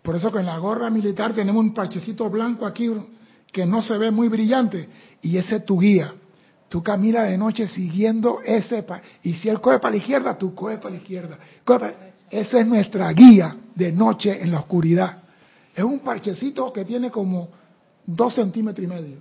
Por 0.02 0.14
eso 0.14 0.30
que 0.30 0.40
en 0.40 0.46
la 0.46 0.58
gorra 0.58 0.90
militar 0.90 1.32
tenemos 1.32 1.64
un 1.64 1.72
parchecito 1.72 2.28
blanco 2.28 2.66
aquí 2.66 2.90
que 3.50 3.64
no 3.64 3.80
se 3.80 3.96
ve 3.96 4.10
muy 4.10 4.28
brillante 4.28 4.90
y 5.22 5.38
ese 5.38 5.56
es 5.56 5.64
tu 5.64 5.78
guía. 5.78 6.12
Tú 6.68 6.82
caminas 6.82 7.28
de 7.28 7.38
noche 7.38 7.66
siguiendo 7.66 8.40
ese 8.44 8.84
y 9.22 9.34
si 9.34 9.48
él 9.48 9.60
coge 9.60 9.78
para 9.78 9.92
la 9.92 9.96
izquierda, 9.96 10.36
tú 10.36 10.54
coges 10.54 10.78
para 10.78 10.90
la 10.94 11.00
izquierda. 11.00 11.38
Para- 11.64 11.94
Esa 12.30 12.60
es 12.60 12.66
nuestra 12.66 13.10
guía 13.12 13.56
de 13.74 13.90
noche 13.90 14.42
en 14.42 14.50
la 14.52 14.58
oscuridad. 14.60 15.18
Es 15.74 15.82
un 15.82 16.00
parchecito 16.00 16.70
que 16.72 16.84
tiene 16.84 17.10
como 17.10 17.48
dos 18.04 18.34
centímetros 18.34 18.84
y 18.84 18.86
medio. 18.86 19.16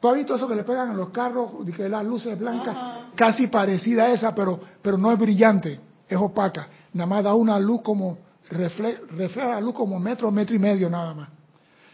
¿Tú 0.00 0.08
has 0.08 0.14
visto 0.14 0.36
eso 0.36 0.46
que 0.48 0.54
le 0.54 0.62
pegan 0.64 0.90
a 0.90 0.94
los 0.94 1.10
carros, 1.10 1.50
que 1.76 1.88
las 1.88 2.04
luces 2.04 2.38
blancas, 2.38 2.74
casi 3.14 3.48
parecida 3.48 4.04
a 4.04 4.12
esa, 4.12 4.34
pero, 4.34 4.58
pero 4.80 4.96
no 4.96 5.10
es 5.12 5.18
brillante, 5.18 5.80
es 6.08 6.16
opaca. 6.16 6.68
Nada 6.94 7.06
más 7.06 7.24
da 7.24 7.34
una 7.34 7.58
luz 7.58 7.82
como, 7.82 8.18
refle- 8.50 9.00
refleja 9.08 9.48
la 9.48 9.60
luz 9.60 9.74
como 9.74 9.98
metro, 9.98 10.30
metro 10.30 10.54
y 10.56 10.58
medio 10.58 10.88
nada 10.88 11.12
más. 11.12 11.28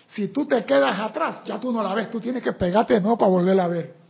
Si 0.06 0.28
tú 0.28 0.46
te 0.46 0.64
quedas 0.64 0.98
atrás, 1.00 1.42
ya 1.44 1.58
tú 1.58 1.72
no 1.72 1.82
la 1.82 1.94
ves, 1.94 2.10
tú 2.10 2.20
tienes 2.20 2.42
que 2.42 2.52
pegarte 2.52 2.94
de 2.94 3.00
nuevo 3.00 3.16
para 3.18 3.30
volverla 3.30 3.64
a 3.64 3.68
ver. 3.68 4.01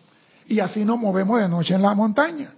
Y 0.53 0.61
así 0.61 0.84
nos 0.84 0.98
movemos 0.98 1.40
de 1.40 1.48
noche 1.48 1.74
en 1.74 1.80
la 1.80 1.94
montaña. 1.94 2.53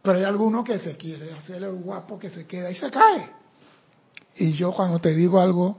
Pero 0.00 0.16
hay 0.16 0.22
alguno 0.22 0.62
que 0.62 0.78
se 0.78 0.96
quiere 0.96 1.32
hacer 1.32 1.60
el 1.60 1.74
guapo 1.74 2.20
que 2.20 2.30
se 2.30 2.46
queda 2.46 2.70
y 2.70 2.76
se 2.76 2.88
cae. 2.88 3.28
Y 4.36 4.52
yo 4.52 4.70
cuando 4.70 5.00
te 5.00 5.12
digo 5.12 5.40
algo, 5.40 5.76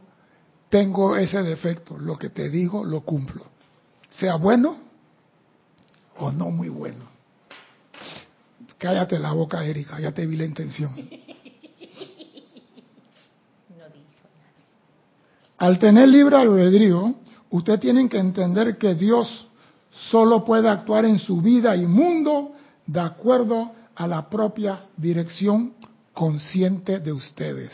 tengo 0.67 1.15
ese 1.15 1.41
defecto. 1.43 1.97
Lo 1.97 2.17
que 2.17 2.31
te 2.31 2.49
digo, 2.49 2.83
lo 2.83 2.99
cumplo. 2.99 3.45
Sea 4.09 4.35
bueno 4.35 4.77
o 6.17 6.33
no 6.33 6.49
muy 6.49 6.67
bueno. 6.67 7.05
Cállate 8.77 9.17
la 9.17 9.31
boca, 9.31 9.63
Erika, 9.63 10.01
ya 10.01 10.11
te 10.11 10.27
vi 10.27 10.35
la 10.35 10.43
intención. 10.43 10.91
Al 15.57 15.79
tener 15.79 16.09
libre 16.09 16.35
albedrío, 16.35 17.15
usted 17.51 17.79
tienen 17.79 18.09
que 18.09 18.17
entender 18.17 18.77
que 18.77 18.95
Dios 18.95 19.46
solo 20.09 20.45
puede 20.45 20.69
actuar 20.69 21.05
en 21.05 21.19
su 21.19 21.41
vida 21.41 21.75
y 21.75 21.85
mundo 21.85 22.51
de 22.85 22.99
acuerdo 22.99 23.71
a 23.95 24.07
la 24.07 24.29
propia 24.29 24.85
dirección 24.95 25.73
consciente 26.13 26.99
de 26.99 27.11
ustedes. 27.11 27.71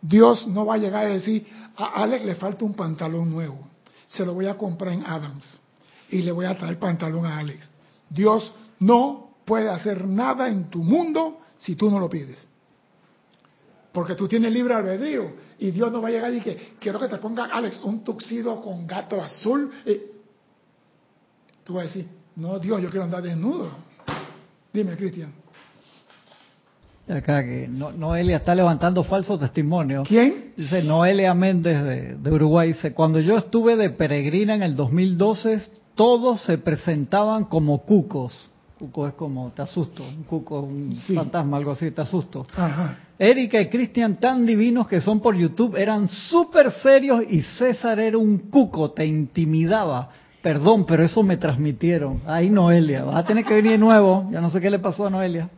Dios 0.00 0.46
no 0.46 0.66
va 0.66 0.74
a 0.74 0.78
llegar 0.78 1.06
a 1.06 1.10
decir, 1.10 1.46
a 1.76 2.02
Alex 2.02 2.24
le 2.24 2.34
falta 2.34 2.64
un 2.64 2.74
pantalón 2.74 3.30
nuevo, 3.30 3.58
se 4.08 4.24
lo 4.24 4.34
voy 4.34 4.46
a 4.46 4.56
comprar 4.56 4.92
en 4.94 5.04
Adams 5.04 5.60
y 6.10 6.22
le 6.22 6.32
voy 6.32 6.46
a 6.46 6.56
traer 6.56 6.78
pantalón 6.78 7.26
a 7.26 7.38
Alex. 7.38 7.68
Dios 8.08 8.52
no 8.78 9.30
puede 9.44 9.68
hacer 9.68 10.06
nada 10.06 10.48
en 10.48 10.70
tu 10.70 10.82
mundo 10.82 11.40
si 11.58 11.76
tú 11.76 11.90
no 11.90 12.00
lo 12.00 12.08
pides. 12.08 12.46
Porque 13.92 14.14
tú 14.14 14.28
tienes 14.28 14.52
libre 14.52 14.74
albedrío 14.74 15.32
y 15.58 15.70
Dios 15.70 15.90
no 15.92 16.00
va 16.00 16.08
a 16.08 16.12
llegar 16.12 16.32
y 16.32 16.40
que 16.40 16.74
quiero 16.78 16.98
que 16.98 17.08
te 17.08 17.18
ponga 17.18 17.46
Alex 17.46 17.80
un 17.82 18.04
tuxido 18.04 18.60
con 18.62 18.86
gato 18.86 19.20
azul. 19.20 19.70
Tú 21.70 21.76
vas 21.76 21.84
a 21.84 21.86
decir, 21.86 22.08
no 22.34 22.58
Dios, 22.58 22.82
yo 22.82 22.90
quiero 22.90 23.04
andar 23.04 23.22
desnudo. 23.22 23.70
Dime, 24.72 24.96
Cristian. 24.96 25.32
Acá 27.08 27.44
que 27.44 27.68
no- 27.68 27.92
Noelia 27.92 28.38
está 28.38 28.54
levantando 28.56 29.04
falsos 29.04 29.38
testimonios. 29.38 30.06
¿Quién? 30.08 30.52
Dice 30.56 30.82
Noelia 30.82 31.32
Méndez 31.32 31.82
de, 31.84 32.14
de 32.16 32.30
Uruguay, 32.32 32.68
dice, 32.72 32.92
cuando 32.92 33.20
yo 33.20 33.36
estuve 33.36 33.76
de 33.76 33.90
peregrina 33.90 34.54
en 34.56 34.62
el 34.64 34.74
2012, 34.74 35.62
todos 35.94 36.42
se 36.42 36.58
presentaban 36.58 37.44
como 37.44 37.82
cucos. 37.82 38.48
Cuco 38.78 39.06
es 39.06 39.14
como, 39.14 39.50
te 39.54 39.62
asusto, 39.62 40.02
un 40.02 40.24
cuco, 40.24 40.60
un 40.60 40.96
Sí. 40.96 41.14
fantasma, 41.14 41.56
algo 41.56 41.70
así, 41.72 41.90
te 41.92 42.00
asusto. 42.00 42.46
Ajá. 42.56 42.98
Erika 43.18 43.60
y 43.60 43.68
Cristian, 43.68 44.16
tan 44.18 44.44
divinos 44.46 44.88
que 44.88 45.00
son 45.00 45.20
por 45.20 45.36
YouTube, 45.36 45.76
eran 45.76 46.08
súper 46.08 46.72
serios 46.82 47.22
y 47.28 47.42
César 47.42 48.00
era 48.00 48.18
un 48.18 48.38
cuco, 48.50 48.90
te 48.90 49.04
intimidaba. 49.06 50.10
Perdón, 50.42 50.86
pero 50.86 51.04
eso 51.04 51.22
me 51.22 51.36
transmitieron. 51.36 52.22
Ahí 52.26 52.48
Noelia, 52.48 53.04
vas 53.04 53.16
a 53.16 53.24
tener 53.26 53.44
que 53.44 53.54
venir 53.54 53.72
de 53.72 53.78
nuevo. 53.78 54.26
Ya 54.30 54.40
no 54.40 54.48
sé 54.50 54.60
qué 54.60 54.70
le 54.70 54.78
pasó 54.78 55.06
a 55.06 55.10
Noelia. 55.10 55.50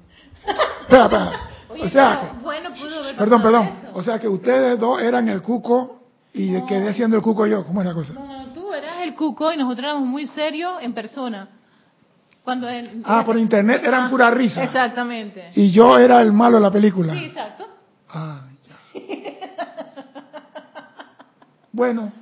Espera, 0.83 1.05
espera. 1.05 1.33
Oye, 1.69 1.85
O 1.85 1.89
sea, 1.89 2.21
pero 2.23 2.43
bueno, 2.43 2.71
pudo 2.75 2.99
haber 3.01 3.17
perdón, 3.17 3.43
perdón. 3.43 3.67
eso. 3.67 3.91
O 3.95 4.03
sea 4.03 4.19
que 4.19 4.29
ustedes 4.29 4.79
dos 4.79 5.01
eran 5.01 5.29
el 5.29 5.41
cuco 5.41 6.01
y 6.35 6.51
No. 6.51 6.67
quedé 6.67 6.93
siendo 6.95 7.17
el 7.17 7.23
cuco 7.23 7.47
yo. 7.47 7.65
¿Cómo 7.65 7.81
es 7.81 7.87
la 7.87 7.95
cosa? 7.95 8.13
No, 8.15 8.27
no, 8.27 8.53
tú 8.53 8.75
eras 8.75 9.01
el 9.03 9.15
cuco 9.15 9.53
y 9.53 9.57
nosotros 9.57 9.85
éramos 9.85 10.07
muy 10.09 10.27
serios 10.27 10.75
en 10.83 10.93
persona. 10.93 11.49
Cuando 12.43 12.69
él, 12.69 13.03
Ah, 13.05 13.23
por 13.25 13.39
internet 13.39 13.83
eran 13.85 14.07
Ah, 14.07 14.11
pura 14.11 14.31
risa. 14.33 14.65
Exactamente. 14.65 15.51
Y 15.55 15.71
yo 15.71 15.97
era 15.97 16.21
el 16.23 16.33
malo 16.33 16.57
de 16.57 16.63
la 16.63 16.73
película. 16.73 17.13
Sí, 17.15 17.27
exacto. 17.27 17.67
Ah, 18.11 18.41
ya. 18.69 19.01
bueno, 21.73 22.13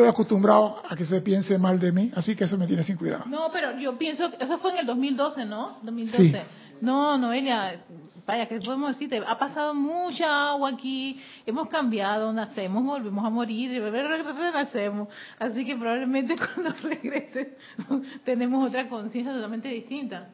estoy 0.00 0.12
acostumbrado 0.12 0.82
a 0.88 0.96
que 0.96 1.04
se 1.04 1.20
piense 1.20 1.58
mal 1.58 1.78
de 1.78 1.92
mí, 1.92 2.10
así 2.14 2.34
que 2.34 2.44
eso 2.44 2.56
me 2.56 2.66
tiene 2.66 2.82
sin 2.84 2.96
cuidado. 2.96 3.24
No, 3.26 3.50
pero 3.52 3.78
yo 3.78 3.96
pienso, 3.98 4.30
eso 4.38 4.58
fue 4.58 4.72
en 4.72 4.78
el 4.78 4.86
2012, 4.86 5.44
¿no? 5.44 5.78
2012. 5.82 6.30
Sí. 6.30 6.38
No, 6.80 7.18
Noelia, 7.18 7.80
vaya, 8.26 8.46
¿qué 8.46 8.58
podemos 8.60 8.92
decirte? 8.92 9.22
Ha 9.26 9.38
pasado 9.38 9.74
mucha 9.74 10.50
agua 10.50 10.70
aquí, 10.70 11.20
hemos 11.44 11.68
cambiado, 11.68 12.32
nacemos, 12.32 12.82
volvemos 12.82 13.24
a 13.24 13.28
morir, 13.28 13.82
renacemos. 13.82 15.08
Así 15.38 15.64
que 15.64 15.76
probablemente 15.76 16.36
cuando 16.54 16.74
regreses 16.82 17.48
tenemos 18.24 18.68
otra 18.68 18.88
conciencia 18.88 19.32
totalmente 19.32 19.68
distinta. 19.68 20.28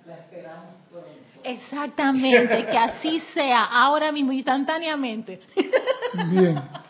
Exactamente, 1.43 2.67
que 2.67 2.79
así 2.79 3.23
sea, 3.35 3.65
ahora 3.65 4.13
mismo, 4.13 4.33
instantáneamente. 4.33 5.41
Bien. 6.31 6.61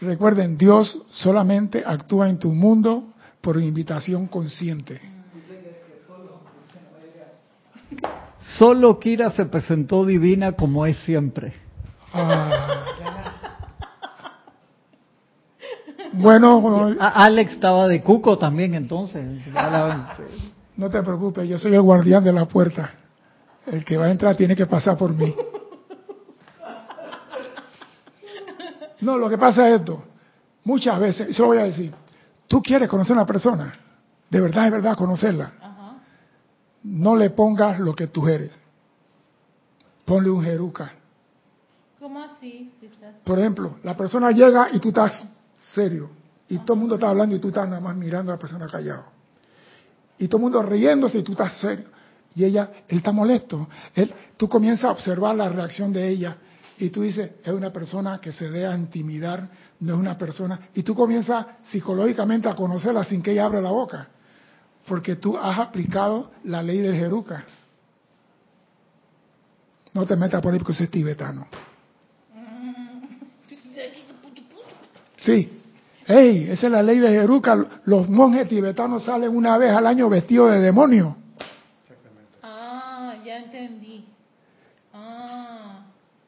Recuerden, 0.00 0.58
Dios 0.58 0.98
solamente 1.10 1.82
actúa 1.84 2.28
en 2.28 2.38
tu 2.38 2.52
mundo 2.52 3.14
por 3.40 3.60
invitación 3.60 4.26
consciente. 4.26 5.00
Solo 8.58 8.98
Kira 9.00 9.30
se 9.30 9.46
presentó 9.46 10.04
divina 10.04 10.52
como 10.52 10.86
es 10.86 10.96
siempre. 10.98 11.52
Ah. 12.12 12.84
Bueno, 16.12 16.94
Alex 16.98 17.52
estaba 17.52 17.88
de 17.88 18.02
cuco 18.02 18.38
también 18.38 18.74
entonces. 18.74 19.24
No 20.76 20.90
te 20.90 21.02
preocupes, 21.02 21.48
yo 21.48 21.58
soy 21.58 21.74
el 21.74 21.82
guardián 21.82 22.24
de 22.24 22.32
la 22.32 22.46
puerta. 22.46 22.90
El 23.66 23.84
que 23.84 23.96
va 23.96 24.06
a 24.06 24.10
entrar 24.10 24.36
tiene 24.36 24.54
que 24.54 24.66
pasar 24.66 24.96
por 24.96 25.12
mí. 25.12 25.34
No, 29.00 29.18
lo 29.18 29.28
que 29.28 29.38
pasa 29.38 29.68
es 29.68 29.80
esto. 29.80 30.02
Muchas 30.64 30.98
veces, 30.98 31.30
y 31.30 31.32
se 31.32 31.42
lo 31.42 31.48
voy 31.48 31.58
a 31.58 31.64
decir, 31.64 31.94
tú 32.48 32.62
quieres 32.62 32.88
conocer 32.88 33.12
a 33.12 33.20
una 33.20 33.26
persona, 33.26 33.72
de 34.28 34.40
verdad, 34.40 34.66
es 34.66 34.72
verdad, 34.72 34.96
conocerla. 34.96 35.52
Ajá. 35.60 35.96
No 36.82 37.14
le 37.14 37.30
pongas 37.30 37.78
lo 37.78 37.94
que 37.94 38.08
tú 38.08 38.26
eres. 38.28 38.58
Ponle 40.04 40.30
un 40.30 40.42
jeruca. 40.42 40.92
¿Cómo 42.00 42.22
así? 42.22 42.72
Por 43.24 43.38
ejemplo, 43.38 43.76
la 43.82 43.96
persona 43.96 44.30
llega 44.30 44.68
y 44.72 44.78
tú 44.78 44.88
estás 44.88 45.26
serio. 45.74 46.10
Y 46.48 46.58
todo 46.58 46.74
el 46.74 46.80
mundo 46.80 46.94
está 46.94 47.10
hablando 47.10 47.34
y 47.34 47.38
tú 47.40 47.48
estás 47.48 47.68
nada 47.68 47.80
más 47.80 47.96
mirando 47.96 48.30
a 48.30 48.36
la 48.36 48.38
persona 48.38 48.66
callado. 48.66 49.04
Y 50.18 50.28
todo 50.28 50.38
el 50.38 50.42
mundo 50.42 50.62
riéndose 50.62 51.18
y 51.18 51.22
tú 51.22 51.32
estás 51.32 51.58
serio. 51.58 51.86
Y 52.34 52.44
ella, 52.44 52.70
él 52.86 52.98
está 52.98 53.12
molesto. 53.12 53.66
Él, 53.94 54.14
tú 54.36 54.48
comienzas 54.48 54.84
a 54.84 54.90
observar 54.92 55.34
la 55.34 55.48
reacción 55.48 55.92
de 55.92 56.08
ella. 56.08 56.36
Y 56.78 56.90
tú 56.90 57.02
dices, 57.02 57.32
es 57.42 57.52
una 57.52 57.72
persona 57.72 58.18
que 58.20 58.32
se 58.32 58.50
deja 58.50 58.76
intimidar, 58.76 59.48
no 59.80 59.94
es 59.94 60.00
una 60.00 60.18
persona. 60.18 60.68
Y 60.74 60.82
tú 60.82 60.94
comienzas 60.94 61.46
psicológicamente 61.64 62.48
a 62.48 62.54
conocerla 62.54 63.04
sin 63.04 63.22
que 63.22 63.32
ella 63.32 63.46
abra 63.46 63.60
la 63.60 63.70
boca. 63.70 64.08
Porque 64.86 65.16
tú 65.16 65.36
has 65.38 65.58
aplicado 65.58 66.32
la 66.44 66.62
ley 66.62 66.78
del 66.78 66.94
Jeruca. 66.94 67.44
No 69.94 70.04
te 70.04 70.16
metas 70.16 70.42
por 70.42 70.52
ahí 70.52 70.58
porque 70.58 70.74
ese 70.74 70.84
es 70.84 70.90
tibetano. 70.90 71.46
Sí. 75.26 75.62
Ey, 76.06 76.50
esa 76.50 76.66
es 76.66 76.72
la 76.72 76.82
ley 76.82 76.98
de 76.98 77.08
Jeruca. 77.08 77.80
Los 77.84 78.08
monjes 78.08 78.48
tibetanos 78.48 79.04
salen 79.04 79.34
una 79.34 79.58
vez 79.58 79.72
al 79.72 79.86
año 79.86 80.08
vestidos 80.08 80.52
de 80.52 80.60
demonio. 80.60 81.16
Ah, 82.42 83.14
ya 83.24 83.38
entendí. 83.38 83.95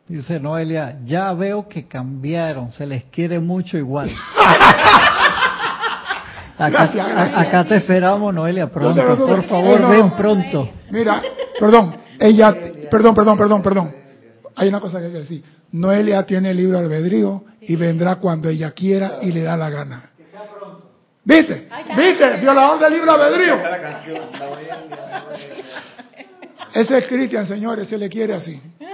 Dice 0.09 0.41
Noelia, 0.41 0.99
ya 1.05 1.33
veo 1.35 1.69
que 1.69 1.87
cambiaron, 1.87 2.71
se 2.73 2.87
les 2.87 3.05
quiere 3.05 3.39
mucho 3.41 3.77
igual. 3.77 4.11
Acá, 6.59 6.71
Gracias, 6.71 7.09
gracias. 7.09 7.37
a- 7.37 7.41
acá 7.41 7.65
te 7.65 7.77
esperamos, 7.77 8.35
Noelia, 8.35 8.65
No 8.65 8.71
pronto. 8.73 9.27
Por 9.27 9.45
favor, 9.45 9.81
No, 9.81 9.89
no. 9.89 9.95
ven 9.95 10.11
pronto. 10.13 10.69
Mira, 10.91 11.23
perdón, 11.61 11.97
ella, 12.19 12.53
perdón, 12.91 13.15
perdón, 13.15 13.39
perdón, 13.39 13.63
perdón. 13.63 13.95
Hay 14.57 14.69
una 14.69 14.81
cosa 14.81 14.99
que 14.99 15.07
hay 15.07 15.13
que 15.13 15.19
decir. 15.19 15.45
Noelia 15.71 16.25
tiene 16.27 16.53
libre 16.53 16.79
albedrío 16.79 17.45
y 17.61 17.77
vendrá 17.77 18.17
cuando 18.17 18.49
ella 18.49 18.73
quiera 18.73 19.19
y 19.23 19.31
le 19.31 19.43
da 19.43 19.57
la 19.57 19.71
gana. 19.71 20.11
¿Viste? 21.23 21.69
¿Viste? 21.97 22.39
Violador 22.41 22.81
del 22.81 22.93
libre 22.95 23.11
albedrío. 23.11 23.55
Ese 26.75 26.99
es 26.99 27.07
Cristian, 27.07 27.47
señores, 27.47 27.89
se 27.89 27.99
le 27.99 28.09
quiere 28.09 28.35
así. 28.35 28.61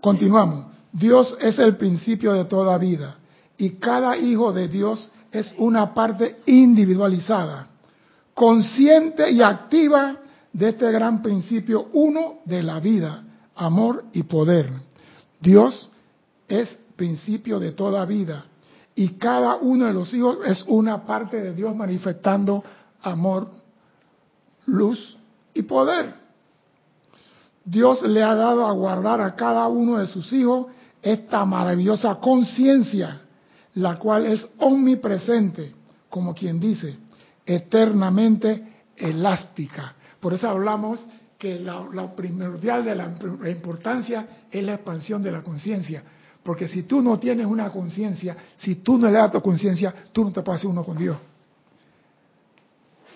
Continuamos. 0.00 0.66
Dios 0.92 1.36
es 1.40 1.58
el 1.58 1.76
principio 1.76 2.32
de 2.32 2.46
toda 2.46 2.78
vida 2.78 3.16
y 3.56 3.70
cada 3.70 4.16
hijo 4.16 4.52
de 4.52 4.68
Dios 4.68 5.10
es 5.30 5.54
una 5.58 5.94
parte 5.94 6.40
individualizada, 6.46 7.68
consciente 8.34 9.30
y 9.30 9.42
activa 9.42 10.16
de 10.52 10.70
este 10.70 10.90
gran 10.90 11.22
principio 11.22 11.88
uno 11.92 12.38
de 12.44 12.62
la 12.62 12.80
vida, 12.80 13.22
amor 13.54 14.04
y 14.12 14.24
poder. 14.24 14.70
Dios 15.40 15.90
es 16.48 16.78
principio 16.96 17.60
de 17.60 17.72
toda 17.72 18.04
vida 18.04 18.44
y 18.94 19.10
cada 19.10 19.56
uno 19.56 19.86
de 19.86 19.92
los 19.92 20.12
hijos 20.12 20.38
es 20.44 20.64
una 20.66 21.06
parte 21.06 21.40
de 21.40 21.54
Dios 21.54 21.76
manifestando 21.76 22.64
amor, 23.02 23.48
luz 24.66 25.16
y 25.54 25.62
poder. 25.62 26.19
Dios 27.64 28.02
le 28.02 28.22
ha 28.22 28.34
dado 28.34 28.66
a 28.66 28.72
guardar 28.72 29.20
a 29.20 29.34
cada 29.34 29.68
uno 29.68 29.98
de 29.98 30.06
sus 30.06 30.32
hijos 30.32 30.66
esta 31.02 31.44
maravillosa 31.44 32.16
conciencia, 32.16 33.22
la 33.74 33.96
cual 33.96 34.26
es 34.26 34.46
omnipresente, 34.58 35.72
como 36.08 36.34
quien 36.34 36.58
dice, 36.58 36.96
eternamente 37.44 38.84
elástica. 38.96 39.94
Por 40.20 40.34
eso 40.34 40.48
hablamos 40.48 41.06
que 41.38 41.58
la, 41.58 42.14
primordial 42.14 42.84
de 42.84 42.94
la, 42.94 43.14
la 43.40 43.50
importancia 43.50 44.44
es 44.50 44.62
la 44.62 44.74
expansión 44.74 45.22
de 45.22 45.32
la 45.32 45.42
conciencia. 45.42 46.02
Porque 46.42 46.68
si 46.68 46.84
tú 46.84 47.00
no 47.00 47.18
tienes 47.18 47.46
una 47.46 47.70
conciencia, 47.70 48.36
si 48.56 48.76
tú 48.76 48.98
no 48.98 49.06
le 49.06 49.14
das 49.14 49.32
tu 49.32 49.40
conciencia, 49.40 49.94
tú 50.12 50.24
no 50.24 50.32
te 50.32 50.42
puedes 50.42 50.60
hacer 50.60 50.70
uno 50.70 50.84
con 50.84 50.96
Dios. 50.96 51.16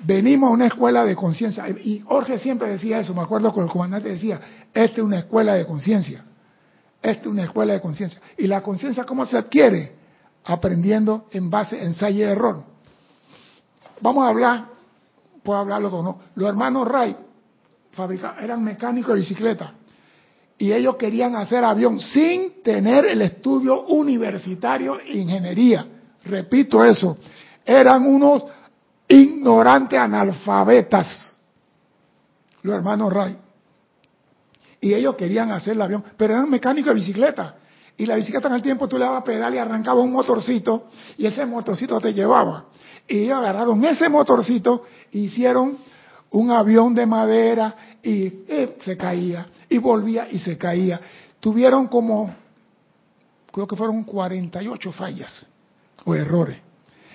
Venimos 0.06 0.50
a 0.50 0.52
una 0.52 0.66
escuela 0.66 1.04
de 1.04 1.16
conciencia. 1.16 1.68
Y 1.68 2.00
Jorge 2.00 2.38
siempre 2.38 2.68
decía 2.68 3.00
eso, 3.00 3.14
me 3.14 3.22
acuerdo 3.22 3.54
que 3.54 3.60
el 3.60 3.68
comandante 3.68 4.10
decía, 4.10 4.40
esta 4.72 4.96
es 5.00 5.02
una 5.04 5.18
escuela 5.18 5.54
de 5.54 5.64
conciencia. 5.66 6.24
Esta 7.02 7.20
es 7.22 7.26
una 7.26 7.44
escuela 7.44 7.72
de 7.74 7.80
conciencia. 7.80 8.20
¿Y 8.38 8.46
la 8.46 8.62
conciencia 8.62 9.04
cómo 9.04 9.24
se 9.24 9.36
adquiere? 9.38 9.92
Aprendiendo 10.44 11.26
en 11.30 11.48
base 11.50 11.78
a 11.80 11.84
ensayo 11.84 12.18
y 12.18 12.22
error. 12.22 12.64
Vamos 14.00 14.24
a 14.26 14.28
hablar, 14.28 14.66
puedo 15.42 15.58
hablarlo 15.58 15.90
con 15.90 16.04
no. 16.04 16.18
Los 16.34 16.48
hermanos 16.48 16.86
Wright 16.88 17.16
fabrica- 17.92 18.36
eran 18.40 18.62
mecánicos 18.62 19.14
de 19.14 19.20
bicicleta 19.20 19.72
y 20.58 20.72
ellos 20.72 20.96
querían 20.96 21.34
hacer 21.36 21.64
avión 21.64 21.98
sin 22.00 22.62
tener 22.62 23.06
el 23.06 23.22
estudio 23.22 23.86
universitario 23.86 24.96
de 24.96 25.12
ingeniería. 25.12 25.86
Repito 26.24 26.84
eso, 26.84 27.16
eran 27.64 28.06
unos 28.06 28.44
ignorantes 29.08 29.98
analfabetas, 29.98 31.36
los 32.62 32.74
hermanos 32.74 33.12
Wright. 33.12 33.38
Y 34.80 34.92
ellos 34.92 35.16
querían 35.16 35.50
hacer 35.50 35.74
el 35.74 35.82
avión, 35.82 36.04
pero 36.16 36.34
eran 36.34 36.50
mecánicos 36.50 36.88
de 36.88 36.94
bicicleta. 36.94 37.56
Y 37.96 38.06
la 38.06 38.16
bicicleta 38.16 38.48
en 38.48 38.54
el 38.54 38.62
tiempo 38.62 38.88
tú 38.88 38.98
le 38.98 39.04
dabas 39.04 39.22
pedal 39.22 39.54
y 39.54 39.58
arrancaba 39.58 40.00
un 40.00 40.12
motorcito 40.12 40.88
y 41.16 41.26
ese 41.26 41.46
motorcito 41.46 42.00
te 42.00 42.12
llevaba. 42.12 42.66
Y 43.06 43.20
ellos 43.20 43.38
agarraron 43.38 43.84
ese 43.84 44.08
motorcito 44.08 44.84
hicieron 45.12 45.78
un 46.30 46.50
avión 46.50 46.94
de 46.94 47.06
madera 47.06 47.76
y 48.02 48.26
eh, 48.48 48.76
se 48.84 48.96
caía 48.96 49.46
y 49.68 49.78
volvía 49.78 50.28
y 50.30 50.38
se 50.38 50.58
caía. 50.58 51.00
Tuvieron 51.38 51.86
como, 51.86 52.34
creo 53.52 53.66
que 53.66 53.76
fueron 53.76 54.02
48 54.02 54.92
fallas 54.92 55.46
o 56.04 56.14
errores. 56.14 56.63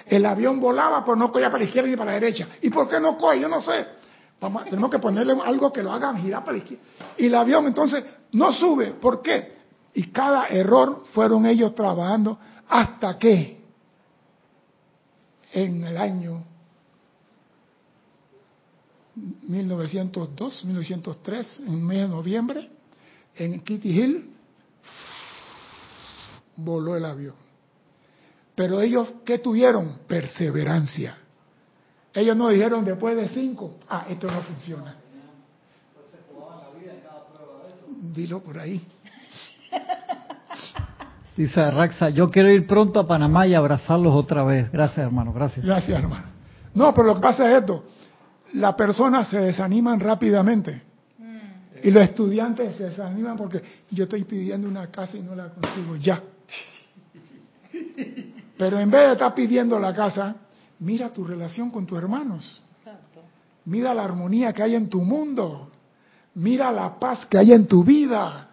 El 0.09 0.25
avión 0.25 0.59
volaba, 0.59 1.05
pero 1.05 1.15
no 1.15 1.31
cogía 1.31 1.49
para 1.49 1.59
la 1.59 1.65
izquierda 1.65 1.89
ni 1.89 1.95
para 1.95 2.11
la 2.11 2.19
derecha. 2.19 2.47
¿Y 2.61 2.69
por 2.71 2.89
qué 2.89 2.99
no 2.99 3.15
coge? 3.15 3.39
Yo 3.39 3.47
no 3.47 3.61
sé. 3.61 3.85
Tenemos 4.69 4.89
que 4.89 4.97
ponerle 4.99 5.37
algo 5.45 5.71
que 5.71 5.83
lo 5.83 5.91
haga 5.91 6.15
girar 6.17 6.43
para 6.43 6.57
la 6.57 6.63
izquierda. 6.63 6.83
Y 7.17 7.27
el 7.27 7.35
avión 7.35 7.67
entonces 7.67 8.03
no 8.31 8.51
sube. 8.51 8.93
¿Por 8.93 9.21
qué? 9.21 9.59
Y 9.93 10.07
cada 10.07 10.47
error 10.47 11.03
fueron 11.13 11.45
ellos 11.45 11.75
trabajando 11.75 12.39
hasta 12.67 13.19
que 13.19 13.59
en 15.51 15.83
el 15.83 15.97
año 15.97 16.43
1902, 19.15 20.65
1903, 20.65 21.59
en 21.59 21.73
el 21.73 21.81
mes 21.81 21.97
de 21.99 22.07
noviembre, 22.07 22.69
en 23.35 23.59
Kitty 23.59 23.89
Hill, 23.89 24.29
voló 26.55 26.95
el 26.95 27.05
avión. 27.05 27.48
Pero 28.59 28.81
ellos, 28.81 29.07
¿qué 29.23 29.39
tuvieron? 29.39 29.99
Perseverancia. 30.05 31.15
Ellos 32.13 32.35
no 32.35 32.49
dijeron 32.49 32.83
después 32.83 33.15
de 33.15 33.29
cinco, 33.29 33.77
ah, 33.87 34.05
esto 34.09 34.29
no 34.29 34.41
funciona. 34.41 34.97
Dilo 38.13 38.43
por 38.43 38.59
ahí. 38.59 38.85
Dice 41.37 41.71
Raxa, 41.71 42.09
yo 42.09 42.29
quiero 42.29 42.51
ir 42.51 42.67
pronto 42.67 42.99
a 42.99 43.07
Panamá 43.07 43.47
y 43.47 43.53
abrazarlos 43.53 44.13
otra 44.13 44.43
vez. 44.43 44.69
Gracias, 44.73 45.05
hermano, 45.05 45.31
gracias. 45.31 45.65
Gracias, 45.65 45.97
hermano. 45.97 46.27
No, 46.73 46.93
pero 46.93 47.07
lo 47.07 47.15
que 47.15 47.21
pasa 47.21 47.49
es 47.49 47.59
esto. 47.59 47.85
Las 48.55 48.75
personas 48.75 49.29
se 49.29 49.39
desaniman 49.39 50.01
rápidamente. 50.01 50.81
Y 51.81 51.91
los 51.91 52.03
estudiantes 52.03 52.75
se 52.75 52.89
desaniman 52.89 53.37
porque 53.37 53.63
yo 53.89 54.03
estoy 54.03 54.25
pidiendo 54.25 54.67
una 54.67 54.87
casa 54.87 55.15
y 55.15 55.21
no 55.21 55.33
la 55.33 55.47
consigo 55.47 55.95
ya. 55.95 56.21
Pero 58.59 58.77
en 58.77 58.91
vez 58.91 59.07
de 59.07 59.13
estar 59.13 59.33
pidiendo 59.33 59.79
la 59.79 59.93
casa, 59.93 60.35
mira 60.79 61.13
tu 61.13 61.23
relación 61.23 61.71
con 61.71 61.85
tus 61.85 61.97
hermanos. 61.97 62.61
Mira 63.63 63.93
la 63.93 64.03
armonía 64.03 64.51
que 64.51 64.61
hay 64.61 64.75
en 64.75 64.89
tu 64.89 65.01
mundo. 65.01 65.71
Mira 66.35 66.69
la 66.69 66.99
paz 66.99 67.25
que 67.25 67.37
hay 67.37 67.53
en 67.53 67.67
tu 67.67 67.85
vida. 67.85 68.49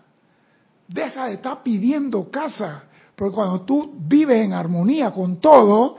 Deja 0.86 1.26
de 1.26 1.34
estar 1.34 1.60
pidiendo 1.64 2.30
casa. 2.30 2.84
Porque 3.16 3.34
cuando 3.34 3.62
tú 3.62 3.96
vives 3.98 4.44
en 4.44 4.52
armonía 4.52 5.10
con 5.10 5.40
todo, 5.40 5.98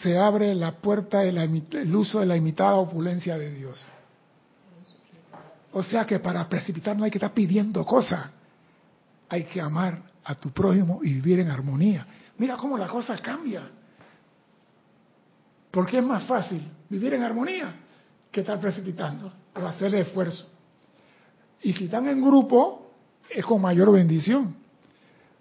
se 0.00 0.16
abre 0.16 0.54
la 0.54 0.70
puerta 0.70 1.18
del 1.18 1.96
uso 1.96 2.20
de 2.20 2.26
la 2.26 2.36
imitada 2.36 2.76
opulencia 2.76 3.36
de 3.36 3.50
Dios. 3.50 3.84
O 5.72 5.82
sea 5.82 6.06
que 6.06 6.20
para 6.20 6.48
precipitar 6.48 6.96
no 6.96 7.02
hay 7.02 7.10
que 7.10 7.18
estar 7.18 7.34
pidiendo 7.34 7.84
cosas. 7.84 8.30
Hay 9.28 9.42
que 9.46 9.60
amar 9.60 10.13
a 10.24 10.34
tu 10.34 10.50
prójimo 10.50 11.00
y 11.02 11.14
vivir 11.14 11.40
en 11.40 11.50
armonía. 11.50 12.06
Mira 12.38 12.56
cómo 12.56 12.76
la 12.78 12.88
cosa 12.88 13.16
cambia. 13.18 13.68
Porque 15.70 15.98
es 15.98 16.04
más 16.04 16.24
fácil 16.24 16.62
vivir 16.88 17.14
en 17.14 17.22
armonía 17.22 17.74
que 18.30 18.40
estar 18.40 18.58
precipitando 18.60 19.32
o 19.54 19.66
hacer 19.66 19.94
esfuerzo. 19.94 20.48
Y 21.62 21.72
si 21.72 21.84
están 21.84 22.08
en 22.08 22.22
grupo, 22.22 22.90
es 23.30 23.44
con 23.44 23.60
mayor 23.60 23.92
bendición. 23.92 24.54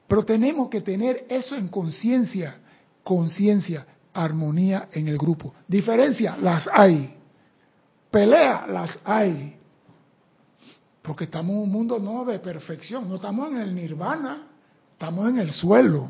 Pero 0.07 0.23
tenemos 0.23 0.69
que 0.69 0.81
tener 0.81 1.25
eso 1.29 1.55
en 1.55 1.67
conciencia, 1.67 2.57
conciencia, 3.03 3.85
armonía 4.13 4.89
en 4.91 5.07
el 5.07 5.17
grupo. 5.17 5.53
Diferencia, 5.67 6.37
las 6.37 6.69
hay. 6.71 7.17
Pelea, 8.11 8.67
las 8.67 8.99
hay. 9.03 9.57
Porque 11.01 11.25
estamos 11.25 11.51
en 11.51 11.61
un 11.63 11.71
mundo 11.71 11.99
no 11.99 12.23
de 12.25 12.39
perfección, 12.39 13.09
no 13.09 13.15
estamos 13.15 13.51
en 13.51 13.57
el 13.57 13.75
nirvana, 13.75 14.47
estamos 15.03 15.27
en 15.27 15.39
el 15.39 15.51
suelo. 15.51 16.09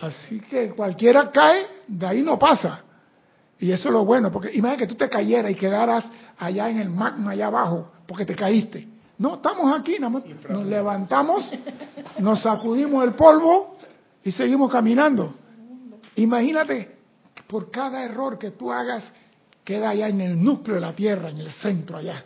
Así 0.00 0.40
que 0.40 0.70
cualquiera 0.70 1.30
cae, 1.30 1.66
de 1.86 2.04
ahí 2.04 2.22
no 2.22 2.36
pasa. 2.36 2.82
Y 3.60 3.70
eso 3.70 3.88
es 3.88 3.92
lo 3.92 4.04
bueno, 4.04 4.32
porque 4.32 4.50
imagina 4.52 4.78
que 4.78 4.88
tú 4.88 4.96
te 4.96 5.08
cayeras 5.08 5.52
y 5.52 5.54
quedaras 5.54 6.06
allá 6.38 6.68
en 6.70 6.80
el 6.80 6.90
magma, 6.90 7.30
allá 7.30 7.46
abajo, 7.46 7.92
porque 8.04 8.26
te 8.26 8.34
caíste. 8.34 8.88
No, 9.18 9.36
estamos 9.36 9.72
aquí, 9.78 9.96
nos 10.00 10.66
levantamos, 10.66 11.48
nos 12.18 12.40
sacudimos 12.40 13.04
el 13.04 13.14
polvo 13.14 13.76
y 14.24 14.32
seguimos 14.32 14.72
caminando. 14.72 15.36
Imagínate, 16.16 16.96
por 17.46 17.70
cada 17.70 18.02
error 18.02 18.40
que 18.40 18.50
tú 18.50 18.72
hagas, 18.72 19.08
queda 19.62 19.90
allá 19.90 20.08
en 20.08 20.20
el 20.20 20.42
núcleo 20.42 20.74
de 20.74 20.80
la 20.80 20.96
Tierra, 20.96 21.28
en 21.28 21.38
el 21.38 21.52
centro 21.52 21.98
allá. 21.98 22.24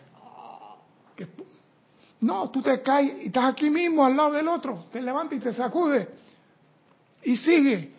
No, 2.21 2.51
tú 2.51 2.61
te 2.63 2.83
caes 2.83 3.23
y 3.23 3.27
estás 3.27 3.53
aquí 3.53 3.71
mismo 3.71 4.05
al 4.05 4.17
lado 4.17 4.33
del 4.33 4.49
otro, 4.49 4.87
te 4.93 5.01
levantas 5.01 5.39
y 5.39 5.41
te 5.41 5.53
sacudes 5.53 6.09
y 7.23 7.37
sigue. 7.37 7.93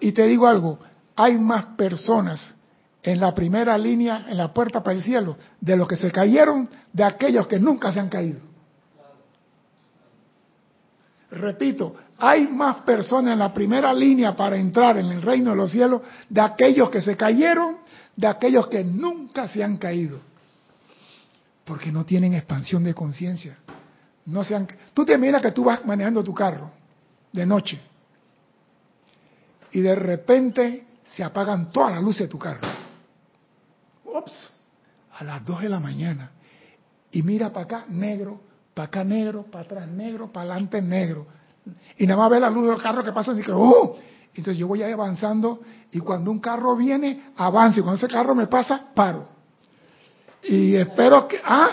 Y 0.00 0.12
te 0.12 0.26
digo 0.26 0.46
algo, 0.46 0.78
hay 1.14 1.38
más 1.38 1.64
personas 1.76 2.54
en 3.02 3.20
la 3.20 3.34
primera 3.34 3.78
línea, 3.78 4.26
en 4.28 4.36
la 4.36 4.52
puerta 4.52 4.82
para 4.82 4.96
el 4.96 5.02
cielo, 5.02 5.36
de 5.60 5.76
los 5.76 5.88
que 5.88 5.96
se 5.96 6.10
cayeron, 6.10 6.68
de 6.92 7.04
aquellos 7.04 7.46
que 7.46 7.58
nunca 7.58 7.92
se 7.92 8.00
han 8.00 8.08
caído. 8.08 8.40
Repito, 11.30 11.94
hay 12.18 12.46
más 12.48 12.76
personas 12.78 13.32
en 13.34 13.38
la 13.38 13.52
primera 13.52 13.92
línea 13.92 14.34
para 14.34 14.56
entrar 14.56 14.96
en 14.98 15.06
el 15.06 15.22
reino 15.22 15.50
de 15.50 15.56
los 15.56 15.70
cielos 15.70 16.02
de 16.28 16.40
aquellos 16.40 16.90
que 16.90 17.00
se 17.00 17.16
cayeron, 17.16 17.78
de 18.16 18.26
aquellos 18.26 18.68
que 18.68 18.84
nunca 18.84 19.48
se 19.48 19.62
han 19.62 19.76
caído. 19.76 20.20
Porque 21.66 21.92
no 21.92 22.06
tienen 22.06 22.32
expansión 22.32 22.82
de 22.84 22.94
conciencia. 22.94 23.58
No 24.24 24.42
se 24.42 24.66
Tú 24.94 25.04
te 25.04 25.12
imaginas 25.12 25.42
que 25.42 25.52
tú 25.52 25.64
vas 25.64 25.84
manejando 25.84 26.24
tu 26.24 26.32
carro 26.32 26.70
de 27.32 27.44
noche 27.44 27.80
y 29.72 29.80
de 29.80 29.94
repente 29.94 30.86
se 31.04 31.22
apagan 31.22 31.70
todas 31.70 31.92
las 31.92 32.02
luces 32.02 32.22
de 32.22 32.28
tu 32.28 32.38
carro. 32.38 32.66
Ups, 34.04 34.50
a 35.18 35.24
las 35.24 35.44
2 35.44 35.62
de 35.62 35.68
la 35.68 35.80
mañana. 35.80 36.30
Y 37.12 37.22
mira 37.22 37.52
para 37.52 37.64
acá, 37.64 37.84
negro, 37.88 38.40
para 38.72 38.86
acá 38.86 39.04
negro, 39.04 39.42
para 39.42 39.64
atrás 39.64 39.88
negro, 39.88 40.32
para 40.32 40.52
adelante 40.52 40.80
negro. 40.80 41.26
Y 41.98 42.06
nada 42.06 42.20
más 42.20 42.30
ve 42.30 42.40
la 42.40 42.48
luz 42.48 42.68
del 42.68 42.82
carro 42.82 43.04
que 43.04 43.12
pasa 43.12 43.32
y 43.32 43.36
dice, 43.36 43.52
¡oh! 43.52 43.98
Entonces 44.34 44.58
yo 44.58 44.66
voy 44.66 44.82
ahí 44.82 44.92
avanzando 44.92 45.60
y 45.90 45.98
cuando 45.98 46.30
un 46.30 46.38
carro 46.38 46.74
viene, 46.76 47.32
avance. 47.36 47.80
Y 47.80 47.82
cuando 47.82 47.98
ese 47.98 48.08
carro 48.08 48.34
me 48.34 48.46
pasa, 48.46 48.88
paro. 48.94 49.35
Y 50.48 50.76
espero 50.76 51.26
que, 51.26 51.40
ah, 51.44 51.70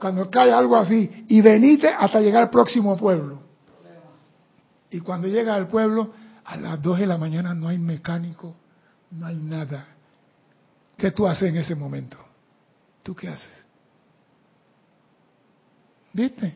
cuando 0.00 0.30
cae 0.30 0.52
algo 0.52 0.76
así, 0.76 1.24
y 1.28 1.40
venite 1.40 1.88
hasta 1.88 2.20
llegar 2.20 2.44
al 2.44 2.50
próximo 2.50 2.96
pueblo. 2.96 3.40
Y 4.90 5.00
cuando 5.00 5.28
llega 5.28 5.54
al 5.54 5.68
pueblo, 5.68 6.12
a 6.44 6.56
las 6.56 6.80
2 6.80 7.00
de 7.00 7.06
la 7.06 7.18
mañana 7.18 7.54
no 7.54 7.68
hay 7.68 7.78
mecánico, 7.78 8.54
no 9.10 9.26
hay 9.26 9.36
nada. 9.36 9.86
¿Qué 10.96 11.10
tú 11.10 11.26
haces 11.26 11.50
en 11.50 11.56
ese 11.56 11.74
momento? 11.74 12.16
¿Tú 13.02 13.14
qué 13.14 13.28
haces? 13.28 13.66
¿Viste? 16.12 16.54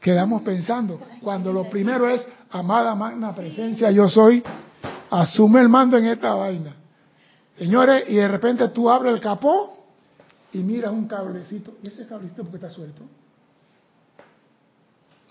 Quedamos 0.00 0.42
pensando, 0.42 1.00
cuando 1.22 1.52
lo 1.52 1.68
primero 1.68 2.08
es, 2.08 2.26
amada 2.50 2.94
magna 2.94 3.34
presencia, 3.34 3.90
yo 3.90 4.08
soy, 4.08 4.42
asume 5.10 5.60
el 5.60 5.68
mando 5.68 5.96
en 5.96 6.06
esta 6.06 6.34
vaina. 6.34 6.74
Señores, 7.58 8.04
y 8.08 8.14
de 8.14 8.28
repente 8.28 8.68
tú 8.68 8.90
abres 8.90 9.14
el 9.14 9.20
capó 9.20 9.75
y 10.52 10.58
miras 10.58 10.92
un 10.92 11.06
cablecito. 11.06 11.76
¿Y 11.82 11.88
ese 11.88 12.06
cablecito 12.06 12.42
porque 12.42 12.56
está 12.56 12.70
suelto? 12.70 13.02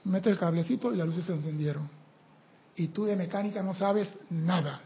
Mete 0.03 0.29
el 0.29 0.37
cablecito 0.37 0.93
y 0.93 0.97
las 0.97 1.07
luces 1.07 1.25
se 1.25 1.33
encendieron 1.33 1.89
y 2.75 2.89
tú 2.89 3.05
de 3.05 3.15
mecánica 3.15 3.63
no 3.63 3.73
sabes 3.73 4.17
nada, 4.29 4.81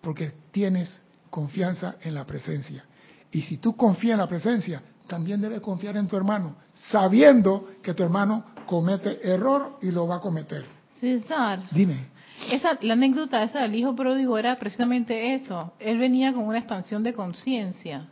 porque 0.00 0.32
tienes 0.50 1.02
confianza 1.30 1.96
en 2.02 2.14
la 2.14 2.26
presencia. 2.26 2.84
Y 3.30 3.42
si 3.42 3.58
tú 3.58 3.76
confías 3.76 4.14
en 4.14 4.18
la 4.18 4.26
presencia, 4.26 4.82
también 5.06 5.40
debes 5.40 5.60
confiar 5.60 5.96
en 5.96 6.08
tu 6.08 6.16
hermano, 6.16 6.56
sabiendo 6.72 7.68
que 7.82 7.94
tu 7.94 8.02
hermano 8.02 8.46
comete 8.66 9.20
error 9.28 9.78
y 9.80 9.90
lo 9.90 10.06
va 10.06 10.16
a 10.16 10.20
cometer. 10.20 10.64
César. 11.00 11.62
Dime. 11.70 12.08
Esa, 12.50 12.78
la 12.80 12.94
anécdota 12.94 13.42
esa 13.42 13.60
del 13.60 13.74
hijo 13.74 13.94
pródigo 13.94 14.38
era 14.38 14.56
precisamente 14.56 15.34
eso. 15.34 15.72
Él 15.78 15.98
venía 15.98 16.32
con 16.32 16.44
una 16.44 16.58
expansión 16.58 17.02
de 17.02 17.12
conciencia. 17.12 18.08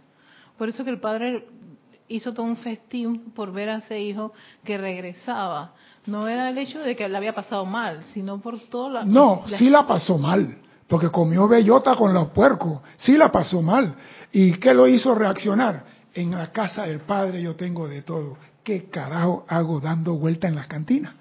Por 0.58 0.68
eso 0.68 0.84
que 0.84 0.90
el 0.90 1.00
padre 1.00 1.46
hizo 2.08 2.34
todo 2.34 2.44
un 2.44 2.56
festín 2.56 3.30
por 3.34 3.52
ver 3.52 3.70
a 3.70 3.76
ese 3.78 4.00
hijo 4.00 4.32
que 4.64 4.76
regresaba. 4.76 5.72
No 6.06 6.26
era 6.26 6.50
el 6.50 6.58
hecho 6.58 6.80
de 6.80 6.96
que 6.96 7.08
le 7.08 7.16
había 7.16 7.34
pasado 7.34 7.64
mal, 7.64 8.02
sino 8.12 8.40
por 8.40 8.58
todo 8.68 8.90
la... 8.90 9.04
No, 9.04 9.42
sí 9.46 9.70
la 9.70 9.86
pasó 9.86 10.18
mal, 10.18 10.58
porque 10.88 11.10
comió 11.10 11.46
bellota 11.46 11.94
con 11.94 12.12
los 12.12 12.28
puercos, 12.30 12.80
sí 12.96 13.16
la 13.16 13.30
pasó 13.30 13.62
mal. 13.62 13.94
¿Y 14.32 14.54
qué 14.54 14.74
lo 14.74 14.88
hizo 14.88 15.14
reaccionar? 15.14 15.84
En 16.14 16.32
la 16.32 16.50
casa 16.50 16.86
del 16.86 17.00
padre 17.00 17.42
yo 17.42 17.54
tengo 17.54 17.86
de 17.86 18.02
todo. 18.02 18.36
¿Qué 18.64 18.88
carajo 18.90 19.44
hago 19.48 19.80
dando 19.80 20.14
vuelta 20.14 20.48
en 20.48 20.56
las 20.56 20.66
cantinas? 20.66 21.14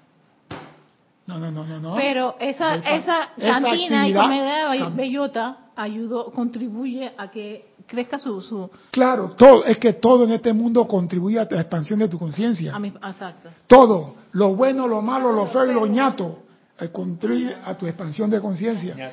No, 1.26 1.38
no, 1.38 1.50
no, 1.50 1.64
no, 1.64 1.78
no. 1.78 1.94
Pero 1.94 2.36
esa, 2.40 2.76
esa, 2.76 3.28
cantina 3.36 4.08
y 4.08 4.14
comida 4.14 4.70
de 4.70 4.84
bellota 4.96 5.58
ayudó, 5.78 6.30
contribuye 6.32 7.12
a 7.16 7.30
que 7.30 7.72
crezca 7.86 8.18
su, 8.18 8.40
su... 8.42 8.68
Claro, 8.90 9.34
todo, 9.36 9.64
es 9.64 9.78
que 9.78 9.94
todo 9.94 10.24
en 10.24 10.32
este 10.32 10.52
mundo 10.52 10.86
contribuye 10.86 11.38
a 11.38 11.46
la 11.48 11.60
expansión 11.60 12.00
de 12.00 12.08
tu 12.08 12.18
conciencia. 12.18 12.76
Exacto. 12.76 13.50
Todo, 13.66 14.16
lo 14.32 14.54
bueno, 14.56 14.88
lo 14.88 15.00
malo, 15.00 15.32
lo 15.32 15.46
feo 15.46 15.70
y 15.70 15.72
lo 15.72 15.86
ñato, 15.86 16.40
eh, 16.80 16.88
contribuye 16.90 17.54
a 17.62 17.78
tu 17.78 17.86
expansión 17.86 18.28
de 18.28 18.40
conciencia. 18.40 19.12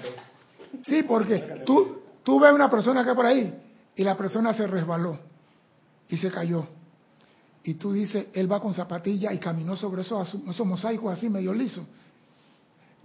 Sí, 0.85 1.03
porque 1.03 1.61
tú, 1.65 1.99
tú 2.23 2.39
ves 2.39 2.51
una 2.51 2.69
persona 2.69 3.05
que 3.05 3.13
por 3.13 3.25
ahí 3.25 3.53
y 3.95 4.03
la 4.03 4.17
persona 4.17 4.53
se 4.53 4.65
resbaló 4.65 5.19
y 6.09 6.17
se 6.17 6.31
cayó. 6.31 6.67
Y 7.63 7.75
tú 7.75 7.93
dices, 7.93 8.27
él 8.33 8.51
va 8.51 8.59
con 8.59 8.73
zapatilla 8.73 9.31
y 9.33 9.37
caminó 9.37 9.75
sobre 9.75 10.01
esos, 10.01 10.35
esos 10.49 10.67
mosaicos 10.67 11.13
así 11.13 11.29
medio 11.29 11.53
liso. 11.53 11.85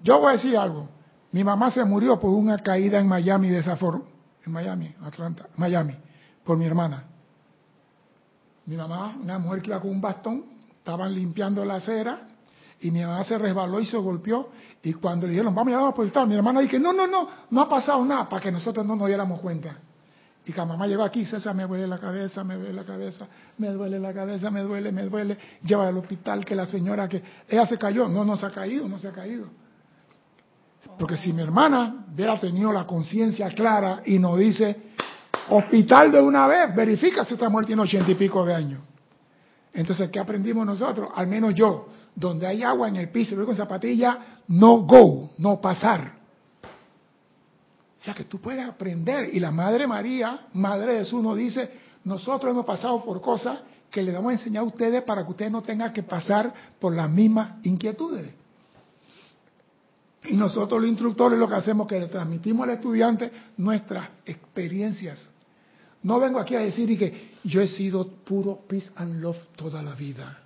Yo 0.03 0.19
voy 0.19 0.31
a 0.31 0.33
decir 0.33 0.57
algo. 0.57 0.89
Mi 1.33 1.45
mamá 1.45 1.71
se 1.71 1.85
murió 1.85 2.19
por 2.19 2.31
una 2.31 2.59
caída 2.59 2.99
en 2.99 3.07
Miami 3.07 3.49
de 3.49 3.59
esa 3.59 3.77
forma 3.77 4.05
en 4.45 4.53
Miami, 4.53 4.95
Atlanta, 5.03 5.49
Miami, 5.57 5.95
por 6.45 6.57
mi 6.57 6.65
hermana. 6.65 7.05
Mi 8.67 8.77
mamá, 8.77 9.17
una 9.21 9.39
mujer 9.39 9.63
que 9.63 9.69
iba 9.69 9.81
con 9.81 9.91
un 9.91 10.01
bastón, 10.01 10.45
estaban 10.79 11.15
limpiando 11.15 11.65
la 11.65 11.77
acera 11.77 12.27
y 12.81 12.91
mi 12.91 13.03
mamá 13.03 13.25
se 13.25 13.37
resbaló 13.37 13.81
y 13.81 13.87
se 13.87 13.99
golpeó 13.99 14.51
y 14.83 14.95
cuando 14.95 15.27
le 15.27 15.33
dijeron, 15.33 15.55
vamos 15.55 15.75
a 15.75 15.77
llamar 15.77 16.17
a 16.17 16.27
mi 16.27 16.35
hermana 16.35 16.61
dije, 16.61 16.79
no, 16.79 16.93
no, 16.93 17.07
no, 17.07 17.29
no 17.51 17.61
ha 17.61 17.69
pasado 17.69 18.05
nada 18.05 18.29
para 18.29 18.43
que 18.43 18.51
nosotros 18.51 18.87
no 18.87 18.97
nos 18.97 19.09
diéramos 19.09 19.41
cuenta. 19.41 19.77
Y 20.47 20.53
cuando 20.53 20.75
mamá 20.75 20.87
llegó 20.87 21.03
aquí, 21.05 21.27
César, 21.27 21.55
me 21.55 21.67
duele 21.67 21.87
la 21.87 21.99
cabeza, 21.99 22.43
me 22.43 22.55
duele 22.55 22.73
la 22.73 22.85
cabeza, 22.85 23.29
me 23.59 23.69
duele 23.69 23.99
la 23.99 24.15
cabeza, 24.15 24.51
me 24.51 24.63
duele, 24.63 24.91
me 24.91 25.03
duele. 25.03 25.37
Lleva 25.63 25.87
al 25.87 25.99
hospital 25.99 26.45
que 26.47 26.55
la 26.55 26.65
señora 26.67 27.07
que 27.07 27.23
ella 27.47 27.67
se 27.67 27.77
cayó. 27.77 28.09
No, 28.09 28.25
no 28.25 28.39
se 28.39 28.47
ha 28.47 28.51
caído, 28.51 28.89
no 28.89 28.99
se 28.99 29.09
ha 29.09 29.13
caído. 29.13 29.49
Porque 30.99 31.17
si 31.17 31.33
mi 31.33 31.43
hermana 31.43 32.07
hubiera 32.13 32.39
tenido 32.39 32.73
la 32.73 32.87
conciencia 32.87 33.49
clara 33.51 34.03
y 34.05 34.19
nos 34.19 34.39
dice, 34.39 34.91
hospital 35.49 36.13
de 36.13 36.21
una 36.21 36.47
vez, 36.47 36.75
verifica 36.75 37.25
si 37.25 37.35
esta 37.35 37.49
mujer 37.49 37.67
tiene 37.67 37.83
ochenta 37.83 38.11
y 38.11 38.15
pico 38.15 38.45
de 38.45 38.55
años. 38.55 38.81
Entonces, 39.73 40.11
¿qué 40.11 40.19
aprendimos 40.19 40.67
nosotros? 40.67 41.11
Al 41.15 41.27
menos 41.27 41.55
yo, 41.55 41.89
donde 42.15 42.47
hay 42.47 42.63
agua 42.63 42.89
en 42.89 42.97
el 42.97 43.11
piso 43.11 43.37
voy 43.37 43.47
con 43.47 43.57
zapatilla, 43.57 44.19
no 44.49 44.79
go, 44.79 45.31
no 45.39 45.61
pasar. 45.61 46.19
O 46.63 48.03
sea 48.03 48.15
que 48.15 48.25
tú 48.25 48.41
puedes 48.41 48.67
aprender. 48.67 49.31
Y 49.35 49.41
la 49.41 49.51
Madre 49.51 49.87
María, 49.87 50.47
Madre 50.55 50.95
de 50.95 50.99
Jesús, 51.01 51.23
nos 51.23 51.37
dice, 51.37 51.71
nosotros 52.05 52.51
hemos 52.51 52.65
pasado 52.65 53.05
por 53.05 53.21
cosas 53.21 53.61
que 53.91 54.03
le 54.03 54.13
vamos 54.13 54.31
a 54.31 54.33
enseñar 54.35 54.63
a 54.63 54.67
ustedes 54.67 55.03
para 55.03 55.25
que 55.25 55.31
ustedes 55.31 55.53
no 55.53 55.63
tengan 55.63 55.93
que 55.93 56.03
pasar 56.03 56.53
por 56.79 56.95
las 56.95 57.11
mismas 57.11 57.65
inquietudes. 57.65 58.40
Y 60.25 60.37
nosotros 60.37 60.81
los 60.81 60.91
instructores 60.91 61.39
lo 61.39 61.49
que 61.49 61.55
hacemos 61.55 61.87
es 61.87 61.89
que 61.89 62.01
le 62.01 62.07
transmitimos 62.07 62.65
al 62.65 62.75
estudiante 62.75 63.31
nuestras 63.57 64.09
experiencias. 64.25 65.31
No 66.03 66.19
vengo 66.19 66.39
aquí 66.39 66.55
a 66.55 66.61
decir 66.61 66.91
y 66.91 66.97
que 66.97 67.31
yo 67.45 67.61
he 67.61 67.69
sido 67.69 68.07
puro 68.07 68.61
peace 68.69 68.91
and 68.97 69.21
love 69.21 69.39
toda 69.57 69.83
la 69.83 69.95
vida. 69.95 70.39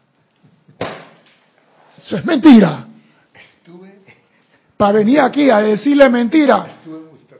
Eso 1.98 2.16
es 2.16 2.24
mentira. 2.24 2.86
Para 4.76 4.92
venir 4.92 5.20
aquí 5.20 5.50
a 5.50 5.58
decirle 5.58 6.08
mentira. 6.08 6.66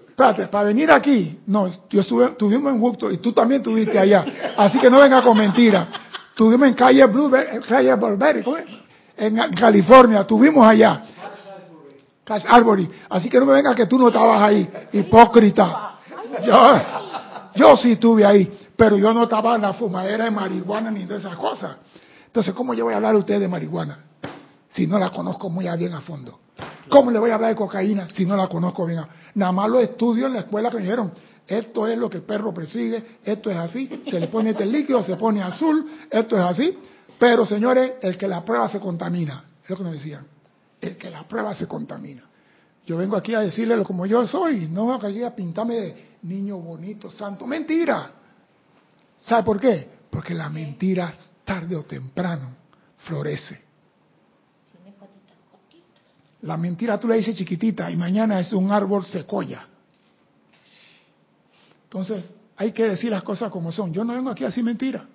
Espérate, 0.08 0.46
para 0.46 0.68
venir 0.68 0.90
aquí. 0.92 1.40
No, 1.46 1.68
yo 1.90 2.00
estuve, 2.00 2.26
estuvimos 2.26 2.72
en 2.72 2.80
Woodstock 2.80 3.12
y 3.12 3.18
tú 3.18 3.32
también 3.32 3.60
estuviste 3.60 3.98
allá. 3.98 4.24
Así 4.56 4.78
que 4.78 4.88
no 4.88 5.00
venga 5.00 5.22
con 5.22 5.36
mentira. 5.36 5.88
Estuvimos 6.30 6.68
en 6.68 6.74
calle 6.74 7.04
Blueberry, 7.06 7.60
calle 7.60 7.94
Blueberry, 7.94 8.44
en 9.16 9.36
California, 9.54 10.20
estuvimos 10.20 10.66
allá. 10.66 11.02
Cash. 12.24 12.44
Así 13.10 13.28
que 13.28 13.38
no 13.38 13.44
me 13.44 13.52
venga 13.52 13.74
que 13.74 13.86
tú 13.86 13.98
no 13.98 14.08
estabas 14.08 14.40
ahí, 14.40 14.68
hipócrita. 14.92 15.98
Yo, 16.44 16.72
yo 17.54 17.76
sí 17.76 17.92
estuve 17.92 18.24
ahí, 18.24 18.50
pero 18.76 18.96
yo 18.96 19.12
no 19.12 19.24
estaba 19.24 19.56
en 19.56 19.62
la 19.62 19.74
fumadera 19.74 20.24
de 20.24 20.30
marihuana 20.30 20.90
ni 20.90 21.04
de 21.04 21.18
esas 21.18 21.36
cosas. 21.36 21.76
Entonces, 22.26 22.54
¿cómo 22.54 22.72
yo 22.74 22.84
voy 22.84 22.94
a 22.94 22.96
hablar 22.96 23.14
a 23.14 23.18
usted 23.18 23.38
de 23.38 23.46
marihuana 23.46 23.98
si 24.70 24.86
no 24.86 24.98
la 24.98 25.10
conozco 25.10 25.50
muy 25.50 25.66
bien 25.76 25.92
a 25.92 26.00
fondo? 26.00 26.40
¿Cómo 26.88 27.10
le 27.10 27.18
voy 27.18 27.30
a 27.30 27.34
hablar 27.34 27.50
de 27.50 27.56
cocaína 27.56 28.08
si 28.14 28.24
no 28.24 28.36
la 28.36 28.48
conozco 28.48 28.86
bien? 28.86 29.00
Nada 29.34 29.52
más 29.52 29.68
lo 29.68 29.78
estudio 29.80 30.26
en 30.26 30.32
la 30.32 30.40
escuela 30.40 30.70
que 30.70 30.76
me 30.78 30.82
dijeron, 30.82 31.12
esto 31.46 31.86
es 31.86 31.98
lo 31.98 32.08
que 32.08 32.18
el 32.18 32.22
perro 32.22 32.54
persigue, 32.54 33.18
esto 33.22 33.50
es 33.50 33.56
así, 33.56 34.02
se 34.10 34.18
le 34.18 34.28
pone 34.28 34.50
este 34.50 34.64
líquido, 34.64 35.04
se 35.04 35.16
pone 35.16 35.42
azul, 35.42 35.86
esto 36.10 36.36
es 36.36 36.42
así. 36.42 36.78
Pero 37.18 37.44
señores, 37.44 37.92
el 38.00 38.16
que 38.16 38.26
la 38.26 38.44
prueba 38.44 38.68
se 38.68 38.80
contamina, 38.80 39.44
es 39.62 39.70
lo 39.70 39.76
que 39.76 39.84
nos 39.84 39.92
decían 39.92 40.33
que 40.92 41.10
la 41.10 41.26
prueba 41.26 41.54
se 41.54 41.66
contamina. 41.66 42.22
Yo 42.86 42.96
vengo 42.96 43.16
aquí 43.16 43.34
a 43.34 43.40
decirle 43.40 43.82
como 43.82 44.04
yo 44.06 44.26
soy, 44.26 44.66
no 44.66 44.94
aquí 44.94 45.22
a 45.22 45.34
pintarme 45.34 45.74
de 45.74 46.08
niño 46.22 46.58
bonito, 46.58 47.10
santo. 47.10 47.46
Mentira. 47.46 48.12
¿Sabe 49.16 49.42
por 49.42 49.58
qué? 49.58 49.88
Porque 50.10 50.34
la 50.34 50.50
mentira 50.50 51.14
tarde 51.44 51.76
o 51.76 51.84
temprano 51.84 52.50
florece. 52.98 53.62
La 56.42 56.58
mentira 56.58 57.00
tú 57.00 57.08
le 57.08 57.16
dices 57.16 57.36
chiquitita 57.36 57.90
y 57.90 57.96
mañana 57.96 58.38
es 58.38 58.52
un 58.52 58.70
árbol 58.70 59.06
secoya. 59.06 59.66
Entonces, 61.84 62.24
hay 62.56 62.72
que 62.72 62.86
decir 62.86 63.10
las 63.10 63.22
cosas 63.22 63.50
como 63.50 63.72
son. 63.72 63.92
Yo 63.92 64.04
no 64.04 64.12
vengo 64.12 64.28
aquí 64.28 64.44
a 64.44 64.48
decir 64.48 64.62
mentira. 64.62 65.06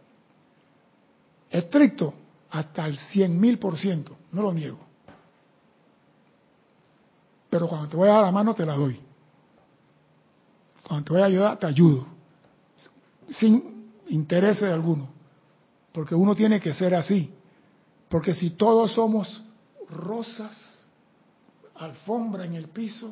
Estricto, 1.50 2.14
hasta 2.50 2.88
el 2.88 2.98
cien 2.98 3.40
mil 3.40 3.60
por 3.60 3.78
ciento, 3.78 4.18
no 4.32 4.42
lo 4.42 4.54
niego. 4.54 4.89
Pero 7.50 7.68
cuando 7.68 7.90
te 7.90 7.98
voy 7.98 8.10
a 8.10 8.14
dar 8.14 8.24
la 8.26 8.32
mano, 8.32 8.54
te 8.54 8.66
la 8.66 8.76
doy. 8.76 9.00
Cuando 10.88 11.06
te 11.06 11.14
voy 11.14 11.22
a 11.22 11.26
ayudar, 11.26 11.58
te 11.58 11.68
ayudo. 11.68 12.06
Sin 13.30 13.92
interés 14.08 14.60
de 14.62 14.72
alguno. 14.72 15.08
Porque 15.92 16.16
uno 16.16 16.36
tiene 16.36 16.60
que 16.60 16.74
ser 16.74 16.96
así. 16.96 17.34
Porque 18.08 18.34
si 18.34 18.52
todos 18.52 18.94
somos 18.94 19.44
rosas, 19.90 20.88
alfombra 21.76 22.46
en 22.46 22.56
el 22.56 22.68
piso, 22.68 23.12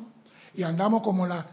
y 0.54 0.62
andamos 0.62 1.02
como 1.02 1.26
la... 1.26 1.46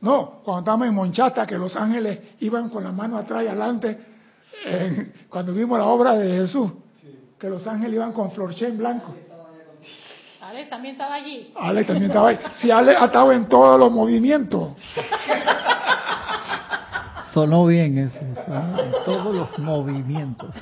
no, 0.00 0.40
cuando 0.44 0.60
estamos 0.60 0.88
en 0.88 0.94
Monchata, 0.94 1.46
que 1.46 1.56
los 1.56 1.74
ángeles 1.76 2.18
iban 2.40 2.68
con 2.68 2.84
la 2.84 2.92
mano 2.92 3.16
atrás 3.16 3.44
y 3.44 3.48
adelante, 3.48 4.06
cuando 5.28 5.54
vimos 5.54 5.78
la 5.78 5.86
obra 5.86 6.14
de 6.16 6.40
Jesús, 6.40 6.70
que 7.38 7.48
los 7.48 7.66
ángeles 7.66 7.94
iban 7.94 8.12
con 8.12 8.30
florchen 8.32 8.76
blanco. 8.76 9.14
Alex 10.50 10.68
también 10.68 10.94
estaba 10.94 11.14
allí. 11.14 11.52
Alex 11.54 11.86
también 11.86 12.10
estaba 12.10 12.28
ahí. 12.30 12.38
Si 12.54 12.72
Alex 12.72 13.00
ha 13.00 13.04
estado 13.04 13.30
en 13.30 13.48
todos 13.48 13.78
los 13.78 13.92
movimientos. 13.92 14.72
Sonó 17.32 17.66
bien 17.66 17.98
eso, 17.98 18.18
en 18.18 18.92
todos 19.04 19.32
los 19.32 19.56
movimientos. 19.60 20.52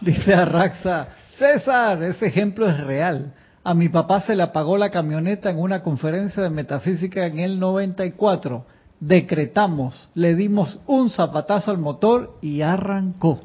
Dice 0.00 0.32
Arraxa, 0.32 1.08
César, 1.36 2.00
ese 2.04 2.26
ejemplo 2.26 2.68
es 2.68 2.78
real. 2.78 3.34
A 3.64 3.74
mi 3.74 3.88
papá 3.88 4.20
se 4.20 4.36
le 4.36 4.44
apagó 4.44 4.78
la 4.78 4.90
camioneta 4.90 5.50
en 5.50 5.58
una 5.58 5.82
conferencia 5.82 6.44
de 6.44 6.50
metafísica 6.50 7.26
en 7.26 7.40
el 7.40 7.58
94. 7.58 8.64
Decretamos, 9.00 10.08
le 10.14 10.36
dimos 10.36 10.80
un 10.86 11.10
zapatazo 11.10 11.72
al 11.72 11.78
motor 11.78 12.38
y 12.42 12.62
arrancó. 12.62 13.40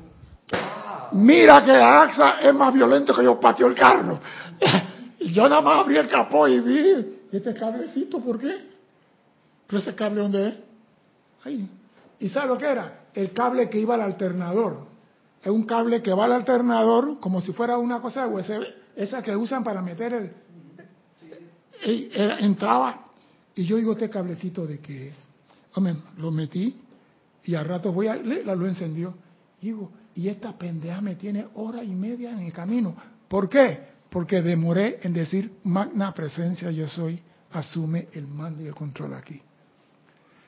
Mira 1.13 1.63
que 1.63 1.71
Arraxa 1.71 2.39
es 2.41 2.53
más 2.53 2.71
violento 2.71 3.15
que 3.15 3.23
yo 3.23 3.39
patio 3.39 3.65
el 3.65 3.73
carro. 3.73 4.19
Y 5.19 5.31
yo 5.31 5.47
nada 5.47 5.61
más 5.61 5.83
abrí 5.83 5.97
el 5.97 6.07
capó 6.07 6.47
y 6.47 6.59
vi 6.59 7.17
este 7.31 7.53
cablecito, 7.53 8.19
¿por 8.19 8.39
qué? 8.39 8.55
¿Pero 9.67 9.81
ese 9.81 9.95
cable 9.95 10.21
dónde 10.21 10.47
es? 10.47 10.55
Ahí. 11.43 11.69
¿Y 12.19 12.29
sabe 12.29 12.47
lo 12.47 12.57
que 12.57 12.65
era? 12.65 13.05
El 13.13 13.31
cable 13.31 13.69
que 13.69 13.79
iba 13.79 13.95
al 13.95 14.01
alternador. 14.01 14.85
Es 15.41 15.49
un 15.49 15.65
cable 15.65 16.01
que 16.01 16.13
va 16.13 16.25
al 16.25 16.33
alternador 16.33 17.19
como 17.19 17.41
si 17.41 17.53
fuera 17.53 17.77
una 17.77 18.01
cosa 18.01 18.27
de 18.27 18.33
USB, 18.33 18.65
esa 18.95 19.21
que 19.21 19.35
usan 19.35 19.63
para 19.63 19.81
meter 19.81 20.13
el... 20.13 20.31
entraba 22.39 23.05
y 23.55 23.65
yo 23.65 23.77
digo, 23.77 23.93
¿este 23.93 24.09
cablecito 24.09 24.67
de 24.67 24.79
qué 24.79 25.09
es? 25.09 25.27
Hombre, 25.73 25.95
lo 26.17 26.31
metí 26.31 26.75
y 27.43 27.55
al 27.55 27.65
rato 27.65 27.91
voy 27.91 28.07
a... 28.07 28.15
La 28.15 28.55
luz 28.55 28.69
encendió. 28.69 29.13
Y 29.61 29.67
digo, 29.67 29.91
y 30.13 30.27
esta 30.27 30.57
pendeja 30.57 31.01
me 31.01 31.15
tiene 31.15 31.47
hora 31.55 31.83
y 31.83 31.95
media 31.95 32.31
en 32.31 32.39
el 32.39 32.53
camino. 32.53 32.95
¿Por 33.27 33.49
qué? 33.49 33.94
Porque 34.15 34.41
demoré 34.41 34.99
en 35.01 35.11
decir 35.11 35.51
magna 35.65 36.13
presencia 36.13 36.71
yo 36.71 36.87
soy, 36.87 37.21
asume 37.51 38.07
el 38.13 38.25
mando 38.29 38.63
y 38.63 38.67
el 38.67 38.73
control 38.73 39.13
aquí. 39.13 39.41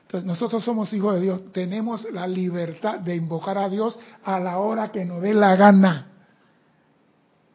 Entonces, 0.03 0.26
nosotros 0.26 0.63
somos 0.63 0.93
hijos 0.93 1.15
de 1.15 1.20
Dios, 1.20 1.51
tenemos 1.51 2.09
la 2.13 2.26
libertad 2.28 2.99
de 2.99 3.18
invocar 3.18 3.57
a 3.57 3.68
Dios 3.68 3.99
a 4.24 4.39
la 4.39 4.59
hora 4.59 4.89
que 4.89 5.03
nos 5.03 5.22
dé 5.22 5.34
la 5.34 5.57
gana, 5.57 6.07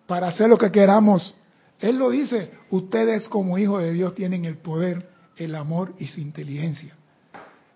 para 0.07 0.29
hacer 0.29 0.51
lo 0.51 0.59
que 0.59 0.71
queramos. 0.71 1.35
Él 1.79 1.97
lo 1.97 2.11
dice, 2.11 2.51
ustedes 2.69 3.27
como 3.27 3.57
hijos 3.57 3.83
de 3.83 3.95
Dios 3.95 4.15
tienen 4.15 4.45
el 4.45 4.59
poder, 4.59 5.09
el 5.39 5.55
amor 5.55 5.95
y 5.99 6.09
su 6.09 6.21
inteligencia. 6.21 6.95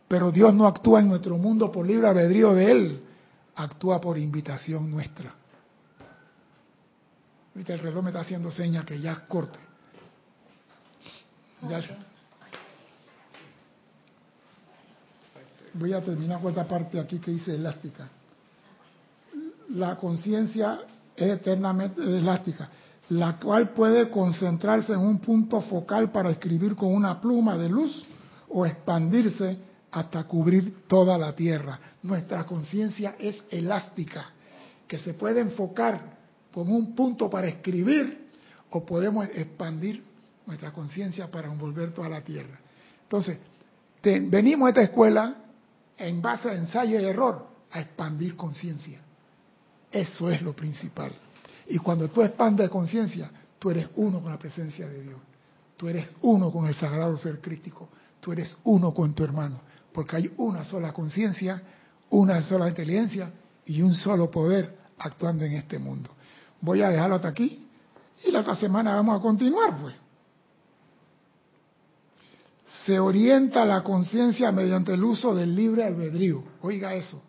Pero 0.08 0.30
Dios 0.30 0.52
no 0.52 0.66
actúa 0.66 1.00
en 1.00 1.08
nuestro 1.08 1.38
mundo 1.38 1.72
por 1.72 1.86
libre 1.86 2.06
albedrío 2.06 2.52
de 2.52 2.70
Él, 2.70 3.00
actúa 3.54 3.98
por 3.98 4.18
invitación 4.18 4.90
nuestra. 4.90 5.34
El 7.56 7.78
reloj 7.78 8.02
me 8.04 8.10
está 8.10 8.20
haciendo 8.20 8.50
señas 8.50 8.84
que 8.84 9.00
ya 9.00 9.24
corte. 9.24 9.58
Voy 15.72 15.92
a 15.92 16.02
terminar 16.02 16.40
con 16.40 16.50
esta 16.50 16.66
parte 16.66 17.00
aquí 17.00 17.18
que 17.18 17.30
dice 17.30 17.54
elástica. 17.54 18.08
La 19.70 19.96
conciencia 19.96 20.80
es 21.16 21.30
eternamente 21.30 22.02
elástica, 22.02 22.68
la 23.08 23.38
cual 23.38 23.70
puede 23.70 24.10
concentrarse 24.10 24.92
en 24.92 25.00
un 25.00 25.18
punto 25.18 25.62
focal 25.62 26.12
para 26.12 26.30
escribir 26.30 26.76
con 26.76 26.94
una 26.94 27.20
pluma 27.20 27.56
de 27.56 27.68
luz 27.70 28.04
o 28.50 28.66
expandirse 28.66 29.58
hasta 29.90 30.24
cubrir 30.24 30.86
toda 30.86 31.16
la 31.16 31.32
tierra. 31.34 31.80
Nuestra 32.02 32.44
conciencia 32.44 33.16
es 33.18 33.42
elástica, 33.50 34.30
que 34.86 34.98
se 34.98 35.14
puede 35.14 35.40
enfocar 35.40 36.15
con 36.56 36.70
un 36.70 36.94
punto 36.94 37.28
para 37.28 37.48
escribir 37.48 38.28
o 38.70 38.82
podemos 38.82 39.26
expandir 39.26 40.02
nuestra 40.46 40.72
conciencia 40.72 41.30
para 41.30 41.52
envolver 41.52 41.92
toda 41.92 42.08
la 42.08 42.22
tierra. 42.22 42.58
Entonces, 43.02 43.38
venimos 44.02 44.64
a 44.64 44.70
esta 44.70 44.80
escuela 44.80 45.36
en 45.98 46.22
base 46.22 46.48
a 46.48 46.54
ensayo 46.54 46.98
y 46.98 47.04
error 47.04 47.46
a 47.70 47.80
expandir 47.80 48.36
conciencia. 48.36 48.98
Eso 49.92 50.30
es 50.30 50.40
lo 50.40 50.56
principal. 50.56 51.12
Y 51.68 51.76
cuando 51.76 52.08
tú 52.08 52.22
expandes 52.22 52.70
conciencia, 52.70 53.30
tú 53.58 53.70
eres 53.70 53.88
uno 53.96 54.22
con 54.22 54.32
la 54.32 54.38
presencia 54.38 54.88
de 54.88 55.02
Dios. 55.02 55.20
Tú 55.76 55.90
eres 55.90 56.08
uno 56.22 56.50
con 56.50 56.68
el 56.68 56.74
sagrado 56.74 57.18
ser 57.18 57.42
crítico. 57.42 57.90
Tú 58.18 58.32
eres 58.32 58.56
uno 58.64 58.94
con 58.94 59.12
tu 59.12 59.24
hermano. 59.24 59.60
porque 59.92 60.16
hay 60.16 60.32
una 60.38 60.64
sola 60.64 60.94
conciencia, 60.94 61.62
una 62.08 62.40
sola 62.42 62.66
inteligencia 62.66 63.30
y 63.66 63.82
un 63.82 63.94
solo 63.94 64.30
poder 64.30 64.74
actuando 64.98 65.44
en 65.44 65.52
este 65.52 65.78
mundo. 65.78 66.15
Voy 66.60 66.82
a 66.82 66.90
dejarlo 66.90 67.16
hasta 67.16 67.28
aquí 67.28 67.66
y 68.24 68.30
la 68.30 68.40
otra 68.40 68.56
semana 68.56 68.94
vamos 68.94 69.18
a 69.18 69.22
continuar, 69.22 69.76
pues. 69.80 69.94
Se 72.84 72.98
orienta 73.00 73.64
la 73.64 73.82
conciencia 73.82 74.52
mediante 74.52 74.94
el 74.94 75.02
uso 75.02 75.34
del 75.34 75.54
libre 75.56 75.84
albedrío. 75.84 76.42
Oiga 76.62 76.94
eso. 76.94 77.20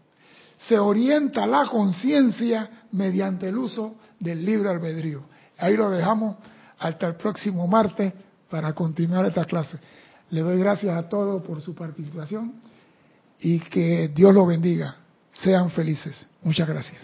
Se 0.58 0.78
orienta 0.78 1.46
la 1.46 1.68
conciencia 1.68 2.86
mediante 2.92 3.50
el 3.50 3.58
uso 3.58 3.96
del 4.20 4.46
libre 4.46 4.70
albedrío. 4.70 5.24
Ahí 5.58 5.76
lo 5.76 5.90
dejamos 5.90 6.38
hasta 6.80 7.08
el 7.08 7.16
próximo 7.16 7.68
martes 7.68 8.14
para 8.50 8.74
continuar 8.74 9.26
esta 9.26 9.46
clase. 9.46 9.80
Le 10.30 10.42
doy 10.42 10.60
gracias 10.60 10.96
a 10.96 11.08
todos 11.08 11.42
por 11.42 11.62
su 11.62 11.74
participación 11.74 12.54
y 13.40 13.60
que 13.60 14.10
Dios 14.10 14.34
lo 14.34 14.46
bendiga. 14.46 14.98
Sean 15.34 15.70
felices. 15.70 16.28
Muchas 16.44 16.68
gracias. 16.68 17.02